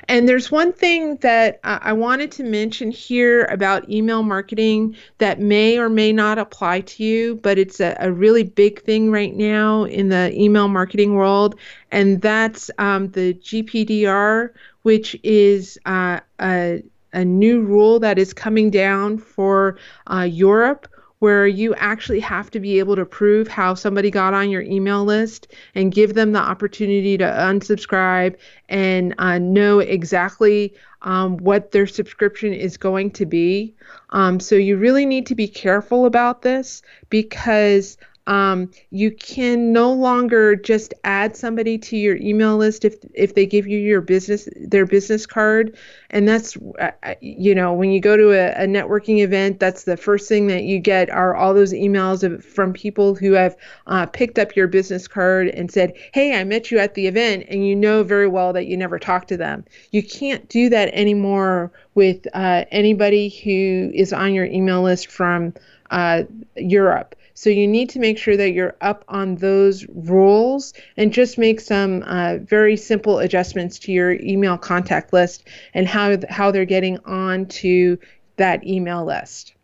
And 0.08 0.28
there's 0.28 0.50
one 0.50 0.72
thing 0.72 1.16
that 1.16 1.60
I 1.64 1.92
wanted 1.92 2.30
to 2.32 2.44
mention 2.44 2.90
here 2.90 3.44
about 3.46 3.88
email 3.90 4.22
marketing 4.22 4.96
that 5.18 5.40
may 5.40 5.78
or 5.78 5.88
may 5.88 6.12
not 6.12 6.38
apply 6.38 6.80
to 6.82 7.04
you, 7.04 7.36
but 7.36 7.58
it's 7.58 7.80
a, 7.80 7.96
a 8.00 8.12
really 8.12 8.42
big 8.42 8.82
thing 8.82 9.10
right 9.10 9.34
now 9.34 9.84
in 9.84 10.08
the 10.08 10.32
email 10.34 10.68
marketing 10.68 11.14
world, 11.14 11.54
and 11.90 12.20
that's 12.20 12.70
um, 12.78 13.08
the 13.08 13.34
GPDR, 13.34 14.50
which 14.82 15.18
is 15.22 15.78
uh, 15.86 16.20
a, 16.40 16.82
a 17.12 17.24
new 17.24 17.60
rule 17.60 17.98
that 18.00 18.18
is 18.18 18.32
coming 18.32 18.70
down 18.70 19.18
for 19.18 19.78
uh, 20.06 20.22
Europe 20.22 20.88
where 21.18 21.46
you 21.46 21.74
actually 21.74 22.20
have 22.20 22.50
to 22.50 22.60
be 22.60 22.78
able 22.78 22.96
to 22.96 23.04
prove 23.04 23.48
how 23.48 23.74
somebody 23.74 24.10
got 24.10 24.34
on 24.34 24.50
your 24.50 24.62
email 24.62 25.04
list 25.04 25.48
and 25.74 25.92
give 25.92 26.14
them 26.14 26.32
the 26.32 26.38
opportunity 26.38 27.18
to 27.18 27.24
unsubscribe 27.24 28.36
and 28.68 29.14
uh, 29.18 29.38
know 29.38 29.80
exactly 29.80 30.72
um, 31.02 31.36
what 31.38 31.72
their 31.72 31.86
subscription 31.86 32.52
is 32.52 32.76
going 32.76 33.10
to 33.10 33.26
be. 33.26 33.74
Um, 34.10 34.40
so 34.40 34.54
you 34.54 34.76
really 34.76 35.06
need 35.06 35.26
to 35.26 35.34
be 35.34 35.48
careful 35.48 36.06
about 36.06 36.42
this 36.42 36.82
because 37.08 37.96
um, 38.28 38.70
you 38.90 39.10
can 39.10 39.72
no 39.72 39.90
longer 39.90 40.54
just 40.54 40.92
add 41.02 41.34
somebody 41.34 41.78
to 41.78 41.96
your 41.96 42.16
email 42.16 42.58
list 42.58 42.84
if 42.84 42.96
if 43.14 43.34
they 43.34 43.46
give 43.46 43.66
you 43.66 43.78
your 43.78 44.02
business 44.02 44.46
their 44.54 44.84
business 44.84 45.24
card, 45.24 45.74
and 46.10 46.28
that's 46.28 46.54
uh, 46.78 46.90
uh, 47.02 47.14
you 47.22 47.54
know 47.54 47.72
when 47.72 47.90
you 47.90 48.00
go 48.00 48.18
to 48.18 48.32
a, 48.32 48.64
a, 48.64 48.66
networking 48.66 49.20
event, 49.20 49.58
that's 49.58 49.84
the 49.84 49.96
first 49.96 50.28
thing 50.28 50.46
that 50.48 50.64
you 50.64 50.78
get 50.78 51.08
are 51.08 51.34
all 51.34 51.54
those 51.54 51.72
emails 51.72 52.22
of, 52.22 52.44
from 52.44 52.74
people 52.74 53.14
who 53.14 53.32
have 53.32 53.56
uh, 53.86 54.04
picked 54.04 54.38
up 54.38 54.54
your 54.54 54.68
business 54.68 55.08
card 55.08 55.48
and 55.48 55.72
said, 55.72 55.94
"Hey, 56.12 56.38
I 56.38 56.44
met 56.44 56.70
you 56.70 56.78
at 56.78 56.92
the 56.92 57.06
event," 57.06 57.46
and 57.48 57.66
you 57.66 57.74
know 57.74 58.02
very 58.02 58.28
well 58.28 58.52
that 58.52 58.66
you 58.66 58.76
never 58.76 58.98
talked 58.98 59.28
to 59.28 59.38
them. 59.38 59.64
You 59.90 60.02
can't 60.02 60.46
do 60.50 60.68
that 60.68 60.90
anymore 60.92 61.72
with 61.94 62.26
uh, 62.34 62.66
anybody 62.70 63.30
who 63.30 63.90
is 63.94 64.12
on 64.12 64.34
your 64.34 64.44
email 64.44 64.82
list 64.82 65.06
from 65.06 65.54
uh, 65.90 66.24
Europe. 66.56 67.14
So 67.38 67.50
you 67.50 67.68
need 67.68 67.88
to 67.90 68.00
make 68.00 68.18
sure 68.18 68.36
that 68.36 68.50
you're 68.50 68.74
up 68.80 69.04
on 69.06 69.36
those 69.36 69.86
rules 69.90 70.74
and 70.96 71.12
just 71.12 71.38
make 71.38 71.60
some 71.60 72.02
uh, 72.02 72.38
very 72.38 72.76
simple 72.76 73.20
adjustments 73.20 73.78
to 73.78 73.92
your 73.92 74.14
email 74.14 74.58
contact 74.58 75.12
list 75.12 75.44
and 75.72 75.86
how, 75.86 76.16
how 76.28 76.50
they're 76.50 76.64
getting 76.64 76.98
onto 77.04 77.96
that 78.38 78.66
email 78.66 79.04
list. 79.04 79.54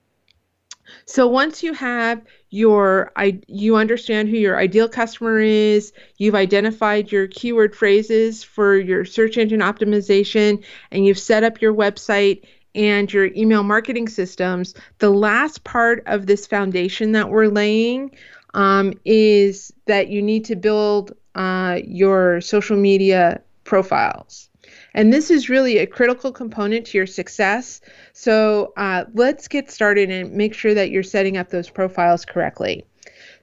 So 1.06 1.26
once 1.26 1.64
you 1.64 1.72
have 1.72 2.22
your 2.50 3.10
I, 3.16 3.40
you 3.48 3.74
understand 3.74 4.28
who 4.28 4.36
your 4.36 4.56
ideal 4.56 4.88
customer 4.88 5.40
is, 5.40 5.92
you've 6.16 6.36
identified 6.36 7.10
your 7.10 7.26
keyword 7.26 7.74
phrases 7.74 8.44
for 8.44 8.76
your 8.76 9.04
search 9.04 9.36
engine 9.36 9.58
optimization 9.58 10.62
and 10.92 11.04
you've 11.04 11.18
set 11.18 11.42
up 11.42 11.60
your 11.60 11.74
website 11.74 12.44
and 12.74 13.12
your 13.12 13.26
email 13.36 13.62
marketing 13.62 14.08
systems, 14.08 14.74
the 14.98 15.10
last 15.10 15.64
part 15.64 16.02
of 16.06 16.26
this 16.26 16.46
foundation 16.46 17.12
that 17.12 17.30
we're 17.30 17.48
laying 17.48 18.10
um, 18.54 18.94
is 19.04 19.72
that 19.86 20.08
you 20.08 20.22
need 20.22 20.44
to 20.46 20.56
build 20.56 21.12
uh, 21.34 21.80
your 21.84 22.40
social 22.40 22.76
media 22.76 23.40
profiles. 23.64 24.48
And 24.94 25.12
this 25.12 25.30
is 25.30 25.48
really 25.48 25.78
a 25.78 25.86
critical 25.86 26.30
component 26.30 26.86
to 26.86 26.98
your 26.98 27.06
success. 27.06 27.80
So 28.12 28.72
uh, 28.76 29.04
let's 29.14 29.48
get 29.48 29.70
started 29.70 30.10
and 30.10 30.32
make 30.32 30.54
sure 30.54 30.72
that 30.74 30.90
you're 30.90 31.02
setting 31.02 31.36
up 31.36 31.50
those 31.50 31.68
profiles 31.68 32.24
correctly. 32.24 32.86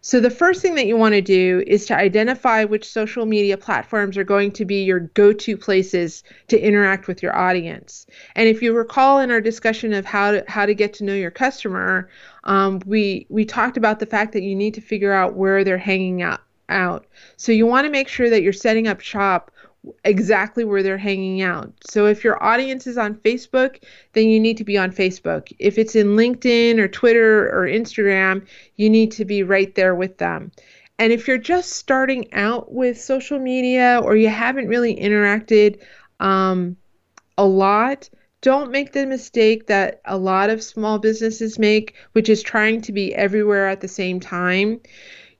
So, 0.04 0.20
the 0.20 0.32
first 0.32 0.64
thing 0.64 0.74
that 0.76 0.88
you 0.88 0.97
want 0.97 1.14
to 1.14 1.22
do 1.22 1.64
is 1.68 1.86
to 1.86 1.95
identify 1.95 2.64
which 2.64 2.89
social 2.89 3.28
media 3.28 3.56
platforms 3.56 4.18
are 4.18 4.24
going 4.24 4.52
to 4.54 4.66
be 4.66 4.84
your 4.84 5.02
go 5.02 5.32
to 5.32 5.56
places 5.56 6.24
to 6.47 6.60
interact 6.60 7.08
with 7.08 7.22
your 7.22 7.36
audience. 7.36 8.08
And 8.36 8.49
if 8.49 8.64
you 8.64 8.74
recall 8.74 9.20
in 9.20 9.30
our 9.30 9.41
discussion 9.41 9.93
of 9.93 10.04
how 10.06 10.32
to, 10.32 10.43
how 10.47 10.66
to 10.66 10.74
get 10.74 10.93
to 10.95 11.04
know 11.04 11.14
your 11.14 11.30
customer, 11.30 12.10
um, 12.45 12.82
we, 12.88 13.28
we 13.30 13.45
talked 13.45 13.78
about 13.78 13.99
the 13.99 14.08
fact 14.08 14.34
that 14.34 14.41
you 14.41 14.56
need 14.56 14.74
to 14.74 14.82
figure 14.82 15.14
out 15.14 15.36
where 15.36 15.64
they're 15.64 15.78
hanging 15.78 16.24
out. 16.24 16.41
out. 16.68 17.06
So, 17.38 17.52
you 17.52 17.68
want 17.68 17.86
to 17.86 17.91
make 17.91 18.08
sure 18.08 18.32
that 18.32 18.41
you're 18.41 18.54
setting 18.54 18.88
up 18.88 19.02
shop 19.02 19.52
exactly 20.04 20.64
where 20.64 20.84
they're 20.84 20.98
hanging 20.98 21.42
out. 21.42 21.74
So 21.90 22.06
if 22.06 22.24
your 22.24 22.42
audience 22.44 22.86
is 22.86 22.98
on 22.98 23.16
Facebook, 23.16 23.84
then 24.14 24.28
you 24.28 24.40
need 24.40 24.58
to 24.58 24.64
be 24.64 24.78
on 24.78 24.92
Facebook. 24.92 25.52
If 25.60 25.78
it's 25.78 25.96
in 25.96 26.16
LinkedIn 26.16 26.78
or 26.78 26.88
Twitter 26.88 27.48
or 27.50 27.68
Instagram, 27.68 28.46
you 28.76 28.90
need 28.90 29.12
to 29.14 29.26
be 29.26 29.44
right 29.44 29.74
there 29.76 29.96
with 29.96 30.18
them. 30.18 30.52
And 31.00 31.12
if 31.12 31.28
you're 31.28 31.40
just 31.40 31.72
starting 31.72 32.32
out 32.34 32.72
with 32.72 33.02
social 33.02 33.40
media 33.40 34.00
or 34.04 34.16
you 34.16 34.30
haven't 34.30 34.68
really 34.68 34.96
interacted 34.96 35.82
um, 36.20 36.78
a 37.38 37.46
lot, 37.46 38.08
don't 38.42 38.72
make 38.72 38.92
the 38.92 39.06
mistake 39.06 39.68
that 39.68 40.02
a 40.06 40.18
lot 40.18 40.50
of 40.50 40.64
small 40.64 41.00
businesses 41.00 41.58
make, 41.58 41.96
which 42.12 42.30
is 42.30 42.44
trying 42.44 42.82
to 42.82 42.92
be 42.92 43.16
everywhere 43.16 43.68
at 43.68 43.82
the 43.82 43.88
same 43.88 44.20
time. 44.20 44.80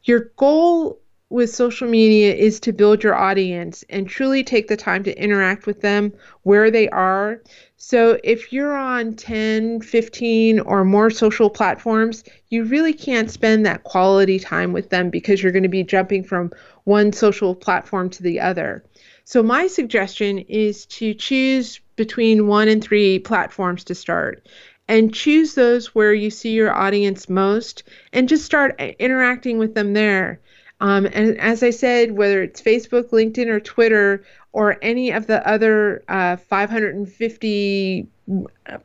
Your 0.04 0.32
goal 0.38 1.01
with 1.32 1.50
social 1.50 1.88
media 1.88 2.36
is 2.36 2.60
to 2.60 2.74
build 2.74 3.04
your 3.04 3.16
audience 3.16 3.86
and 3.90 4.08
truly 4.08 4.44
take 4.44 4.68
the 4.68 4.76
time 4.76 5.04
to 5.04 5.18
interact 5.18 5.66
with 5.66 5.80
them 5.80 6.12
where 6.44 6.70
they 6.70 6.90
are. 6.90 7.42
So 7.78 8.20
if 8.24 8.52
you're 8.52 8.76
on 8.76 9.16
10, 9.16 9.82
15 9.82 10.60
or 10.60 10.84
more 10.84 11.10
social 11.10 11.50
platforms, 11.50 12.26
you 12.50 12.66
really 12.66 12.94
can't 12.94 13.32
spend 13.32 13.66
that 13.66 13.86
quality 13.86 14.40
time 14.40 14.74
with 14.74 14.90
them 14.90 15.10
because 15.10 15.42
you're 15.42 15.54
going 15.54 15.64
to 15.64 15.70
be 15.70 15.84
jumping 15.84 16.24
from 16.24 16.52
one 16.84 17.14
social 17.14 17.56
platform 17.56 18.10
to 18.10 18.24
the 18.24 18.42
other. 18.42 18.84
So 19.24 19.42
my 19.42 19.68
suggestion 19.68 20.40
is 20.40 20.86
to 20.88 21.14
choose 21.14 21.80
between 21.96 22.48
one 22.48 22.68
and 22.68 22.84
three 22.84 23.20
platforms 23.20 23.86
to 23.86 23.96
start 23.96 24.46
and 24.90 25.14
choose 25.14 25.56
those 25.56 25.96
where 25.96 26.14
you 26.14 26.30
see 26.30 26.52
your 26.52 26.74
audience 26.74 27.30
most 27.30 27.84
and 28.12 28.28
just 28.28 28.44
start 28.44 28.78
interacting 29.00 29.58
with 29.58 29.74
them 29.74 29.94
there. 29.94 30.41
Um, 30.82 31.06
and 31.06 31.40
as 31.40 31.62
I 31.62 31.70
said, 31.70 32.12
whether 32.12 32.42
it's 32.42 32.60
Facebook, 32.60 33.12
LinkedIn, 33.12 33.48
or 33.48 33.60
Twitter, 33.60 34.24
or 34.52 34.78
any 34.82 35.12
of 35.12 35.28
the 35.28 35.48
other 35.48 36.04
uh, 36.10 36.36
550 36.36 38.08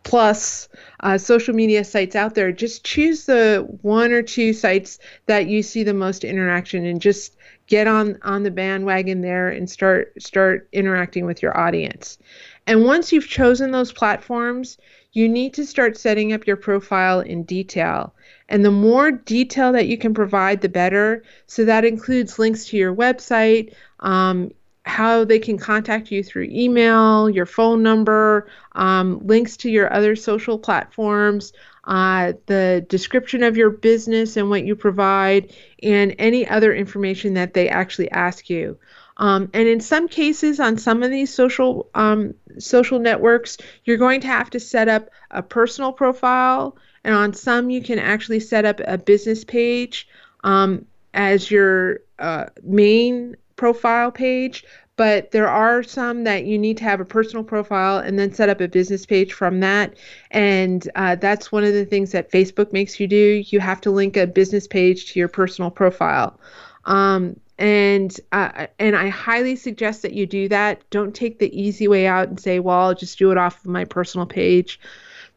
plus 0.03 0.69
uh, 1.01 1.19
social 1.19 1.55
media 1.55 1.85
sites 1.85 2.15
out 2.15 2.35
there, 2.35 2.53
just 2.53 2.85
choose 2.85 3.25
the 3.25 3.67
one 3.81 4.13
or 4.13 4.23
two 4.23 4.53
sites 4.53 4.99
that 5.25 5.49
you 5.49 5.63
see 5.63 5.83
the 5.83 5.95
most 5.95 6.23
interaction 6.23 6.85
and 6.85 7.01
just 7.01 7.35
get 7.67 7.87
on 7.87 8.19
on 8.23 8.43
the 8.43 8.51
bandwagon 8.51 9.23
there 9.23 9.49
and 9.49 9.69
start 9.69 10.13
start 10.23 10.69
interacting 10.73 11.25
with 11.25 11.43
your 11.43 11.57
audience. 11.59 12.19
And 12.67 12.85
once 12.85 13.11
you've 13.11 13.29
chosen 13.29 13.71
those 13.71 13.93
platforms, 13.93 14.77
you 15.13 15.29
need 15.29 15.55
to 15.55 15.65
start 15.65 15.97
setting 15.97 16.35
up 16.35 16.47
your 16.47 16.57
profile 16.57 17.21
in 17.21 17.45
detail. 17.45 18.15
And 18.49 18.65
the 18.65 18.71
more 18.71 19.11
detail 19.11 19.73
that 19.73 19.87
you 19.87 19.99
can 19.99 20.15
provide, 20.15 20.61
the 20.61 20.69
better. 20.69 21.25
So 21.47 21.65
that 21.65 21.85
includes 21.85 22.39
links 22.39 22.67
to 22.67 22.77
your 22.77 22.95
website, 22.95 23.75
um, 24.01 24.53
how 24.85 25.25
they 25.25 25.41
can 25.41 25.59
contact 25.59 26.13
you 26.13 26.23
through 26.23 26.49
email, 26.51 27.29
your 27.29 27.47
phone 27.47 27.83
number, 27.83 28.49
um, 28.73 29.19
links 29.27 29.57
to 29.59 29.71
your 29.71 29.93
other 29.93 30.15
social 30.15 30.59
platforms, 30.59 31.53
uh, 31.85 32.35
the 32.47 32.87
description 32.89 33.43
of 33.43 33.57
your 33.57 33.71
business 33.71 34.37
and 34.37 34.49
what 34.49 34.65
you 34.65 34.77
provide, 34.77 35.53
and 35.83 36.15
any 36.19 36.47
other 36.47 36.73
information 36.73 37.35
that 37.35 37.53
they 37.53 37.69
actually 37.69 38.11
ask 38.13 38.49
you. 38.49 38.79
Um, 39.17 39.51
and 39.55 39.67
in 39.67 39.81
some 39.81 40.09
cases, 40.09 40.61
on 40.61 40.79
some 40.79 41.03
of 41.03 41.11
these 41.11 41.33
social 41.33 41.89
um, 41.95 42.35
social 42.59 42.99
networks, 42.99 43.57
you're 43.85 43.97
going 43.97 44.21
to 44.21 44.27
have 44.29 44.51
to 44.51 44.61
set 44.61 44.89
up 44.89 45.09
a 45.31 45.43
personal 45.43 45.93
profile 45.93 46.77
and 47.07 47.15
on 47.15 47.33
some, 47.33 47.71
you 47.71 47.81
can 47.81 48.01
actually 48.01 48.41
set 48.41 48.65
up 48.65 48.81
a 48.85 48.99
business 48.99 49.45
page 49.45 50.09
um, 50.43 50.85
as 51.15 51.53
your 51.53 52.01
uh, 52.19 52.47
main 52.65 53.37
profile 53.55 54.11
page. 54.11 54.65
But 54.97 55.31
there 55.31 55.47
are 55.47 55.85
some 55.85 56.25
that 56.25 56.47
you 56.47 56.59
need 56.59 56.79
to 56.79 56.85
have 56.85 57.01
a 57.01 57.05
personal 57.05 57.45
profile 57.45 57.99
and 57.99 58.19
then 58.19 58.35
set 58.35 58.49
up 58.49 58.61
a 58.61 58.67
business 58.67 59.07
page 59.07 59.33
from 59.33 59.61
that. 59.61 59.95
And 60.33 60.91
uh, 60.97 61.15
that's 61.15 61.53
one 61.53 61.63
of 61.63 61.75
the 61.75 61.85
things 61.85 62.11
that 62.11 62.33
Facebook 62.33 62.73
makes 62.73 62.99
you 62.99 63.07
do. 63.07 63.45
You 63.47 63.61
have 63.61 63.81
to 63.83 63.93
link 63.93 64.17
a 64.17 64.27
business 64.27 64.67
page 64.67 65.13
to 65.13 65.21
your 65.21 65.29
personal 65.29 65.71
profile. 65.71 66.41
Um, 66.87 67.39
and 67.57 68.19
uh, 68.33 68.67
and 68.81 68.97
I 68.97 69.11
highly 69.11 69.55
suggest 69.55 70.03
that 70.03 70.13
you 70.13 70.27
do 70.27 70.49
that. 70.49 70.83
Don't 70.91 71.15
take 71.15 71.39
the 71.39 71.57
easy 71.57 71.87
way 71.87 72.07
out 72.07 72.29
and 72.29 72.39
say, 72.39 72.59
"Well, 72.59 72.79
I'll 72.79 72.95
just 72.95 73.17
do 73.17 73.31
it 73.31 73.39
off 73.39 73.65
of 73.65 73.71
my 73.71 73.85
personal 73.85 74.27
page." 74.27 74.81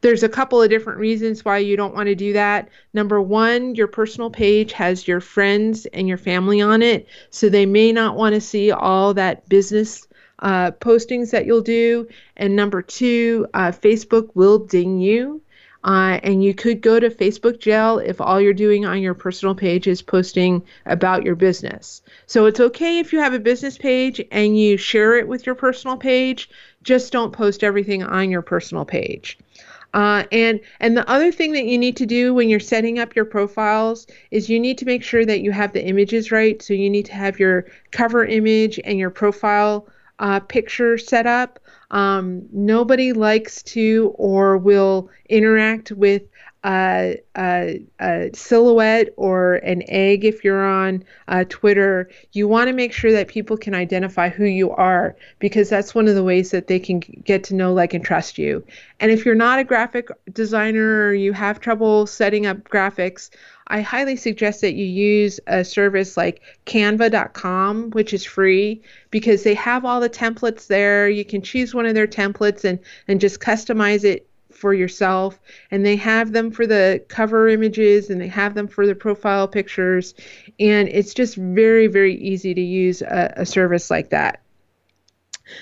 There's 0.00 0.22
a 0.22 0.28
couple 0.28 0.62
of 0.62 0.70
different 0.70 0.98
reasons 0.98 1.44
why 1.44 1.58
you 1.58 1.76
don't 1.76 1.94
want 1.94 2.06
to 2.06 2.14
do 2.14 2.32
that. 2.32 2.68
Number 2.94 3.20
one, 3.20 3.74
your 3.74 3.86
personal 3.86 4.30
page 4.30 4.72
has 4.72 5.06
your 5.06 5.20
friends 5.20 5.86
and 5.86 6.08
your 6.08 6.18
family 6.18 6.60
on 6.60 6.82
it, 6.82 7.06
so 7.30 7.48
they 7.48 7.66
may 7.66 7.92
not 7.92 8.16
want 8.16 8.34
to 8.34 8.40
see 8.40 8.70
all 8.70 9.14
that 9.14 9.48
business 9.48 10.06
uh, 10.38 10.70
postings 10.70 11.30
that 11.32 11.46
you'll 11.46 11.60
do. 11.60 12.08
And 12.36 12.56
number 12.56 12.82
two, 12.82 13.46
uh, 13.52 13.72
Facebook 13.72 14.30
will 14.34 14.58
ding 14.58 15.00
you. 15.00 15.42
Uh, 15.82 16.20
and 16.22 16.44
you 16.44 16.52
could 16.52 16.82
go 16.82 17.00
to 17.00 17.08
Facebook 17.08 17.58
jail 17.58 17.98
if 17.98 18.20
all 18.20 18.38
you're 18.38 18.52
doing 18.52 18.84
on 18.84 19.00
your 19.00 19.14
personal 19.14 19.54
page 19.54 19.86
is 19.86 20.02
posting 20.02 20.62
about 20.84 21.24
your 21.24 21.34
business. 21.34 22.02
So 22.26 22.44
it's 22.44 22.60
okay 22.60 22.98
if 22.98 23.14
you 23.14 23.18
have 23.20 23.32
a 23.32 23.38
business 23.38 23.78
page 23.78 24.20
and 24.30 24.58
you 24.58 24.76
share 24.76 25.16
it 25.16 25.26
with 25.26 25.46
your 25.46 25.54
personal 25.54 25.96
page, 25.96 26.50
just 26.82 27.12
don't 27.12 27.32
post 27.32 27.64
everything 27.64 28.02
on 28.02 28.30
your 28.30 28.42
personal 28.42 28.84
page. 28.84 29.38
Uh, 29.92 30.24
and 30.30 30.60
and 30.78 30.96
the 30.96 31.08
other 31.10 31.32
thing 31.32 31.52
that 31.52 31.64
you 31.64 31.76
need 31.76 31.96
to 31.96 32.06
do 32.06 32.32
when 32.32 32.48
you're 32.48 32.60
setting 32.60 32.98
up 32.98 33.16
your 33.16 33.24
profiles 33.24 34.06
is 34.30 34.48
you 34.48 34.60
need 34.60 34.78
to 34.78 34.86
make 34.86 35.02
sure 35.02 35.24
that 35.24 35.40
you 35.40 35.50
have 35.50 35.72
the 35.72 35.84
images 35.84 36.30
right. 36.30 36.62
So 36.62 36.74
you 36.74 36.88
need 36.88 37.06
to 37.06 37.14
have 37.14 37.38
your 37.38 37.66
cover 37.90 38.24
image 38.24 38.78
and 38.84 38.98
your 38.98 39.10
profile 39.10 39.88
uh, 40.20 40.40
picture 40.40 40.98
set 40.98 41.26
up. 41.26 41.58
Um, 41.90 42.46
nobody 42.52 43.12
likes 43.12 43.62
to 43.64 44.14
or 44.16 44.56
will 44.58 45.10
interact 45.28 45.90
with 45.90 46.22
a, 46.64 47.18
a, 47.36 48.30
silhouette 48.34 49.08
or 49.16 49.54
an 49.56 49.82
egg 49.88 50.24
if 50.24 50.44
you're 50.44 50.64
on 50.64 51.02
uh, 51.28 51.44
Twitter, 51.48 52.10
you 52.32 52.46
want 52.46 52.68
to 52.68 52.74
make 52.74 52.92
sure 52.92 53.12
that 53.12 53.28
people 53.28 53.56
can 53.56 53.74
identify 53.74 54.28
who 54.28 54.44
you 54.44 54.70
are 54.70 55.16
because 55.38 55.70
that's 55.70 55.94
one 55.94 56.06
of 56.06 56.14
the 56.14 56.24
ways 56.24 56.50
that 56.50 56.66
they 56.66 56.78
can 56.78 57.00
get 57.00 57.44
to 57.44 57.54
know, 57.54 57.72
like, 57.72 57.94
and 57.94 58.04
trust 58.04 58.36
you. 58.36 58.64
And 58.98 59.10
if 59.10 59.24
you're 59.24 59.34
not 59.34 59.58
a 59.58 59.64
graphic 59.64 60.08
designer 60.32 61.06
or 61.06 61.14
you 61.14 61.32
have 61.32 61.60
trouble 61.60 62.06
setting 62.06 62.44
up 62.46 62.68
graphics, 62.68 63.30
I 63.68 63.80
highly 63.80 64.16
suggest 64.16 64.60
that 64.62 64.74
you 64.74 64.84
use 64.84 65.38
a 65.46 65.64
service 65.64 66.16
like 66.16 66.42
canva.com, 66.66 67.90
which 67.90 68.12
is 68.12 68.24
free 68.24 68.82
because 69.10 69.44
they 69.44 69.54
have 69.54 69.84
all 69.84 70.00
the 70.00 70.10
templates 70.10 70.66
there. 70.66 71.08
You 71.08 71.24
can 71.24 71.40
choose 71.40 71.72
one 71.72 71.86
of 71.86 71.94
their 71.94 72.08
templates 72.08 72.64
and, 72.64 72.80
and 73.06 73.20
just 73.20 73.40
customize 73.40 74.02
it 74.02 74.26
for 74.60 74.74
yourself 74.74 75.40
and 75.70 75.84
they 75.84 75.96
have 75.96 76.32
them 76.32 76.50
for 76.50 76.66
the 76.66 77.02
cover 77.08 77.48
images 77.48 78.10
and 78.10 78.20
they 78.20 78.28
have 78.28 78.54
them 78.54 78.68
for 78.68 78.86
the 78.86 78.94
profile 78.94 79.48
pictures 79.48 80.14
and 80.58 80.88
it's 80.88 81.14
just 81.14 81.34
very 81.36 81.86
very 81.86 82.14
easy 82.16 82.52
to 82.52 82.60
use 82.60 83.00
a, 83.02 83.32
a 83.38 83.46
service 83.46 83.90
like 83.90 84.10
that. 84.10 84.42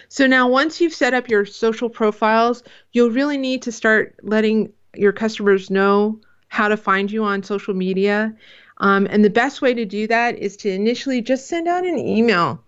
So 0.08 0.26
now 0.26 0.48
once 0.48 0.80
you've 0.80 0.92
set 0.92 1.14
up 1.14 1.28
your 1.28 1.46
social 1.46 1.88
profiles 1.88 2.62
you'll 2.92 3.10
really 3.10 3.38
need 3.38 3.62
to 3.62 3.72
start 3.72 4.16
letting 4.22 4.72
your 4.96 5.12
customers 5.12 5.70
know 5.70 6.20
how 6.48 6.68
to 6.68 6.76
find 6.76 7.10
you 7.10 7.24
on 7.24 7.42
social 7.42 7.74
media. 7.74 8.34
Um, 8.78 9.06
and 9.10 9.24
the 9.24 9.30
best 9.30 9.62
way 9.62 9.74
to 9.74 9.84
do 9.84 10.06
that 10.06 10.38
is 10.38 10.56
to 10.58 10.70
initially 10.70 11.20
just 11.20 11.46
send 11.46 11.68
out 11.68 11.84
an 11.84 11.98
email 11.98 12.64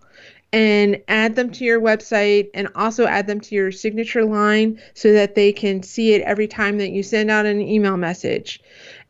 and 0.53 1.01
add 1.07 1.35
them 1.35 1.51
to 1.51 1.63
your 1.63 1.79
website 1.79 2.49
and 2.53 2.67
also 2.75 3.05
add 3.05 3.27
them 3.27 3.39
to 3.39 3.55
your 3.55 3.71
signature 3.71 4.25
line 4.25 4.81
so 4.93 5.13
that 5.13 5.35
they 5.35 5.53
can 5.53 5.81
see 5.81 6.13
it 6.13 6.21
every 6.21 6.47
time 6.47 6.77
that 6.77 6.91
you 6.91 7.03
send 7.03 7.31
out 7.31 7.45
an 7.45 7.61
email 7.61 7.97
message. 7.97 8.59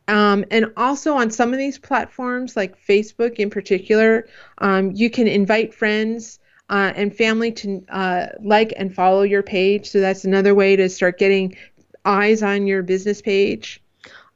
Um, 0.08 0.44
and 0.50 0.72
also 0.76 1.14
on 1.14 1.30
some 1.30 1.52
of 1.52 1.58
these 1.58 1.78
platforms, 1.78 2.56
like 2.56 2.76
Facebook 2.86 3.36
in 3.36 3.50
particular, 3.50 4.28
um, 4.58 4.92
you 4.92 5.10
can 5.10 5.26
invite 5.26 5.74
friends 5.74 6.38
uh, 6.68 6.92
and 6.94 7.14
family 7.14 7.52
to 7.52 7.84
uh, 7.88 8.26
like 8.40 8.72
and 8.76 8.94
follow 8.94 9.22
your 9.22 9.42
page. 9.42 9.88
So 9.88 10.00
that's 10.00 10.24
another 10.24 10.54
way 10.54 10.76
to 10.76 10.88
start 10.88 11.18
getting 11.18 11.56
eyes 12.04 12.42
on 12.42 12.66
your 12.66 12.82
business 12.82 13.20
page. 13.20 13.82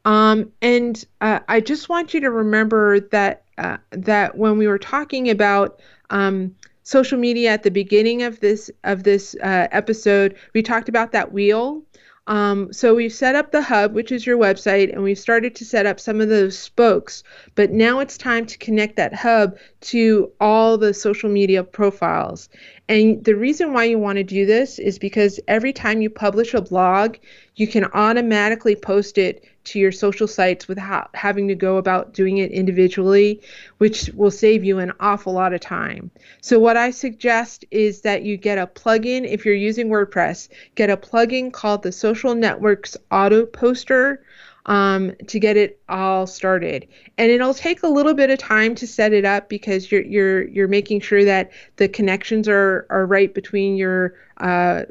Um, 0.04 0.52
and 0.62 1.04
uh, 1.20 1.40
I 1.48 1.60
just 1.60 1.88
want 1.88 2.14
you 2.14 2.20
to 2.20 2.30
remember 2.30 3.00
that 3.00 3.44
uh, 3.58 3.78
that 3.90 4.36
when 4.36 4.58
we 4.58 4.68
were 4.68 4.78
talking 4.78 5.30
about 5.30 5.80
um, 6.10 6.54
social 6.86 7.18
media 7.18 7.50
at 7.50 7.64
the 7.64 7.70
beginning 7.70 8.22
of 8.22 8.38
this 8.38 8.70
of 8.84 9.02
this 9.02 9.34
uh, 9.42 9.66
episode. 9.72 10.36
We 10.54 10.62
talked 10.62 10.88
about 10.88 11.10
that 11.12 11.32
wheel. 11.32 11.82
Um, 12.28 12.72
so 12.72 12.94
we've 12.94 13.12
set 13.12 13.34
up 13.36 13.52
the 13.52 13.62
hub, 13.62 13.92
which 13.92 14.10
is 14.10 14.26
your 14.26 14.36
website, 14.36 14.92
and 14.92 15.02
we've 15.02 15.18
started 15.18 15.54
to 15.56 15.64
set 15.64 15.86
up 15.86 16.00
some 16.00 16.20
of 16.20 16.28
those 16.28 16.58
spokes. 16.58 17.22
But 17.54 17.70
now 17.70 18.00
it's 18.00 18.18
time 18.18 18.46
to 18.46 18.58
connect 18.58 18.96
that 18.96 19.14
hub 19.14 19.56
to 19.82 20.30
all 20.40 20.76
the 20.76 20.92
social 20.92 21.30
media 21.30 21.62
profiles. 21.62 22.48
And 22.88 23.24
the 23.24 23.36
reason 23.36 23.72
why 23.72 23.84
you 23.84 23.98
want 23.98 24.16
to 24.16 24.24
do 24.24 24.44
this 24.44 24.78
is 24.78 24.98
because 24.98 25.38
every 25.46 25.72
time 25.72 26.02
you 26.02 26.10
publish 26.10 26.54
a 26.54 26.62
blog, 26.62 27.16
you 27.54 27.66
can 27.68 27.84
automatically 27.94 28.74
post 28.74 29.18
it 29.18 29.44
to 29.66 29.78
your 29.78 29.92
social 29.92 30.26
sites 30.26 30.68
without 30.68 31.10
having 31.14 31.48
to 31.48 31.54
go 31.54 31.76
about 31.76 32.14
doing 32.14 32.38
it 32.38 32.50
individually, 32.50 33.40
which 33.78 34.10
will 34.14 34.30
save 34.30 34.64
you 34.64 34.78
an 34.78 34.92
awful 35.00 35.32
lot 35.32 35.52
of 35.52 35.60
time. 35.60 36.10
So, 36.40 36.58
what 36.58 36.76
I 36.76 36.90
suggest 36.90 37.64
is 37.70 38.00
that 38.02 38.22
you 38.22 38.36
get 38.36 38.58
a 38.58 38.66
plugin 38.66 39.26
if 39.26 39.44
you're 39.44 39.54
using 39.54 39.88
WordPress, 39.88 40.48
get 40.74 40.90
a 40.90 40.96
plugin 40.96 41.52
called 41.52 41.82
the 41.82 41.92
Social 41.92 42.34
Networks 42.34 42.96
Auto 43.10 43.46
Poster. 43.46 44.22
Um, 44.68 45.14
to 45.28 45.38
get 45.38 45.56
it 45.56 45.80
all 45.88 46.26
started. 46.26 46.88
And 47.18 47.30
it'll 47.30 47.54
take 47.54 47.84
a 47.84 47.86
little 47.86 48.14
bit 48.14 48.30
of 48.30 48.40
time 48.40 48.74
to 48.74 48.86
set 48.88 49.12
it 49.12 49.24
up 49.24 49.48
because 49.48 49.92
you're 49.92 50.02
you're 50.02 50.42
you're 50.48 50.66
making 50.66 51.02
sure 51.02 51.24
that 51.24 51.52
the 51.76 51.86
connections 51.86 52.48
are 52.48 52.84
are 52.90 53.06
right 53.06 53.32
between 53.32 53.76
your 53.76 54.14
uh, 54.38 54.82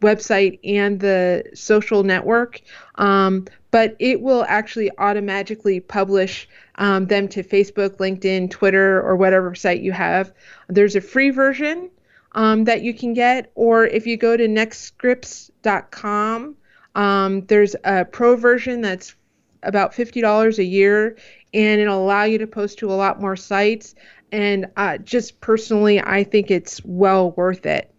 website 0.00 0.58
and 0.64 1.00
the 1.00 1.44
social 1.54 2.02
network. 2.02 2.60
Um, 2.96 3.46
but 3.76 3.94
it 3.98 4.22
will 4.22 4.42
actually 4.48 4.90
automatically 4.96 5.80
publish 5.80 6.48
um, 6.76 7.08
them 7.08 7.28
to 7.28 7.42
Facebook, 7.42 7.98
LinkedIn, 7.98 8.50
Twitter, 8.50 9.02
or 9.02 9.16
whatever 9.16 9.54
site 9.54 9.82
you 9.82 9.92
have. 9.92 10.32
There's 10.66 10.96
a 10.96 11.00
free 11.02 11.28
version 11.28 11.90
um, 12.32 12.64
that 12.64 12.80
you 12.80 12.94
can 12.94 13.12
get, 13.12 13.52
or 13.54 13.84
if 13.84 14.06
you 14.06 14.16
go 14.16 14.34
to 14.34 14.48
nextscripts.com, 14.48 16.56
um, 16.94 17.46
there's 17.48 17.76
a 17.84 18.06
pro 18.06 18.36
version 18.36 18.80
that's 18.80 19.14
about 19.62 19.92
$50 19.92 20.56
a 20.56 20.64
year, 20.64 21.18
and 21.52 21.78
it'll 21.78 22.02
allow 22.02 22.24
you 22.24 22.38
to 22.38 22.46
post 22.46 22.78
to 22.78 22.90
a 22.90 22.96
lot 22.96 23.20
more 23.20 23.36
sites. 23.36 23.94
And 24.32 24.70
uh, 24.78 24.96
just 24.96 25.42
personally, 25.42 26.00
I 26.00 26.24
think 26.24 26.50
it's 26.50 26.82
well 26.82 27.32
worth 27.32 27.66
it. 27.66 27.92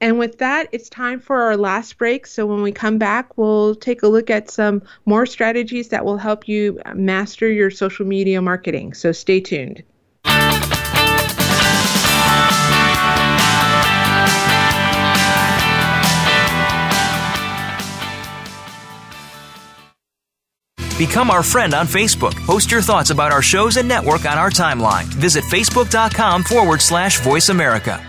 And 0.00 0.18
with 0.18 0.38
that, 0.38 0.68
it's 0.72 0.88
time 0.88 1.20
for 1.20 1.40
our 1.40 1.56
last 1.56 1.96
break. 1.96 2.26
So 2.26 2.46
when 2.46 2.62
we 2.62 2.72
come 2.72 2.98
back, 2.98 3.38
we'll 3.38 3.74
take 3.74 4.02
a 4.02 4.08
look 4.08 4.28
at 4.30 4.50
some 4.50 4.82
more 5.06 5.24
strategies 5.24 5.88
that 5.88 6.04
will 6.04 6.18
help 6.18 6.46
you 6.48 6.80
master 6.94 7.50
your 7.50 7.70
social 7.70 8.06
media 8.06 8.42
marketing. 8.42 8.94
So 8.94 9.12
stay 9.12 9.40
tuned. 9.40 9.82
Become 20.98 21.30
our 21.30 21.42
friend 21.42 21.74
on 21.74 21.86
Facebook. 21.86 22.34
Post 22.46 22.70
your 22.70 22.80
thoughts 22.80 23.10
about 23.10 23.30
our 23.30 23.42
shows 23.42 23.76
and 23.76 23.86
network 23.86 24.24
on 24.24 24.38
our 24.38 24.48
timeline. 24.50 25.04
Visit 25.04 25.44
facebook.com 25.44 26.42
forward 26.42 26.80
slash 26.80 27.20
voice 27.20 27.50
America. 27.50 28.02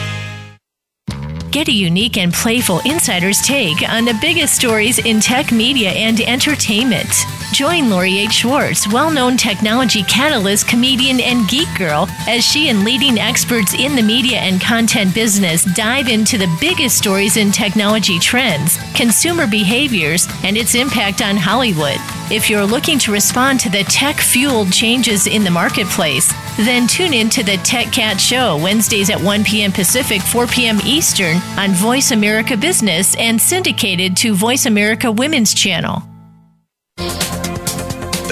Get 1.53 1.69
a 1.69 1.73
unique 1.73 2.17
and 2.17 2.33
playful 2.33 2.81
insider's 2.87 3.43
take 3.43 3.87
on 3.87 4.07
the 4.07 4.19
biggest 4.23 4.55
stories 4.55 4.99
in 4.99 5.21
tech 5.21 5.53
media 5.53 5.91
and 5.91 6.19
entertainment. 6.23 7.13
Join 7.53 7.91
Lori 7.91 8.21
H. 8.21 8.33
Schwartz, 8.33 8.91
well 8.91 9.11
known 9.11 9.37
technology 9.37 10.03
catalyst, 10.05 10.67
comedian, 10.67 11.21
and 11.21 11.47
geek 11.51 11.69
girl, 11.77 12.09
as 12.27 12.43
she 12.43 12.71
and 12.71 12.85
leading 12.85 13.19
experts 13.19 13.75
in 13.75 13.95
the 13.95 14.03
media 14.03 14.39
and 14.39 14.63
content 14.63 15.15
business 15.15 15.67
dive 15.75 16.09
into 16.09 16.39
the 16.39 16.49
biggest 16.59 16.97
stories 16.97 17.37
in 17.37 17.53
technology 17.53 18.19
trends, 18.19 18.79
consumer 18.95 19.47
behaviors, 19.47 20.27
and 20.45 20.57
its 20.57 20.75
impact 20.75 21.21
on 21.21 21.37
Hollywood. 21.37 22.01
If 22.33 22.49
you're 22.49 22.65
looking 22.65 22.99
to 23.01 23.13
respond 23.13 23.61
to 23.61 23.69
the 23.69 23.85
tech 23.85 24.17
fueled 24.17 24.73
changes 24.73 25.27
in 25.27 25.45
the 25.45 25.51
marketplace, 25.51 26.33
then 26.57 26.87
tune 26.87 27.13
in 27.13 27.29
to 27.29 27.43
the 27.43 27.59
Tech 27.59 27.93
Cat 27.93 28.19
Show 28.19 28.57
Wednesdays 28.57 29.11
at 29.11 29.21
1 29.21 29.45
p.m. 29.45 29.71
Pacific, 29.71 30.23
4 30.23 30.47
p.m. 30.47 30.79
Eastern 30.83 31.37
on 31.59 31.73
Voice 31.73 32.11
America 32.11 32.57
Business 32.57 33.15
and 33.17 33.39
syndicated 33.39 34.17
to 34.17 34.35
Voice 34.35 34.65
America 34.65 35.13
Women's 35.13 35.53
Channel 35.53 36.03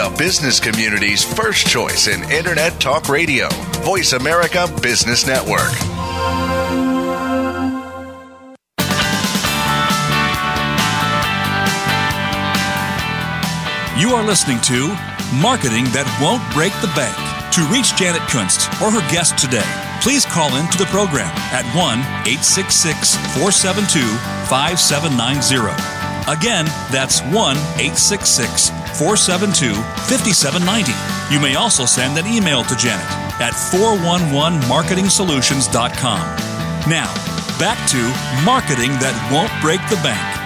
the 0.00 0.14
business 0.16 0.58
community's 0.58 1.22
first 1.22 1.66
choice 1.66 2.08
in 2.08 2.22
Internet 2.30 2.80
Talk 2.80 3.10
Radio. 3.10 3.50
Voice 3.82 4.14
America 4.14 4.66
Business 4.80 5.26
Network. 5.26 5.99
You 14.00 14.16
are 14.16 14.24
listening 14.24 14.56
to 14.62 14.88
Marketing 15.44 15.84
That 15.92 16.08
Won't 16.24 16.40
Break 16.56 16.72
the 16.80 16.88
Bank. 16.96 17.12
To 17.52 17.60
reach 17.68 17.92
Janet 18.00 18.24
Kunst 18.32 18.64
or 18.80 18.88
her 18.88 19.04
guest 19.12 19.36
today, 19.36 19.68
please 20.00 20.24
call 20.24 20.56
into 20.56 20.80
the 20.80 20.88
program 20.88 21.28
at 21.52 21.68
1 21.76 22.00
866 22.24 23.20
472 23.36 24.00
5790. 24.48 25.68
Again, 26.32 26.64
that's 26.88 27.20
1 27.28 27.36
866 27.76 28.72
472 28.96 29.76
5790. 30.08 30.96
You 31.28 31.36
may 31.36 31.60
also 31.60 31.84
send 31.84 32.16
an 32.16 32.24
email 32.24 32.64
to 32.72 32.76
Janet 32.80 33.04
at 33.36 33.52
411marketingsolutions.com. 33.68 36.24
Now, 36.88 37.12
back 37.60 37.76
to 37.92 38.00
marketing 38.48 38.96
that 39.04 39.12
won't 39.28 39.52
break 39.60 39.84
the 39.92 40.00
bank. 40.00 40.39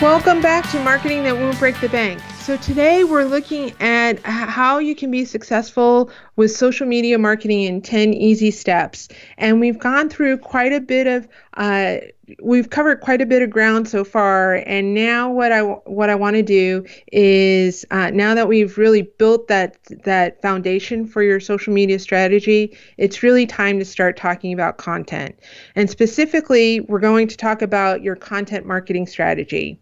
Welcome 0.00 0.40
back 0.40 0.70
to 0.70 0.80
Marketing 0.84 1.24
That 1.24 1.36
Won't 1.36 1.58
Break 1.58 1.80
the 1.80 1.88
Bank. 1.88 2.22
So, 2.42 2.56
today 2.56 3.02
we're 3.02 3.24
looking 3.24 3.72
at 3.80 4.20
how 4.20 4.78
you 4.78 4.94
can 4.94 5.10
be 5.10 5.24
successful 5.24 6.12
with 6.36 6.52
social 6.52 6.86
media 6.86 7.18
marketing 7.18 7.62
in 7.62 7.82
10 7.82 8.14
easy 8.14 8.52
steps. 8.52 9.08
And 9.38 9.58
we've 9.58 9.80
gone 9.80 10.08
through 10.08 10.38
quite 10.38 10.72
a 10.72 10.80
bit 10.80 11.08
of 11.08 11.26
uh, 11.54 11.96
we've 12.40 12.70
covered 12.70 13.00
quite 13.00 13.20
a 13.20 13.26
bit 13.26 13.42
of 13.42 13.50
ground 13.50 13.88
so 13.88 14.04
far 14.04 14.56
and 14.66 14.92
now 14.92 15.30
what 15.30 15.50
i 15.50 15.62
what 15.62 16.10
i 16.10 16.14
want 16.14 16.36
to 16.36 16.42
do 16.42 16.84
is 17.10 17.86
uh, 17.90 18.10
now 18.10 18.34
that 18.34 18.48
we've 18.48 18.76
really 18.76 19.02
built 19.02 19.48
that 19.48 19.78
that 20.04 20.40
foundation 20.42 21.06
for 21.06 21.22
your 21.22 21.40
social 21.40 21.72
media 21.72 21.98
strategy 21.98 22.76
it's 22.98 23.22
really 23.22 23.46
time 23.46 23.78
to 23.78 23.84
start 23.84 24.16
talking 24.16 24.52
about 24.52 24.76
content 24.76 25.38
and 25.74 25.88
specifically 25.88 26.80
we're 26.80 27.00
going 27.00 27.26
to 27.26 27.36
talk 27.36 27.62
about 27.62 28.02
your 28.02 28.14
content 28.14 28.66
marketing 28.66 29.06
strategy 29.06 29.80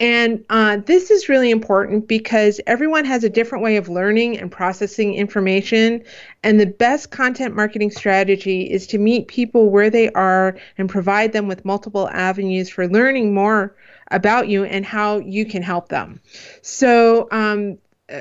and 0.00 0.44
uh, 0.50 0.78
this 0.78 1.10
is 1.10 1.28
really 1.28 1.50
important 1.50 2.08
because 2.08 2.60
everyone 2.66 3.04
has 3.04 3.22
a 3.22 3.30
different 3.30 3.62
way 3.62 3.76
of 3.76 3.88
learning 3.88 4.38
and 4.38 4.50
processing 4.50 5.14
information. 5.14 6.02
And 6.42 6.58
the 6.58 6.66
best 6.66 7.10
content 7.10 7.54
marketing 7.54 7.92
strategy 7.92 8.62
is 8.62 8.88
to 8.88 8.98
meet 8.98 9.28
people 9.28 9.70
where 9.70 9.90
they 9.90 10.10
are 10.10 10.56
and 10.78 10.88
provide 10.88 11.32
them 11.32 11.46
with 11.46 11.64
multiple 11.64 12.08
avenues 12.10 12.68
for 12.68 12.88
learning 12.88 13.34
more 13.34 13.76
about 14.10 14.48
you 14.48 14.64
and 14.64 14.84
how 14.84 15.18
you 15.18 15.44
can 15.44 15.62
help 15.62 15.88
them. 15.88 16.20
So, 16.60 17.28
um, 17.30 17.78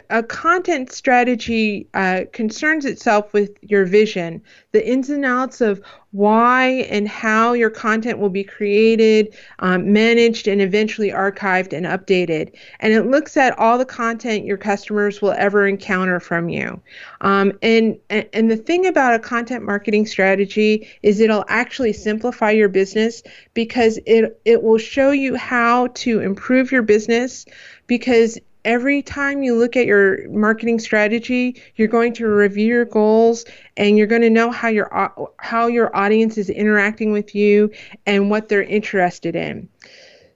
a 0.09 0.23
content 0.23 0.93
strategy 0.93 1.89
uh, 1.93 2.21
concerns 2.31 2.86
itself 2.86 3.34
with 3.34 3.51
your 3.61 3.84
vision, 3.84 4.41
the 4.71 4.88
ins 4.88 5.09
and 5.09 5.25
outs 5.25 5.59
of 5.59 5.81
why 6.11 6.88
and 6.89 7.05
how 7.05 7.51
your 7.51 7.69
content 7.69 8.17
will 8.17 8.29
be 8.29 8.45
created, 8.45 9.36
um, 9.59 9.91
managed, 9.91 10.47
and 10.47 10.61
eventually 10.61 11.09
archived 11.09 11.73
and 11.73 11.86
updated. 11.86 12.53
And 12.79 12.93
it 12.93 13.07
looks 13.07 13.36
at 13.36 13.59
all 13.59 13.77
the 13.77 13.84
content 13.84 14.45
your 14.45 14.55
customers 14.55 15.21
will 15.21 15.34
ever 15.34 15.67
encounter 15.67 16.21
from 16.21 16.47
you. 16.47 16.79
Um, 17.19 17.51
and, 17.61 17.97
and 18.09 18.49
the 18.49 18.57
thing 18.57 18.86
about 18.86 19.15
a 19.15 19.19
content 19.19 19.65
marketing 19.65 20.05
strategy 20.05 20.88
is 21.01 21.19
it'll 21.19 21.45
actually 21.49 21.91
simplify 21.91 22.51
your 22.51 22.69
business 22.69 23.21
because 23.53 23.99
it, 24.05 24.39
it 24.45 24.63
will 24.63 24.77
show 24.77 25.11
you 25.11 25.36
how 25.36 25.88
to 25.88 26.21
improve 26.21 26.71
your 26.71 26.84
business 26.84 27.45
because 27.88 28.39
every 28.66 29.01
time 29.01 29.43
you 29.43 29.55
look 29.57 29.76
at 29.76 29.86
your 29.86 30.30
marketing 30.30 30.80
strategy, 30.80 31.61
you're 31.76 31.88
going 31.88 32.14
to 32.14 32.28
review 32.28 32.68
your 32.68 32.86
goals 32.86 33.45
and 33.78 33.97
you're 33.97 34.07
going 34.07 34.22
to 34.22 34.30
know 34.30 34.51
how 34.51 34.68
your 34.68 34.95
uh, 34.95 35.09
how 35.39 35.68
your 35.68 35.95
audience 35.95 36.38
is 36.38 36.49
interacting 36.49 37.11
with 37.11 37.36
you 37.36 37.72
and 38.05 38.30
what 38.30 38.49
they're 38.49 38.64
interested 38.64 39.36
in. 39.36 39.68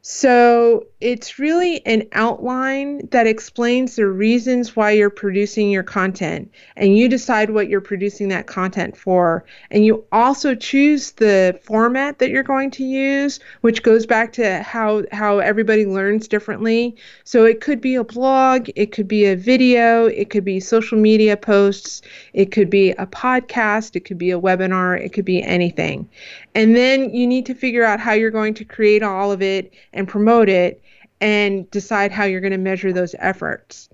So 0.01 0.85
it's 1.01 1.37
really 1.37 1.85
an 1.85 2.07
outline 2.13 3.07
that 3.11 3.27
explains 3.27 3.97
the 3.97 4.07
reasons 4.07 4.75
why 4.75 4.91
you're 4.91 5.09
producing 5.09 5.69
your 5.69 5.83
content, 5.83 6.49
and 6.77 6.97
you 6.97 7.09
decide 7.09 7.49
what 7.49 7.67
you're 7.67 7.81
producing 7.81 8.29
that 8.29 8.47
content 8.47 8.95
for. 8.95 9.43
And 9.69 9.85
you 9.85 10.05
also 10.11 10.55
choose 10.55 11.11
the 11.11 11.59
format 11.61 12.19
that 12.19 12.29
you're 12.29 12.41
going 12.41 12.71
to 12.71 12.85
use, 12.85 13.39
which 13.61 13.83
goes 13.83 14.05
back 14.05 14.31
to 14.33 14.63
how 14.63 15.03
how 15.11 15.39
everybody 15.39 15.85
learns 15.85 16.27
differently. 16.27 16.95
So 17.25 17.43
it 17.43 17.59
could 17.59 17.81
be 17.81 17.95
a 17.95 18.03
blog, 18.03 18.69
it 18.75 18.91
could 18.93 19.07
be 19.07 19.25
a 19.25 19.35
video, 19.35 20.05
it 20.05 20.29
could 20.29 20.45
be 20.45 20.59
social 20.61 20.97
media 20.97 21.35
posts, 21.35 22.01
it 22.33 22.51
could 22.51 22.69
be 22.69 22.91
a 22.91 23.05
podcast, 23.07 23.95
it 23.95 24.05
could 24.05 24.17
be 24.17 24.31
a 24.31 24.39
webinar, 24.39 24.99
it 24.99 25.11
could 25.11 25.25
be 25.25 25.43
anything. 25.43 26.09
And 26.58 26.76
then 26.76 27.14
you 27.14 27.28
need 27.28 27.45
to 27.45 27.53
figure 27.53 27.84
out 27.84 27.99
how 27.99 28.14
you're 28.14 28.32
going 28.32 28.55
to 28.55 28.66
create 28.66 29.03
all 29.03 29.32
of 29.32 29.43
it 29.43 29.74
and 29.93 30.08
promote 30.08 30.49
it 30.49 30.82
and 31.22 31.70
decide 31.70 32.12
how 32.12 32.24
you're 32.24 32.41
going 32.41 32.51
to 32.51 32.58
measure 32.58 32.91
those 32.91 33.14
efforts. 33.20 33.89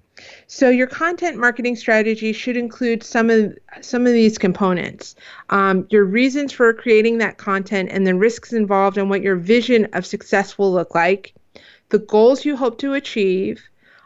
So 0.47 0.69
your 0.69 0.87
content 0.87 1.37
marketing 1.37 1.75
strategy 1.75 2.31
should 2.31 2.55
include 2.55 3.03
some 3.03 3.29
of 3.29 3.57
some 3.81 4.07
of 4.07 4.13
these 4.13 4.37
components: 4.37 5.15
um, 5.49 5.85
your 5.89 6.05
reasons 6.05 6.53
for 6.53 6.73
creating 6.73 7.17
that 7.17 7.37
content 7.37 7.89
and 7.91 8.07
the 8.07 8.15
risks 8.15 8.53
involved, 8.53 8.97
and 8.97 9.09
what 9.09 9.21
your 9.21 9.35
vision 9.35 9.89
of 9.91 10.05
success 10.05 10.57
will 10.57 10.71
look 10.71 10.95
like, 10.95 11.33
the 11.89 11.99
goals 11.99 12.45
you 12.45 12.55
hope 12.55 12.77
to 12.77 12.93
achieve, 12.93 13.61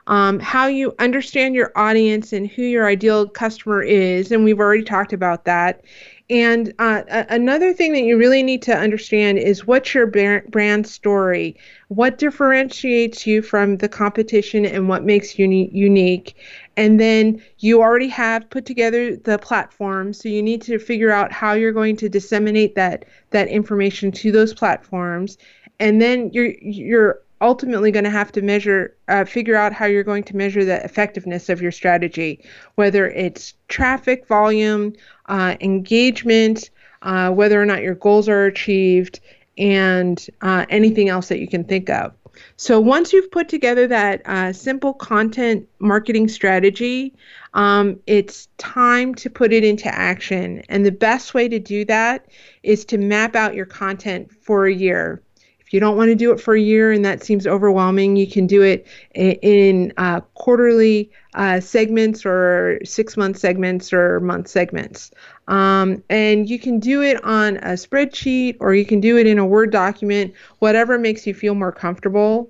um, 0.07 0.39
how 0.39 0.65
you 0.65 0.95
understand 0.97 1.53
your 1.53 1.71
audience 1.75 2.33
and 2.33 2.47
who 2.47 2.63
your 2.63 2.87
ideal 2.87 3.27
customer 3.27 3.83
is, 3.83 4.31
and 4.31 4.43
we've 4.43 4.59
already 4.59 4.83
talked 4.83 5.13
about 5.13 5.45
that, 5.45 5.83
and 6.29 6.73
uh, 6.77 7.03
another 7.29 7.73
thing 7.73 7.93
that 7.93 8.01
you 8.03 8.17
really 8.17 8.43
need 8.43 8.61
to 8.63 8.75
understand 8.75 9.37
is 9.37 9.65
what's 9.65 9.93
your 9.93 10.05
brand 10.05 10.85
story? 10.85 11.55
What 11.87 12.17
differentiates 12.17 13.25
you 13.25 13.41
from 13.41 13.77
the 13.77 13.87
competition 13.87 14.65
and 14.65 14.89
what 14.89 15.05
makes 15.05 15.39
you 15.39 15.47
unique? 15.47 16.35
And 16.75 16.99
then 16.99 17.41
you 17.59 17.81
already 17.81 18.09
have 18.09 18.49
put 18.49 18.65
together 18.65 19.15
the 19.15 19.37
platform, 19.37 20.11
so 20.11 20.27
you 20.27 20.43
need 20.43 20.61
to 20.63 20.79
figure 20.79 21.11
out 21.11 21.31
how 21.31 21.53
you're 21.53 21.71
going 21.71 21.95
to 21.97 22.09
disseminate 22.09 22.75
that 22.75 23.05
that 23.29 23.47
information 23.47 24.11
to 24.11 24.31
those 24.31 24.53
platforms. 24.53 25.37
And 25.79 26.01
then 26.01 26.29
you're 26.33 26.53
you're 26.61 27.21
ultimately 27.41 27.91
going 27.91 28.03
to 28.03 28.09
have 28.09 28.31
to 28.31 28.41
measure, 28.41 28.95
uh, 29.07 29.25
figure 29.25 29.55
out 29.55 29.73
how 29.73 29.85
you're 29.85 30.03
going 30.03 30.23
to 30.23 30.35
measure 30.35 30.65
the 30.65 30.83
effectiveness 30.83 31.49
of 31.49 31.61
your 31.61 31.71
strategy, 31.71 32.43
whether 32.75 33.09
it's 33.09 33.53
traffic 33.67 34.27
volume, 34.27 34.93
uh, 35.27 35.55
engagement, 35.61 36.69
uh, 37.03 37.29
whether 37.31 37.61
or 37.61 37.65
not 37.65 37.81
your 37.81 37.95
goals 37.95 38.27
are 38.27 38.45
achieved, 38.45 39.19
and 39.57 40.27
uh, 40.41 40.65
anything 40.69 41.09
else 41.09 41.27
that 41.29 41.39
you 41.39 41.47
can 41.47 41.63
think 41.63 41.89
of. 41.89 42.13
So 42.55 42.79
once 42.79 43.13
you've 43.13 43.31
put 43.31 43.49
together 43.49 43.87
that 43.87 44.21
uh, 44.25 44.53
simple 44.53 44.93
content 44.93 45.67
marketing 45.79 46.27
strategy, 46.27 47.15
um, 47.53 47.99
it's 48.05 48.47
time 48.57 49.15
to 49.15 49.29
put 49.29 49.53
it 49.53 49.63
into 49.63 49.87
action. 49.93 50.61
And 50.69 50.85
the 50.85 50.91
best 50.91 51.33
way 51.33 51.47
to 51.49 51.59
do 51.59 51.85
that 51.85 52.27
is 52.61 52.85
to 52.85 52.97
map 52.97 53.35
out 53.35 53.55
your 53.55 53.65
content 53.65 54.31
for 54.31 54.67
a 54.67 54.73
year 54.73 55.21
if 55.67 55.73
you 55.73 55.81
don't 55.81 55.97
want 55.97 56.07
to 56.07 56.15
do 56.15 56.31
it 56.31 56.39
for 56.39 56.55
a 56.55 56.61
year 56.61 56.93
and 56.93 57.03
that 57.03 57.21
seems 57.21 57.45
overwhelming, 57.45 58.15
you 58.15 58.25
can 58.25 58.47
do 58.47 58.61
it 58.61 58.87
in, 59.13 59.91
uh, 59.97 60.21
quarterly 60.33 61.11
uh, 61.33 61.59
segments 61.59 62.25
or 62.25 62.79
six 62.85 63.17
month 63.17 63.37
segments 63.37 63.91
or 63.91 64.21
month 64.21 64.47
segments. 64.47 65.11
Um, 65.49 66.01
and 66.09 66.49
you 66.49 66.57
can 66.57 66.79
do 66.79 67.01
it 67.01 67.21
on 67.25 67.57
a 67.57 67.73
spreadsheet 67.73 68.55
or 68.61 68.75
you 68.75 68.85
can 68.85 69.01
do 69.01 69.17
it 69.17 69.27
in 69.27 69.39
a 69.39 69.45
Word 69.45 69.73
document, 69.73 70.33
whatever 70.59 70.97
makes 70.97 71.27
you 71.27 71.33
feel 71.33 71.53
more 71.53 71.73
comfortable. 71.73 72.49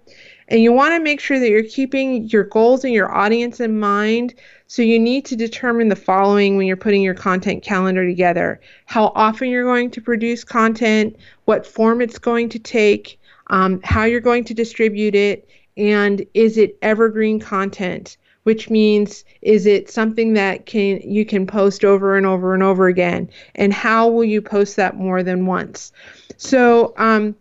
And 0.49 0.61
you 0.61 0.72
want 0.72 0.93
to 0.93 0.99
make 0.99 1.20
sure 1.20 1.39
that 1.39 1.49
you're 1.49 1.63
keeping 1.63 2.30
your 2.30 2.43
goals 2.43 2.84
and 2.84 2.93
your 2.93 3.11
audience 3.11 3.59
in 3.59 3.80
mind 3.80 4.36
So 4.68 4.82
you 4.82 4.99
need 4.99 5.24
to 5.26 5.36
determine 5.36 5.88
the 5.88 5.95
following 5.95 6.57
when 6.57 6.68
you're 6.68 6.76
putting 6.76 7.01
your 7.01 7.13
content 7.13 7.63
calendar 7.63 8.05
together 8.05 8.59
how 8.86 9.13
often 9.15 9.49
you're 9.49 9.63
going 9.63 9.89
to 9.91 10.01
produce 10.01 10.43
content, 10.43 11.15
what 11.45 11.65
form 11.65 12.01
it's 12.01 12.20
going 12.20 12.49
to 12.49 12.59
take, 12.59 13.20
um, 13.47 13.80
how 13.84 14.03
you're 14.03 14.20
going 14.20 14.43
to 14.45 14.53
distribute 14.53 15.15
it, 15.15 15.47
and 15.78 16.26
is 16.34 16.57
it 16.57 16.78
evergreen 16.82 17.39
content? 17.39 18.18
Which 18.43 18.70
means 18.70 19.26
is 19.41 19.65
it 19.65 19.89
something 19.89 20.34
that 20.34 20.65
can 20.65 21.01
you 21.01 21.26
can 21.26 21.45
post 21.45 21.84
over 21.84 22.15
and 22.15 22.26
over 22.26 22.53
and 22.53 22.63
over 22.63 22.88
again? 22.88 23.30
And 23.55 23.74
how 23.74 24.07
will 24.07 24.24
you 24.24 24.41
post 24.41 24.78
that 24.78 24.95
more 24.95 25.22
than 25.22 25.45
once? 25.45 25.91
So 26.38 26.93
um, 26.97 27.36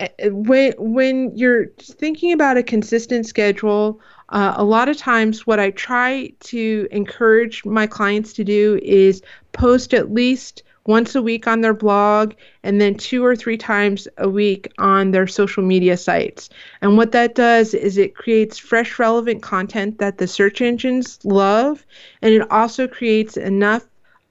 eh, 0.00 0.08
when 0.30 0.72
when 0.78 1.36
you're 1.36 1.66
thinking 1.78 2.32
about 2.32 2.56
a 2.56 2.64
consistent 2.64 3.26
schedule, 3.26 4.00
uh, 4.30 4.54
a 4.56 4.64
lot 4.64 4.88
of 4.88 4.96
times, 4.96 5.46
what 5.46 5.58
I 5.58 5.70
try 5.70 6.32
to 6.40 6.88
encourage 6.90 7.64
my 7.64 7.86
clients 7.86 8.32
to 8.34 8.44
do 8.44 8.78
is 8.82 9.22
post 9.52 9.94
at 9.94 10.12
least 10.12 10.62
once 10.88 11.14
a 11.14 11.20
week 11.20 11.46
on 11.46 11.60
their 11.60 11.74
blog 11.74 12.32
and 12.62 12.80
then 12.80 12.94
two 12.94 13.22
or 13.24 13.36
three 13.36 13.58
times 13.58 14.08
a 14.16 14.28
week 14.28 14.72
on 14.78 15.10
their 15.10 15.26
social 15.26 15.62
media 15.62 15.96
sites. 15.96 16.48
And 16.80 16.96
what 16.96 17.12
that 17.12 17.34
does 17.34 17.74
is 17.74 17.98
it 17.98 18.14
creates 18.14 18.56
fresh, 18.58 18.98
relevant 18.98 19.42
content 19.42 19.98
that 19.98 20.16
the 20.16 20.26
search 20.26 20.62
engines 20.62 21.18
love, 21.24 21.84
and 22.22 22.32
it 22.32 22.50
also 22.50 22.88
creates 22.88 23.36
enough 23.36 23.84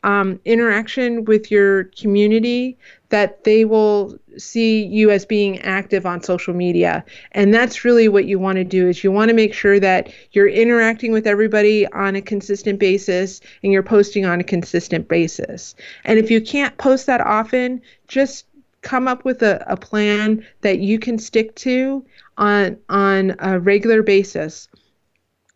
um, 0.03 0.39
interaction 0.45 1.25
with 1.25 1.49
your 1.49 1.85
community 1.85 2.77
that 3.09 3.43
they 3.43 3.65
will 3.65 4.17
see 4.37 4.85
you 4.85 5.09
as 5.09 5.25
being 5.25 5.59
active 5.59 6.05
on 6.05 6.21
social 6.21 6.53
media. 6.53 7.03
And 7.31 7.53
that's 7.53 7.83
really 7.83 8.07
what 8.07 8.25
you 8.25 8.37
want 8.37 8.57
to 8.57 8.63
do 8.63 8.87
is 8.87 9.03
you 9.03 9.11
want 9.11 9.29
to 9.29 9.35
make 9.35 9.53
sure 9.53 9.79
that 9.79 10.11
you're 10.31 10.47
interacting 10.47 11.11
with 11.11 11.25
everybody 11.25 11.87
on 11.93 12.15
a 12.15 12.21
consistent 12.21 12.79
basis 12.79 13.41
and 13.63 13.71
you're 13.71 13.83
posting 13.83 14.25
on 14.25 14.39
a 14.39 14.43
consistent 14.43 15.07
basis. 15.07 15.73
And 16.03 16.19
if 16.19 16.29
you 16.29 16.41
can't 16.41 16.77
post 16.77 17.05
that 17.07 17.21
often 17.21 17.81
just 18.07 18.45
come 18.81 19.07
up 19.07 19.25
with 19.25 19.41
a, 19.41 19.63
a 19.67 19.75
plan 19.75 20.45
that 20.61 20.79
you 20.79 20.99
can 20.99 21.17
stick 21.17 21.55
to 21.55 22.05
on 22.37 22.77
on 22.89 23.35
a 23.39 23.59
regular 23.59 24.03
basis. 24.03 24.67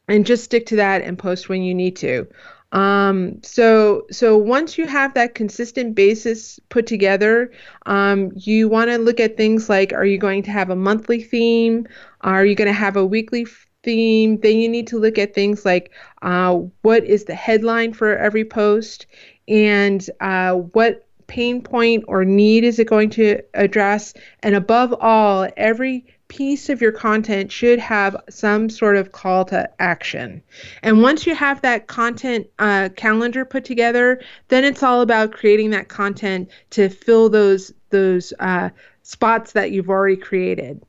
And 0.07 0.25
just 0.25 0.43
stick 0.43 0.65
to 0.65 0.75
that 0.77 1.03
and 1.03 1.17
post 1.17 1.47
when 1.47 1.61
you 1.61 1.73
need 1.73 1.95
to 1.97 2.27
um, 2.71 3.41
so 3.43 4.05
so 4.11 4.37
once 4.37 4.77
you 4.77 4.87
have 4.87 5.13
that 5.13 5.35
consistent 5.35 5.93
basis 5.93 6.59
put 6.69 6.87
together, 6.87 7.51
um, 7.85 8.31
you 8.35 8.69
want 8.69 8.89
to 8.89 8.97
look 8.97 9.19
at 9.19 9.35
things 9.35 9.69
like: 9.69 9.91
Are 9.93 10.05
you 10.05 10.17
going 10.17 10.43
to 10.43 10.51
have 10.51 10.69
a 10.69 10.75
monthly 10.75 11.21
theme? 11.21 11.87
Are 12.21 12.45
you 12.45 12.55
going 12.55 12.67
to 12.67 12.73
have 12.73 12.95
a 12.95 13.05
weekly 13.05 13.45
theme? 13.83 14.39
Then 14.39 14.57
you 14.57 14.69
need 14.69 14.87
to 14.87 14.99
look 14.99 15.17
at 15.17 15.33
things 15.33 15.65
like 15.65 15.91
uh, 16.21 16.59
what 16.81 17.03
is 17.03 17.25
the 17.25 17.35
headline 17.35 17.93
for 17.93 18.17
every 18.17 18.45
post, 18.45 19.05
and 19.47 20.09
uh, 20.21 20.53
what 20.53 21.07
pain 21.27 21.61
point 21.61 22.03
or 22.07 22.25
need 22.25 22.63
is 22.63 22.79
it 22.79 22.87
going 22.87 23.09
to 23.09 23.41
address? 23.53 24.13
And 24.43 24.55
above 24.55 24.93
all, 24.99 25.47
every 25.57 26.05
piece 26.31 26.69
of 26.69 26.81
your 26.81 26.93
content 26.93 27.51
should 27.51 27.77
have 27.77 28.15
some 28.29 28.69
sort 28.69 28.95
of 28.95 29.11
call 29.11 29.43
to 29.43 29.69
action. 29.81 30.41
And 30.81 31.01
once 31.01 31.27
you 31.27 31.35
have 31.35 31.61
that 31.61 31.87
content 31.87 32.47
uh, 32.57 32.87
calendar 32.95 33.43
put 33.43 33.65
together, 33.65 34.21
then 34.47 34.63
it's 34.63 34.81
all 34.81 35.01
about 35.01 35.33
creating 35.33 35.71
that 35.71 35.89
content 35.89 36.49
to 36.69 36.87
fill 36.87 37.27
those 37.27 37.73
those 37.89 38.31
uh, 38.39 38.69
spots 39.03 39.51
that 39.51 39.71
you've 39.71 39.89
already 39.89 40.15
created. 40.15 40.81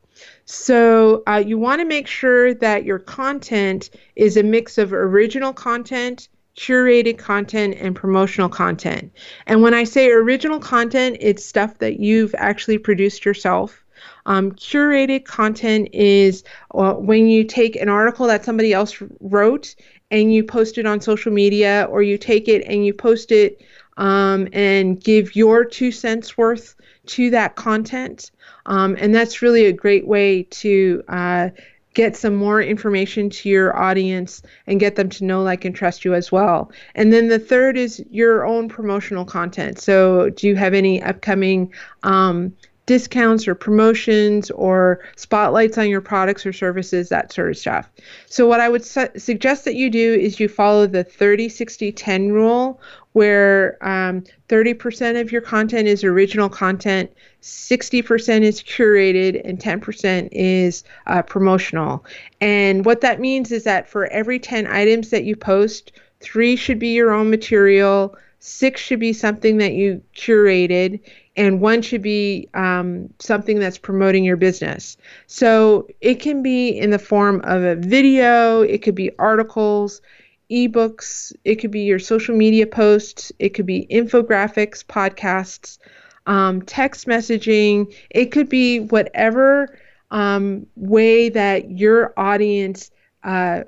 So 0.44 1.24
uh, 1.26 1.42
you 1.44 1.58
want 1.58 1.80
to 1.80 1.86
make 1.86 2.06
sure 2.06 2.54
that 2.54 2.84
your 2.84 3.00
content 3.00 3.90
is 4.14 4.36
a 4.36 4.44
mix 4.44 4.78
of 4.78 4.92
original 4.92 5.52
content, 5.52 6.28
curated 6.56 7.18
content, 7.18 7.74
and 7.80 7.96
promotional 7.96 8.48
content. 8.48 9.10
And 9.48 9.60
when 9.60 9.74
I 9.74 9.82
say 9.82 10.12
original 10.12 10.60
content, 10.60 11.16
it's 11.18 11.44
stuff 11.44 11.78
that 11.78 11.98
you've 11.98 12.36
actually 12.38 12.78
produced 12.78 13.24
yourself. 13.24 13.81
Um, 14.26 14.52
curated 14.52 15.24
content 15.24 15.88
is 15.92 16.44
uh, 16.74 16.94
when 16.94 17.26
you 17.26 17.44
take 17.44 17.76
an 17.76 17.88
article 17.88 18.26
that 18.26 18.44
somebody 18.44 18.72
else 18.72 19.02
wrote 19.20 19.74
and 20.10 20.32
you 20.32 20.44
post 20.44 20.78
it 20.78 20.86
on 20.86 21.00
social 21.00 21.32
media, 21.32 21.88
or 21.90 22.02
you 22.02 22.18
take 22.18 22.46
it 22.46 22.64
and 22.66 22.84
you 22.84 22.92
post 22.92 23.32
it 23.32 23.62
um, 23.96 24.46
and 24.52 25.02
give 25.02 25.34
your 25.34 25.64
two 25.64 25.90
cents 25.90 26.36
worth 26.36 26.74
to 27.06 27.30
that 27.30 27.56
content. 27.56 28.30
Um, 28.66 28.96
and 29.00 29.14
that's 29.14 29.42
really 29.42 29.66
a 29.66 29.72
great 29.72 30.06
way 30.06 30.44
to 30.44 31.02
uh, 31.08 31.48
get 31.94 32.16
some 32.16 32.34
more 32.34 32.62
information 32.62 33.28
to 33.28 33.48
your 33.48 33.76
audience 33.76 34.42
and 34.66 34.80
get 34.80 34.96
them 34.96 35.08
to 35.10 35.24
know, 35.24 35.42
like, 35.42 35.64
and 35.64 35.74
trust 35.74 36.04
you 36.04 36.14
as 36.14 36.32
well. 36.32 36.70
And 36.94 37.12
then 37.12 37.28
the 37.28 37.38
third 37.38 37.76
is 37.76 38.02
your 38.10 38.46
own 38.46 38.68
promotional 38.68 39.24
content. 39.24 39.78
So, 39.78 40.30
do 40.30 40.46
you 40.46 40.56
have 40.56 40.74
any 40.74 41.02
upcoming 41.02 41.72
um, 42.02 42.54
discounts 42.86 43.46
or 43.46 43.54
promotions 43.54 44.50
or 44.50 45.00
spotlights 45.16 45.78
on 45.78 45.88
your 45.88 46.00
products 46.00 46.44
or 46.44 46.52
services, 46.52 47.08
that 47.08 47.32
sort 47.32 47.50
of 47.50 47.56
stuff. 47.56 47.88
So, 48.26 48.46
what 48.46 48.60
I 48.60 48.68
would 48.68 48.84
su- 48.84 49.10
suggest 49.16 49.64
that 49.64 49.74
you 49.74 49.90
do 49.90 50.14
is 50.14 50.40
you 50.40 50.48
follow 50.48 50.86
the 50.86 51.04
30 51.04 51.48
60 51.48 51.92
10 51.92 52.32
rule, 52.32 52.80
where 53.12 53.78
um, 53.86 54.24
30% 54.48 55.20
of 55.20 55.30
your 55.30 55.42
content 55.42 55.86
is 55.86 56.02
original 56.02 56.48
content, 56.48 57.10
60% 57.42 58.42
is 58.42 58.62
curated, 58.62 59.40
and 59.44 59.58
10% 59.58 60.28
is 60.32 60.84
uh, 61.06 61.22
promotional. 61.22 62.04
And 62.40 62.84
what 62.84 63.00
that 63.02 63.20
means 63.20 63.52
is 63.52 63.64
that 63.64 63.88
for 63.88 64.06
every 64.06 64.38
10 64.38 64.66
items 64.66 65.10
that 65.10 65.24
you 65.24 65.36
post, 65.36 65.92
three 66.20 66.56
should 66.56 66.78
be 66.78 66.88
your 66.88 67.12
own 67.12 67.30
material, 67.30 68.16
six 68.38 68.80
should 68.80 69.00
be 69.00 69.12
something 69.12 69.58
that 69.58 69.74
you 69.74 70.02
curated, 70.16 71.00
and 71.36 71.60
one 71.60 71.82
should 71.82 72.02
be 72.02 72.48
um, 72.54 73.08
something 73.18 73.58
that's 73.58 73.78
promoting 73.78 74.24
your 74.24 74.36
business. 74.36 74.96
So 75.26 75.88
it 76.00 76.16
can 76.16 76.42
be 76.42 76.68
in 76.68 76.90
the 76.90 76.98
form 76.98 77.40
of 77.44 77.62
a 77.62 77.76
video, 77.76 78.62
it 78.62 78.82
could 78.82 78.94
be 78.94 79.10
articles, 79.18 80.02
ebooks, 80.50 81.32
it 81.44 81.56
could 81.56 81.70
be 81.70 81.80
your 81.80 81.98
social 81.98 82.36
media 82.36 82.66
posts, 82.66 83.32
it 83.38 83.50
could 83.50 83.66
be 83.66 83.86
infographics, 83.90 84.84
podcasts, 84.84 85.78
um, 86.26 86.62
text 86.62 87.06
messaging, 87.06 87.94
it 88.10 88.26
could 88.26 88.48
be 88.48 88.80
whatever 88.80 89.78
um, 90.10 90.66
way 90.76 91.30
that 91.30 91.70
your 91.70 92.12
audience 92.18 92.90
uh, 93.24 93.62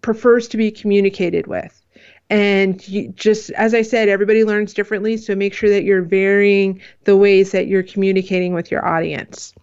prefers 0.00 0.48
to 0.48 0.56
be 0.56 0.70
communicated 0.70 1.48
with 1.48 1.77
and 2.30 2.86
you 2.88 3.08
just 3.08 3.50
as 3.50 3.74
i 3.74 3.82
said 3.82 4.08
everybody 4.08 4.44
learns 4.44 4.74
differently 4.74 5.16
so 5.16 5.34
make 5.34 5.54
sure 5.54 5.70
that 5.70 5.84
you're 5.84 6.02
varying 6.02 6.80
the 7.04 7.16
ways 7.16 7.52
that 7.52 7.66
you're 7.66 7.82
communicating 7.82 8.52
with 8.52 8.70
your 8.70 8.86
audience 8.86 9.54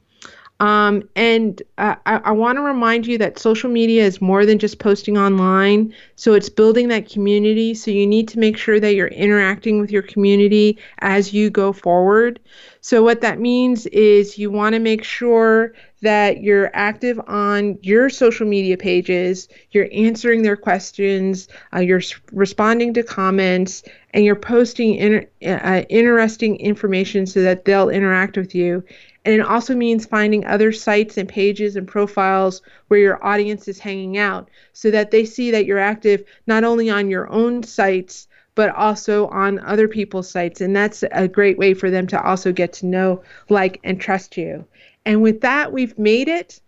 um, 0.61 1.09
and 1.17 1.61
uh, 1.77 1.95
I, 2.05 2.17
I 2.17 2.31
want 2.31 2.57
to 2.57 2.61
remind 2.61 3.05
you 3.05 3.17
that 3.17 3.37
social 3.37 3.69
media 3.69 4.05
is 4.05 4.21
more 4.21 4.45
than 4.45 4.57
just 4.57 4.79
posting 4.79 5.17
online. 5.17 5.93
So 6.15 6.33
it's 6.33 6.47
building 6.47 6.87
that 6.89 7.09
community. 7.09 7.73
So 7.73 7.91
you 7.91 8.07
need 8.07 8.29
to 8.29 8.39
make 8.39 8.57
sure 8.57 8.79
that 8.79 8.95
you're 8.95 9.07
interacting 9.07 9.81
with 9.81 9.91
your 9.91 10.01
community 10.01 10.77
as 10.99 11.33
you 11.33 11.49
go 11.49 11.73
forward. 11.73 12.39
So 12.79 13.03
what 13.03 13.19
that 13.21 13.39
means 13.39 13.85
is 13.87 14.37
you 14.37 14.49
want 14.49 14.73
to 14.73 14.79
make 14.79 15.03
sure 15.03 15.73
that 16.05 16.41
you're 16.41 16.71
active 16.73 17.19
on 17.27 17.77
your 17.81 18.09
social 18.09 18.47
media 18.47 18.77
pages, 18.77 19.47
you're 19.71 19.89
answering 19.91 20.41
their 20.41 20.55
questions, 20.55 21.47
uh, 21.73 21.79
you're 21.79 22.01
responding 22.31 22.93
to 22.93 23.03
comments, 23.03 23.83
and 24.13 24.23
you're 24.23 24.35
posting 24.35 24.95
inter- 24.95 25.27
uh, 25.45 25.83
interesting 25.89 26.55
information 26.57 27.25
so 27.25 27.41
that 27.41 27.65
they'll 27.65 27.89
interact 27.89 28.37
with 28.37 28.55
you. 28.55 28.83
And 29.25 29.33
it 29.33 29.41
also 29.41 29.75
means 29.75 30.05
finding 30.05 30.45
other 30.45 30.71
sites 30.71 31.17
and 31.17 31.27
pages 31.27 31.75
and 31.75 31.87
profiles 31.87 32.61
where 32.87 32.99
your 32.99 33.25
audience 33.25 33.67
is 33.67 33.79
hanging 33.79 34.17
out 34.17 34.49
so 34.73 34.91
that 34.91 35.09
they 35.09 35.25
see 35.25 35.51
that 35.51 35.65
you're 35.65 35.79
active 35.79 36.23
not 36.45 36.63
only 36.63 36.89
on 36.89 37.09
your 37.09 37.27
own 37.31 37.63
sites, 37.63 38.27
but 38.53 38.69
also 38.69 39.27
on 39.27 39.59
other 39.59 39.87
people's 39.87 40.29
sites. 40.29 40.61
And 40.61 40.75
that's 40.75 41.03
a 41.11 41.27
great 41.27 41.57
way 41.57 41.73
for 41.73 41.89
them 41.89 42.07
to 42.07 42.21
also 42.21 42.51
get 42.53 42.71
to 42.73 42.85
know, 42.85 43.21
like, 43.49 43.79
and 43.83 43.99
trust 43.99 44.37
you. 44.37 44.65
And 45.05 45.21
with 45.21 45.41
that, 45.41 45.71
we've 45.71 45.97
made 45.97 46.27
it. 46.27 46.59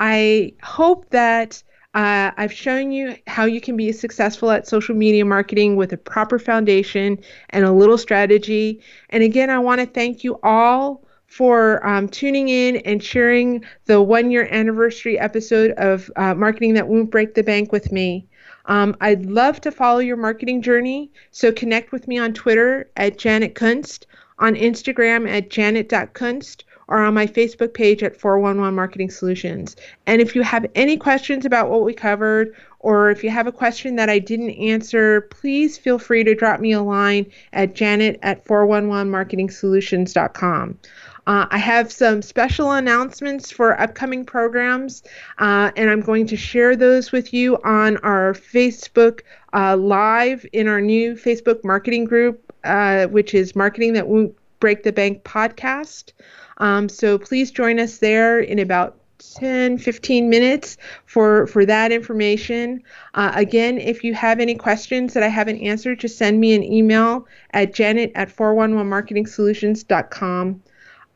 I 0.00 0.54
hope 0.62 1.10
that 1.10 1.62
uh, 1.94 2.30
I've 2.36 2.52
shown 2.52 2.92
you 2.92 3.16
how 3.26 3.44
you 3.44 3.60
can 3.60 3.76
be 3.76 3.90
successful 3.92 4.50
at 4.50 4.68
social 4.68 4.94
media 4.94 5.24
marketing 5.24 5.76
with 5.76 5.92
a 5.92 5.96
proper 5.96 6.38
foundation 6.38 7.18
and 7.50 7.64
a 7.64 7.72
little 7.72 7.98
strategy. 7.98 8.80
And 9.10 9.22
again, 9.22 9.50
I 9.50 9.58
want 9.58 9.80
to 9.80 9.86
thank 9.86 10.22
you 10.22 10.38
all 10.42 11.02
for 11.26 11.86
um, 11.86 12.08
tuning 12.08 12.48
in 12.48 12.76
and 12.78 13.02
sharing 13.02 13.64
the 13.86 14.00
one 14.02 14.30
year 14.30 14.48
anniversary 14.50 15.18
episode 15.18 15.72
of 15.72 16.10
uh, 16.16 16.34
Marketing 16.34 16.74
That 16.74 16.88
Won't 16.88 17.10
Break 17.10 17.34
the 17.34 17.42
Bank 17.42 17.72
with 17.72 17.92
me. 17.92 18.26
Um, 18.66 18.94
I'd 19.00 19.26
love 19.26 19.60
to 19.62 19.72
follow 19.72 19.98
your 19.98 20.16
marketing 20.16 20.60
journey, 20.62 21.10
so 21.30 21.52
connect 21.52 21.90
with 21.90 22.06
me 22.06 22.18
on 22.18 22.34
Twitter 22.34 22.90
at 22.96 23.18
Janet 23.18 23.54
Kunst, 23.54 24.06
on 24.38 24.54
Instagram 24.54 25.28
at 25.28 25.48
janet.kunst, 25.48 26.64
or 26.88 26.98
on 26.98 27.14
my 27.14 27.26
Facebook 27.26 27.72
page 27.74 28.02
at 28.02 28.16
411 28.16 28.74
Marketing 28.74 29.10
Solutions. 29.10 29.76
And 30.06 30.20
if 30.20 30.34
you 30.34 30.42
have 30.42 30.66
any 30.74 30.96
questions 30.96 31.44
about 31.44 31.70
what 31.70 31.84
we 31.84 31.92
covered, 31.92 32.56
or 32.80 33.10
if 33.10 33.22
you 33.22 33.28
have 33.30 33.46
a 33.46 33.52
question 33.52 33.94
that 33.96 34.08
I 34.08 34.18
didn't 34.18 34.52
answer, 34.52 35.20
please 35.22 35.78
feel 35.78 35.98
free 35.98 36.24
to 36.24 36.34
drop 36.34 36.60
me 36.60 36.72
a 36.72 36.82
line 36.82 37.26
at 37.52 37.74
janet 37.74 38.18
at 38.22 38.42
411marketingsolutions.com. 38.44 40.78
Uh, 41.26 41.46
I 41.50 41.58
have 41.58 41.92
some 41.92 42.22
special 42.22 42.72
announcements 42.72 43.50
for 43.50 43.78
upcoming 43.78 44.24
programs, 44.24 45.02
uh, 45.38 45.70
and 45.76 45.90
I'm 45.90 46.00
going 46.00 46.26
to 46.28 46.38
share 46.38 46.74
those 46.74 47.12
with 47.12 47.34
you 47.34 47.58
on 47.64 47.98
our 47.98 48.32
Facebook 48.32 49.20
uh, 49.52 49.76
Live 49.76 50.46
in 50.54 50.68
our 50.68 50.80
new 50.80 51.16
Facebook 51.16 51.62
marketing 51.64 52.06
group, 52.06 52.50
uh, 52.64 53.08
which 53.08 53.34
is 53.34 53.54
Marketing 53.54 53.92
That 53.92 54.08
Won't 54.08 54.34
Break 54.58 54.84
the 54.84 54.92
Bank 54.92 55.22
podcast. 55.24 56.12
Um, 56.58 56.88
so 56.88 57.18
please 57.18 57.50
join 57.50 57.80
us 57.80 57.98
there 57.98 58.40
in 58.40 58.58
about 58.58 58.96
10 59.18 59.78
15 59.78 60.30
minutes 60.30 60.76
for 61.06 61.48
for 61.48 61.66
that 61.66 61.90
information 61.90 62.80
uh, 63.14 63.32
again 63.34 63.76
if 63.78 64.04
you 64.04 64.14
have 64.14 64.38
any 64.38 64.54
questions 64.54 65.12
that 65.12 65.24
i 65.24 65.28
haven't 65.28 65.60
answered 65.60 65.98
just 65.98 66.16
send 66.16 66.38
me 66.38 66.54
an 66.54 66.62
email 66.62 67.26
at 67.52 67.74
janet 67.74 68.12
at 68.14 68.28
411marketingsolutions.com 68.28 70.62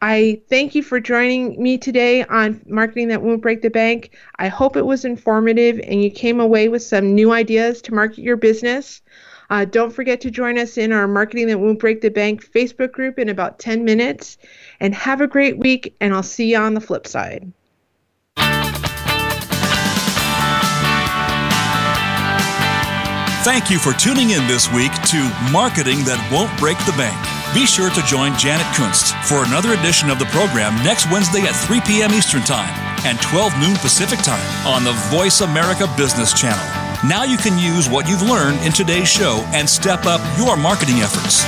I 0.04 0.40
thank 0.50 0.74
you 0.74 0.82
for 0.82 0.98
joining 0.98 1.62
me 1.62 1.78
today 1.78 2.24
on 2.24 2.60
Marketing 2.66 3.06
That 3.06 3.22
Won't 3.22 3.40
Break 3.40 3.62
the 3.62 3.70
Bank. 3.70 4.10
I 4.36 4.48
hope 4.48 4.76
it 4.76 4.84
was 4.84 5.04
informative 5.04 5.78
and 5.78 6.02
you 6.02 6.10
came 6.10 6.40
away 6.40 6.68
with 6.68 6.82
some 6.82 7.14
new 7.14 7.30
ideas 7.30 7.80
to 7.82 7.94
market 7.94 8.18
your 8.18 8.36
business. 8.36 9.00
Uh, 9.52 9.66
don't 9.66 9.90
forget 9.90 10.18
to 10.18 10.30
join 10.30 10.56
us 10.56 10.78
in 10.78 10.92
our 10.92 11.06
Marketing 11.06 11.46
That 11.48 11.60
Won't 11.60 11.78
Break 11.78 12.00
the 12.00 12.10
Bank 12.10 12.42
Facebook 12.42 12.90
group 12.90 13.18
in 13.18 13.28
about 13.28 13.58
10 13.58 13.84
minutes. 13.84 14.38
And 14.80 14.94
have 14.94 15.20
a 15.20 15.26
great 15.26 15.58
week, 15.58 15.94
and 16.00 16.14
I'll 16.14 16.22
see 16.22 16.52
you 16.52 16.56
on 16.56 16.72
the 16.72 16.80
flip 16.80 17.06
side. 17.06 17.52
Thank 23.44 23.68
you 23.68 23.78
for 23.78 23.92
tuning 23.92 24.30
in 24.30 24.46
this 24.48 24.72
week 24.72 24.94
to 25.12 25.20
Marketing 25.52 25.98
That 26.08 26.16
Won't 26.32 26.58
Break 26.58 26.78
the 26.88 26.96
Bank. 26.96 27.12
Be 27.52 27.66
sure 27.66 27.90
to 27.90 28.02
join 28.08 28.32
Janet 28.38 28.64
Kunst 28.72 29.12
for 29.28 29.44
another 29.44 29.76
edition 29.76 30.08
of 30.08 30.18
the 30.18 30.32
program 30.32 30.82
next 30.82 31.12
Wednesday 31.12 31.42
at 31.42 31.52
3 31.52 31.82
p.m. 31.82 32.12
Eastern 32.12 32.40
Time 32.40 32.72
and 33.04 33.20
12 33.20 33.52
noon 33.60 33.76
Pacific 33.84 34.20
Time 34.24 34.40
on 34.64 34.82
the 34.82 34.96
Voice 35.12 35.42
America 35.42 35.92
Business 35.98 36.32
Channel. 36.32 36.81
Now 37.04 37.24
you 37.24 37.36
can 37.36 37.58
use 37.58 37.88
what 37.88 38.08
you've 38.08 38.22
learned 38.22 38.64
in 38.64 38.70
today's 38.70 39.08
show 39.08 39.44
and 39.52 39.68
step 39.68 40.06
up 40.06 40.20
your 40.38 40.56
marketing 40.56 41.00
efforts. 41.00 41.42